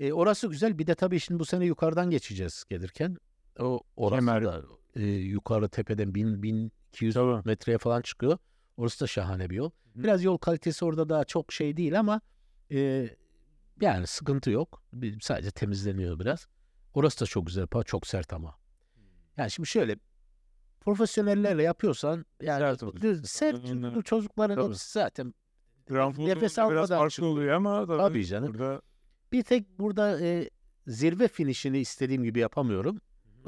[0.00, 0.78] E, orası güzel.
[0.78, 3.16] Bir de tabii şimdi bu sene yukarıdan geçeceğiz gelirken.
[3.58, 4.44] O orası Kemer.
[4.44, 4.62] da
[4.96, 7.42] e, yukarı tepeden 1000 1200 Tabii.
[7.44, 8.38] metreye falan çıkıyor.
[8.76, 9.70] Orası da şahane bir yol.
[9.94, 12.20] Biraz yol kalitesi orada daha çok şey değil ama
[12.72, 13.08] e,
[13.80, 14.82] yani sıkıntı yok.
[14.92, 16.48] Bir- Sadece temizleniyor biraz.
[16.94, 17.66] Orası da çok güzel.
[17.86, 18.54] Çok sert ama.
[19.36, 19.96] Yani şimdi şöyle
[20.80, 24.68] profesyonellerle yapıyorsan yani Sert sert çocukların Tabii.
[24.68, 25.34] hepsi zaten
[25.86, 28.48] Grand Nefes Foto'da biraz almadan farklı oluyor ama tabii, Tabii canım.
[28.54, 28.82] burada
[29.32, 30.50] Bir tek burada e,
[30.86, 33.00] zirve finişini istediğim gibi yapamıyorum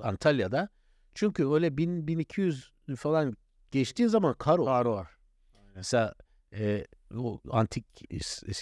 [0.03, 0.69] Antalya'da.
[1.15, 3.37] Çünkü öyle 1000 1200 falan
[3.71, 4.67] geçtiğin zaman kar oluyor.
[4.67, 5.09] kar var.
[5.75, 6.15] Mesela
[6.53, 6.87] e,
[7.17, 7.87] o antik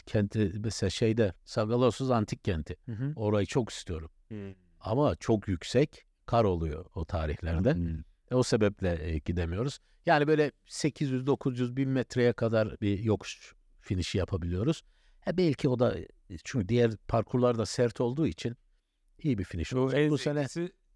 [0.07, 2.77] kenti mesela şeyde Sagalosuz antik kenti.
[2.87, 3.13] Hı hı.
[3.17, 4.11] Orayı çok istiyorum.
[4.81, 7.77] Ama çok yüksek kar oluyor o tarihlerde.
[8.31, 9.79] E, o sebeple e, gidemiyoruz.
[10.07, 14.83] Yani böyle 800 900 bin metreye kadar bir yokuş finişi yapabiliyoruz.
[15.27, 16.07] E, belki o da e,
[16.45, 18.57] çünkü diğer parkurlar da sert olduğu için
[19.23, 20.47] iyi bir finish Bu Bu sene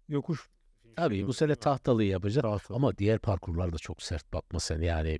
[0.07, 0.49] yokuş.
[0.95, 2.41] Tabii bu sene tahtalıyı yapacağız.
[2.43, 2.77] Tahtalı.
[2.77, 5.19] Ama diğer parkurlar da çok sert bakma sen yani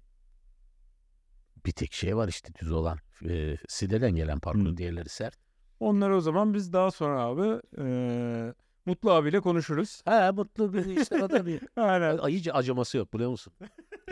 [1.65, 2.97] bir tek şey var işte düz olan
[3.30, 4.78] e, Side'den gelen parkur Hı.
[4.78, 5.38] diğerleri sert.
[5.80, 8.53] Onları o zaman biz daha sonra abi eee
[8.86, 10.01] Mutlu abiyle konuşuruz.
[10.05, 12.17] Ha mutlu bir işte da bir Aynen.
[12.17, 13.53] Ay, hiç acıması yok biliyor musun?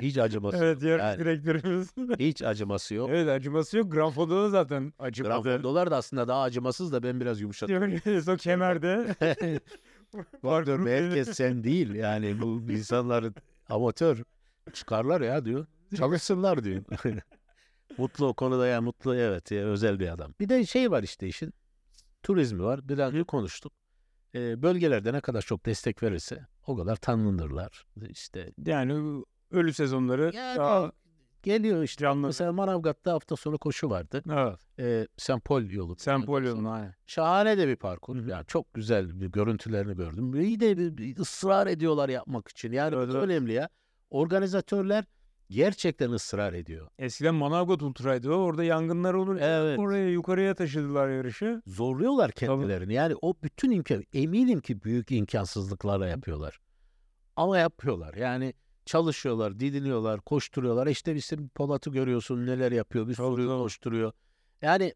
[0.01, 0.65] Hiç acıması yok.
[0.65, 1.87] Evet Yani direktörümüz.
[2.19, 3.09] hiç acıması yok.
[3.13, 3.91] evet acıması yok.
[3.91, 5.41] Grand Foto'da zaten acımadı.
[5.43, 7.93] Grafondolar da aslında daha acımasız da ben biraz yumuşatıyorum.
[8.33, 9.15] o kemerde.
[10.43, 13.33] Bak diyorum herkes sen değil yani bu insanlar
[13.69, 14.23] amatör
[14.73, 15.65] çıkarlar ya diyor.
[15.97, 16.83] Çalışsınlar diyor.
[17.97, 20.33] mutlu o konuda ya mutlu evet ya, özel bir adam.
[20.39, 21.53] Bir de şey var işte işin
[22.23, 22.89] turizmi var.
[22.89, 23.73] Biraz önce konuştuk.
[24.35, 27.85] Ee, bölgelerde ne kadar çok destek verirse o kadar tanınırlar.
[28.09, 30.91] İşte yani ölü sezonları yani daha
[31.43, 32.01] geliyor işte.
[32.01, 32.27] canlı.
[32.27, 34.23] Mesela Manavgat'ta hafta sonu koşu vardı.
[34.31, 34.59] Evet.
[34.79, 35.95] Ee, Sempol yolu.
[35.97, 36.95] Sempol aynen.
[37.07, 38.15] Şahane de bir parkur.
[38.15, 38.29] Hı hı.
[38.29, 40.41] Yani çok güzel bir görüntülerini gördüm.
[40.41, 42.71] İyi de bir, bir ısrar ediyorlar yapmak için.
[42.71, 43.23] Yani Evet, bu evet.
[43.23, 43.69] önemli ya.
[44.09, 45.05] Organizatörler
[45.49, 46.87] gerçekten ısrar ediyor.
[46.99, 48.29] Eskiden Manavgat Ultra'ydı.
[48.29, 49.37] Orada yangınlar olur.
[49.41, 49.79] Evet.
[49.79, 51.61] Oraya yukarıya taşıdılar yarışı.
[51.67, 52.93] Zorluyorlar kendilerini.
[52.93, 56.59] Yani o bütün imkan eminim ki büyük imkansızlıklarla yapıyorlar.
[57.35, 58.13] Ama yapıyorlar.
[58.13, 58.53] Yani
[58.85, 60.87] çalışıyorlar, didiniyorlar, koşturuyorlar.
[60.87, 63.07] İşte bizim Polat'ı görüyorsun neler yapıyor.
[63.07, 64.11] Bir sürü koşturuyor.
[64.61, 64.93] Yani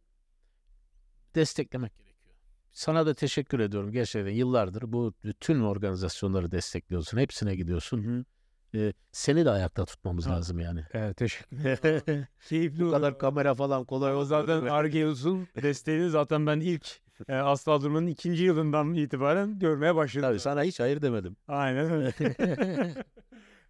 [1.35, 2.35] desteklemek gerekiyor.
[2.71, 7.17] Sana da teşekkür ediyorum gerçekten yıllardır bu bütün organizasyonları destekliyorsun.
[7.17, 8.25] Hepsine gidiyorsun.
[8.75, 10.31] Ee, seni de ayakta tutmamız Ha.
[10.31, 10.83] lazım yani.
[10.93, 12.27] Evet teşekkür ederim.
[12.47, 16.87] Keyifli Bu kadar kamera falan kolay O zaten Argeus'un desteğini zaten ben ilk
[17.29, 20.29] e, Asla Durman'ın ikinci yılından itibaren görmeye başladım.
[20.29, 21.35] Tabii sana hiç hayır demedim.
[21.47, 22.13] Aynen öyle.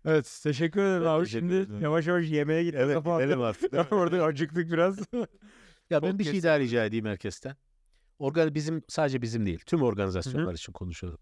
[0.06, 1.24] evet teşekkür ederim abi.
[1.24, 1.82] teşekkür Şimdi ederim.
[1.82, 2.80] yavaş yavaş yemeğe gittik.
[2.84, 3.74] Evet Kafa gidelim artık.
[3.94, 5.00] Orada acıktık biraz.
[5.90, 7.56] Ya ben bir şey daha rica edeyim herkesten.
[8.20, 11.20] Organ bizim sadece bizim değil, tüm organizasyonlar için konuşuyorum.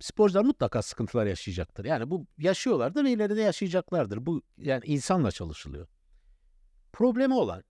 [0.00, 1.84] Sporcular mutlaka sıkıntılar yaşayacaktır.
[1.84, 4.26] Yani bu yaşıyorlardır ve ileride yaşayacaklardır.
[4.26, 5.86] Bu yani insanla çalışılıyor.
[6.92, 7.64] Problemi olan,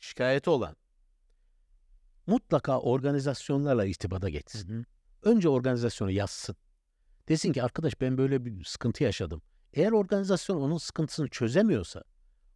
[0.00, 0.76] şikayeti olan
[2.26, 4.86] mutlaka organizasyonlarla irtibata geçsin.
[5.22, 6.56] Önce organizasyonu yazsın.
[7.28, 9.42] Desin ki arkadaş ben böyle bir sıkıntı yaşadım.
[9.72, 12.04] Eğer organizasyon onun sıkıntısını çözemiyorsa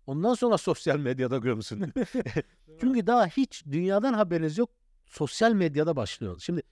[0.06, 1.92] ondan sonra sosyal medyada gömsün.
[2.80, 4.70] Çünkü daha hiç dünyadan haberiniz yok.
[5.06, 6.40] Sosyal medyada başlıyor.
[6.40, 6.62] Şimdi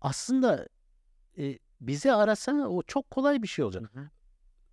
[0.00, 0.68] aslında
[1.38, 3.92] e, bizi arasana o çok kolay bir şey olacak.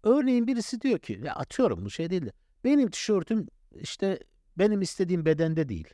[0.04, 2.32] Örneğin birisi diyor ki ya atıyorum bu şey değil de
[2.64, 4.20] benim tişörtüm işte
[4.58, 5.94] benim istediğim bedende değil.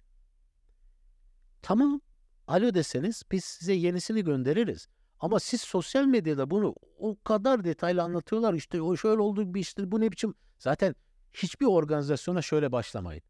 [1.61, 2.01] Tamam
[2.47, 4.87] alo deseniz biz size yenisini göndeririz.
[5.19, 9.91] Ama siz sosyal medyada bunu o kadar detaylı anlatıyorlar işte o şöyle oldu bir işte
[9.91, 10.95] bu ne biçim zaten
[11.33, 13.23] hiçbir organizasyona şöyle başlamayın.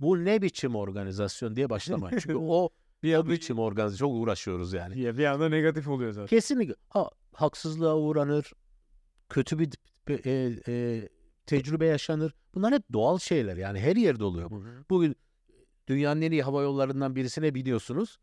[0.00, 2.18] bu ne biçim organizasyon diye başlamayın.
[2.18, 2.68] Çünkü o
[3.02, 5.00] Bir adı biçim organizasyon çok uğraşıyoruz yani.
[5.00, 6.26] ya bir anda negatif oluyor zaten.
[6.26, 8.52] Kesinlikle ha, haksızlığa uğranır,
[9.28, 9.70] kötü bir
[10.08, 11.08] e, e,
[11.46, 12.34] tecrübe yaşanır.
[12.54, 14.50] Bunlar hep doğal şeyler yani her yerde oluyor.
[14.90, 15.16] Bugün
[15.88, 18.18] dünyanın en iyi hava yollarından birisine biliyorsunuz.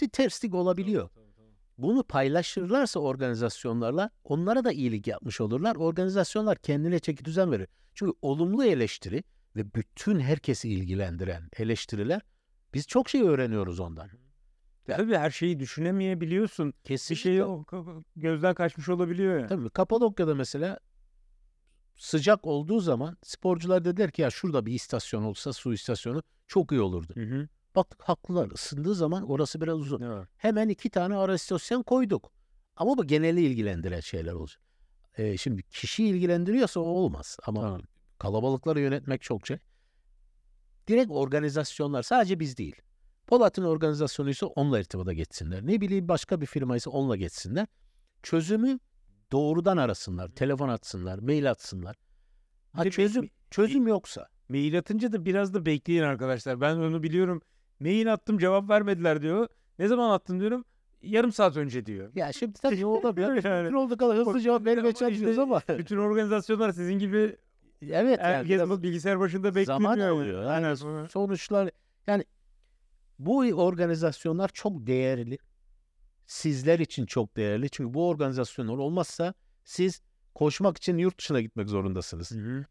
[0.00, 1.08] Bir terslik olabiliyor.
[1.78, 5.76] Bunu paylaşırlarsa organizasyonlarla onlara da iyilik yapmış olurlar.
[5.76, 7.68] Organizasyonlar kendine çeki düzen verir.
[7.94, 9.24] Çünkü olumlu eleştiri
[9.56, 12.20] ve bütün herkesi ilgilendiren eleştiriler
[12.74, 14.08] biz çok şey öğreniyoruz ondan.
[14.86, 16.68] Tabii her şeyi düşünemeyebiliyorsun.
[16.68, 17.22] Bir Kesinlikle.
[17.22, 19.46] şey o- ka- gözden kaçmış olabiliyor ya.
[19.46, 20.78] Tabii Kapadokya'da mesela
[21.96, 26.80] sıcak olduğu zaman sporcular dediler ki ya şurada bir istasyon olsa su istasyonu çok iyi
[26.80, 27.12] olurdu.
[27.14, 27.48] Hı hı.
[27.74, 30.00] Baktık haklılar ısındığı zaman orası biraz uzun.
[30.00, 30.28] Var?
[30.36, 32.32] Hemen iki tane ara istasyon koyduk.
[32.76, 34.62] Ama bu geneli ilgilendiren şeyler olacak.
[35.18, 37.38] Ee, şimdi kişi ilgilendiriyorsa o olmaz.
[37.46, 37.82] Ama Tamam.
[38.18, 39.58] kalabalıkları yönetmek çok şey.
[40.88, 42.76] Direkt organizasyonlar sadece biz değil.
[43.26, 45.66] Polat'ın organizasyonuysa onunla irtibata geçsinler.
[45.66, 47.66] Ne bileyim başka bir firmaysa onunla geçsinler.
[48.22, 48.78] Çözümü
[49.32, 50.28] doğrudan arasınlar.
[50.28, 51.96] Telefon atsınlar, mail atsınlar.
[52.72, 54.28] Ha çözüm çözüm yoksa.
[54.48, 56.60] Mail atınca da biraz da bekleyin arkadaşlar.
[56.60, 57.42] Ben onu biliyorum.
[57.82, 59.48] Mail attım cevap vermediler diyor.
[59.78, 60.64] Ne zaman attım diyorum.
[61.02, 62.10] Yarım saat önce diyor.
[62.14, 63.44] Ya şimdi tabii olabilir.
[63.44, 63.62] Yani.
[63.62, 65.62] Mümkün olduğu kadar hızlı cevap vermeye çalışıyoruz ama.
[65.78, 67.38] Bütün organizasyonlar sizin gibi evet.
[67.82, 69.66] yani herkes biraz- bilgisayar başında bekliyor.
[69.66, 70.10] zaman yani.
[70.10, 70.42] alıyor.
[70.44, 71.06] Yani Aynen.
[71.06, 71.70] sonuçlar
[72.06, 72.24] yani
[73.18, 75.38] bu organizasyonlar çok değerli.
[76.26, 77.70] Sizler için çok değerli.
[77.70, 79.34] Çünkü bu organizasyonlar olmazsa
[79.64, 80.02] siz
[80.34, 82.30] koşmak için yurt dışına gitmek zorundasınız.
[82.30, 82.64] Hı hı.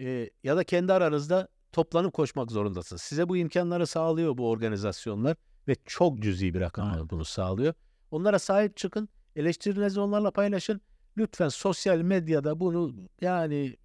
[0.00, 3.02] Ee, ya da kendi aranızda toplanıp koşmak zorundasınız.
[3.02, 5.36] Size bu imkanları sağlıyor bu organizasyonlar
[5.68, 7.10] ve çok cüzi bir rakamla Aynen.
[7.10, 7.74] bunu sağlıyor.
[8.10, 9.08] Onlara sahip çıkın.
[9.36, 10.80] Eleştirilerinizi onlarla paylaşın.
[11.16, 13.76] Lütfen sosyal medyada bunu yani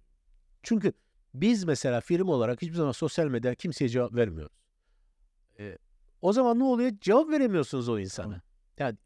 [0.62, 0.92] çünkü
[1.34, 4.52] biz mesela firma olarak hiçbir zaman sosyal medyada kimseye cevap vermiyoruz.
[5.58, 5.78] Ee,
[6.22, 6.92] o zaman ne oluyor?
[7.00, 8.26] Cevap veremiyorsunuz o insana.
[8.26, 8.40] Tamam.
[8.78, 8.98] Yani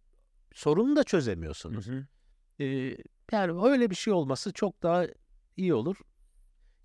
[0.55, 1.87] sorunu da Hı çözemiyorsunuz.
[1.89, 2.07] hı.
[2.61, 2.97] Ee,
[3.33, 5.07] yani öyle bir şey olması çok daha
[5.57, 5.97] iyi olur.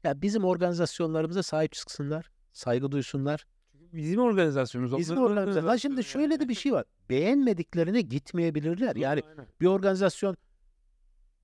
[0.03, 3.45] Ya bizim organizasyonlarımıza sahip çıksınlar, saygı duysunlar.
[3.93, 4.97] Bizim organizasyonumuz.
[4.97, 5.67] Bizim onların organizasyon.
[5.67, 6.85] Ha şimdi şöyle de bir şey var.
[7.09, 8.95] Beğenmediklerine gitmeyebilirler.
[8.95, 9.47] Yani Aynen.
[9.61, 10.37] bir organizasyon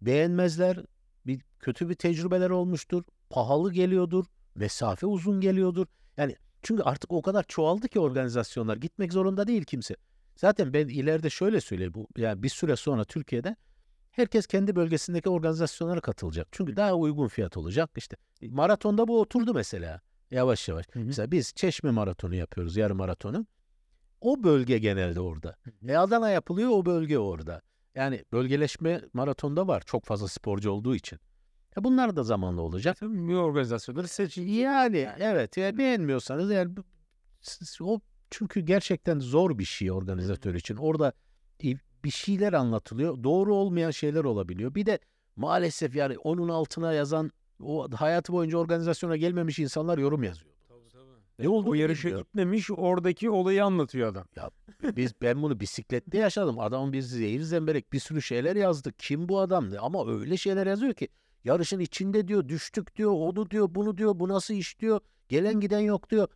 [0.01, 0.77] beğenmezler.
[1.25, 3.03] Bir kötü bir tecrübeler olmuştur.
[3.29, 4.25] Pahalı geliyordur.
[4.55, 5.87] Mesafe uzun geliyordur.
[6.17, 8.77] Yani çünkü artık o kadar çoğaldı ki organizasyonlar.
[8.77, 9.95] Gitmek zorunda değil kimse.
[10.35, 11.93] Zaten ben ileride şöyle söyleyeyim.
[11.93, 13.55] Bu, yani bir süre sonra Türkiye'de
[14.17, 16.47] herkes kendi bölgesindeki organizasyonlara katılacak.
[16.51, 17.89] Çünkü daha uygun fiyat olacak.
[17.95, 20.01] İşte maratonda bu oturdu mesela.
[20.31, 20.85] Yavaş yavaş.
[20.91, 21.03] Hı hı.
[21.03, 23.45] Mesela biz Çeşme maratonu yapıyoruz, yarım maratonu.
[24.21, 25.55] O bölge genelde orada.
[25.87, 27.61] E Adana yapılıyor, o bölge orada.
[27.95, 31.19] Yani bölgeleşme maratonda var çok fazla sporcu olduğu için.
[31.77, 32.97] E bunlar da zamanla olacak.
[32.99, 34.47] Tabii bir organizasyonları seçin.
[34.47, 36.75] Yani evet yani beğenmiyorsanız yani
[37.81, 37.99] o
[38.31, 40.75] çünkü gerçekten zor bir şey organizatör için.
[40.75, 41.13] Orada
[42.07, 43.23] bir şeyler anlatılıyor.
[43.23, 44.75] Doğru olmayan şeyler olabiliyor.
[44.75, 44.99] Bir de
[45.35, 47.31] maalesef yani onun altına yazan
[47.63, 50.51] o hayatı boyunca organizasyona gelmemiş insanlar yorum yazıyor.
[51.39, 51.69] Ne oldu?
[51.69, 54.25] O yarışa gitmemiş oradaki olayı anlatıyor adam.
[54.83, 56.59] Biz ben bunu bisiklette yaşadım.
[56.59, 58.93] Adamın biz zehir zemberek bir sürü şeyler yazdı.
[58.97, 59.69] Kim bu adam?
[59.81, 61.07] Ama öyle şeyler yazıyor ki
[61.43, 64.99] yarışın içinde diyor düştük diyor onu diyor bunu diyor bu nasıl iş diyor.
[65.29, 66.27] Gelen giden yok diyor.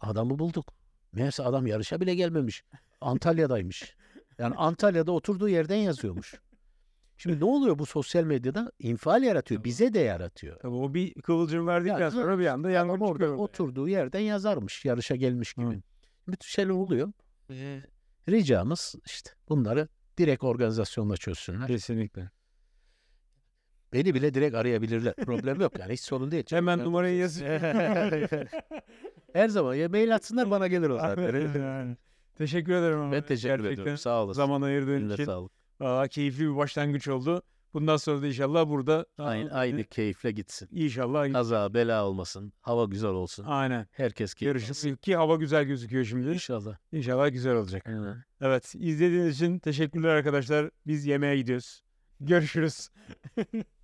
[0.00, 0.72] Adamı bulduk.
[1.12, 2.64] Meğerse adam yarışa bile gelmemiş.
[3.00, 3.97] Antalya'daymış.
[4.38, 6.34] Yani Antalya'da oturduğu yerden yazıyormuş.
[7.16, 8.72] Şimdi ne oluyor bu sosyal medyada?
[8.78, 9.64] İnfial yaratıyor.
[9.64, 10.58] Bize de yaratıyor.
[10.60, 13.36] Tabii o bir kıvılcım verdikten Ya, sonra bir anda yangın orada çıkıyor.
[13.36, 14.84] oturduğu yerden yazarmış.
[14.84, 15.66] Yarışa gelmiş gibi.
[15.66, 15.80] Hı.
[16.28, 17.12] Bütün şeyler oluyor.
[17.50, 17.82] Ee,
[18.28, 19.88] ricamız işte bunları
[20.18, 21.66] direkt organizasyonla çözsünler.
[21.66, 22.30] Kesinlikle.
[23.92, 25.14] Beni bile direkt arayabilirler.
[25.14, 26.44] Problem yok yani hiç sorun değil.
[26.50, 27.46] Hemen numarayı yazın.
[29.32, 31.96] Her zaman ya mail atsınlar bana gelir o zaten.
[32.38, 33.12] Teşekkür ederim ama.
[33.12, 33.98] ben teşekkür Gerçekten ediyorum.
[33.98, 34.36] Sağ olasın.
[34.36, 35.24] Zaman ayırdığın için.
[35.24, 35.52] sağlık.
[35.80, 37.42] Aa, keyifli bir başlangıç oldu.
[37.74, 40.68] Bundan sonra da inşallah burada Aynı, aynı keyifle gitsin.
[40.72, 41.32] İnşallah.
[41.32, 42.52] Kaza bela olmasın.
[42.60, 43.44] Hava güzel olsun.
[43.44, 43.86] Aynen.
[43.90, 46.28] Herkes keyif ki hava güzel gözüküyor şimdi.
[46.30, 46.76] İnşallah.
[46.92, 47.82] İnşallah güzel olacak.
[47.86, 48.24] Aynen.
[48.40, 50.70] Evet izlediğiniz için teşekkürler arkadaşlar.
[50.86, 51.82] Biz yemeğe gidiyoruz.
[52.20, 52.88] Görüşürüz.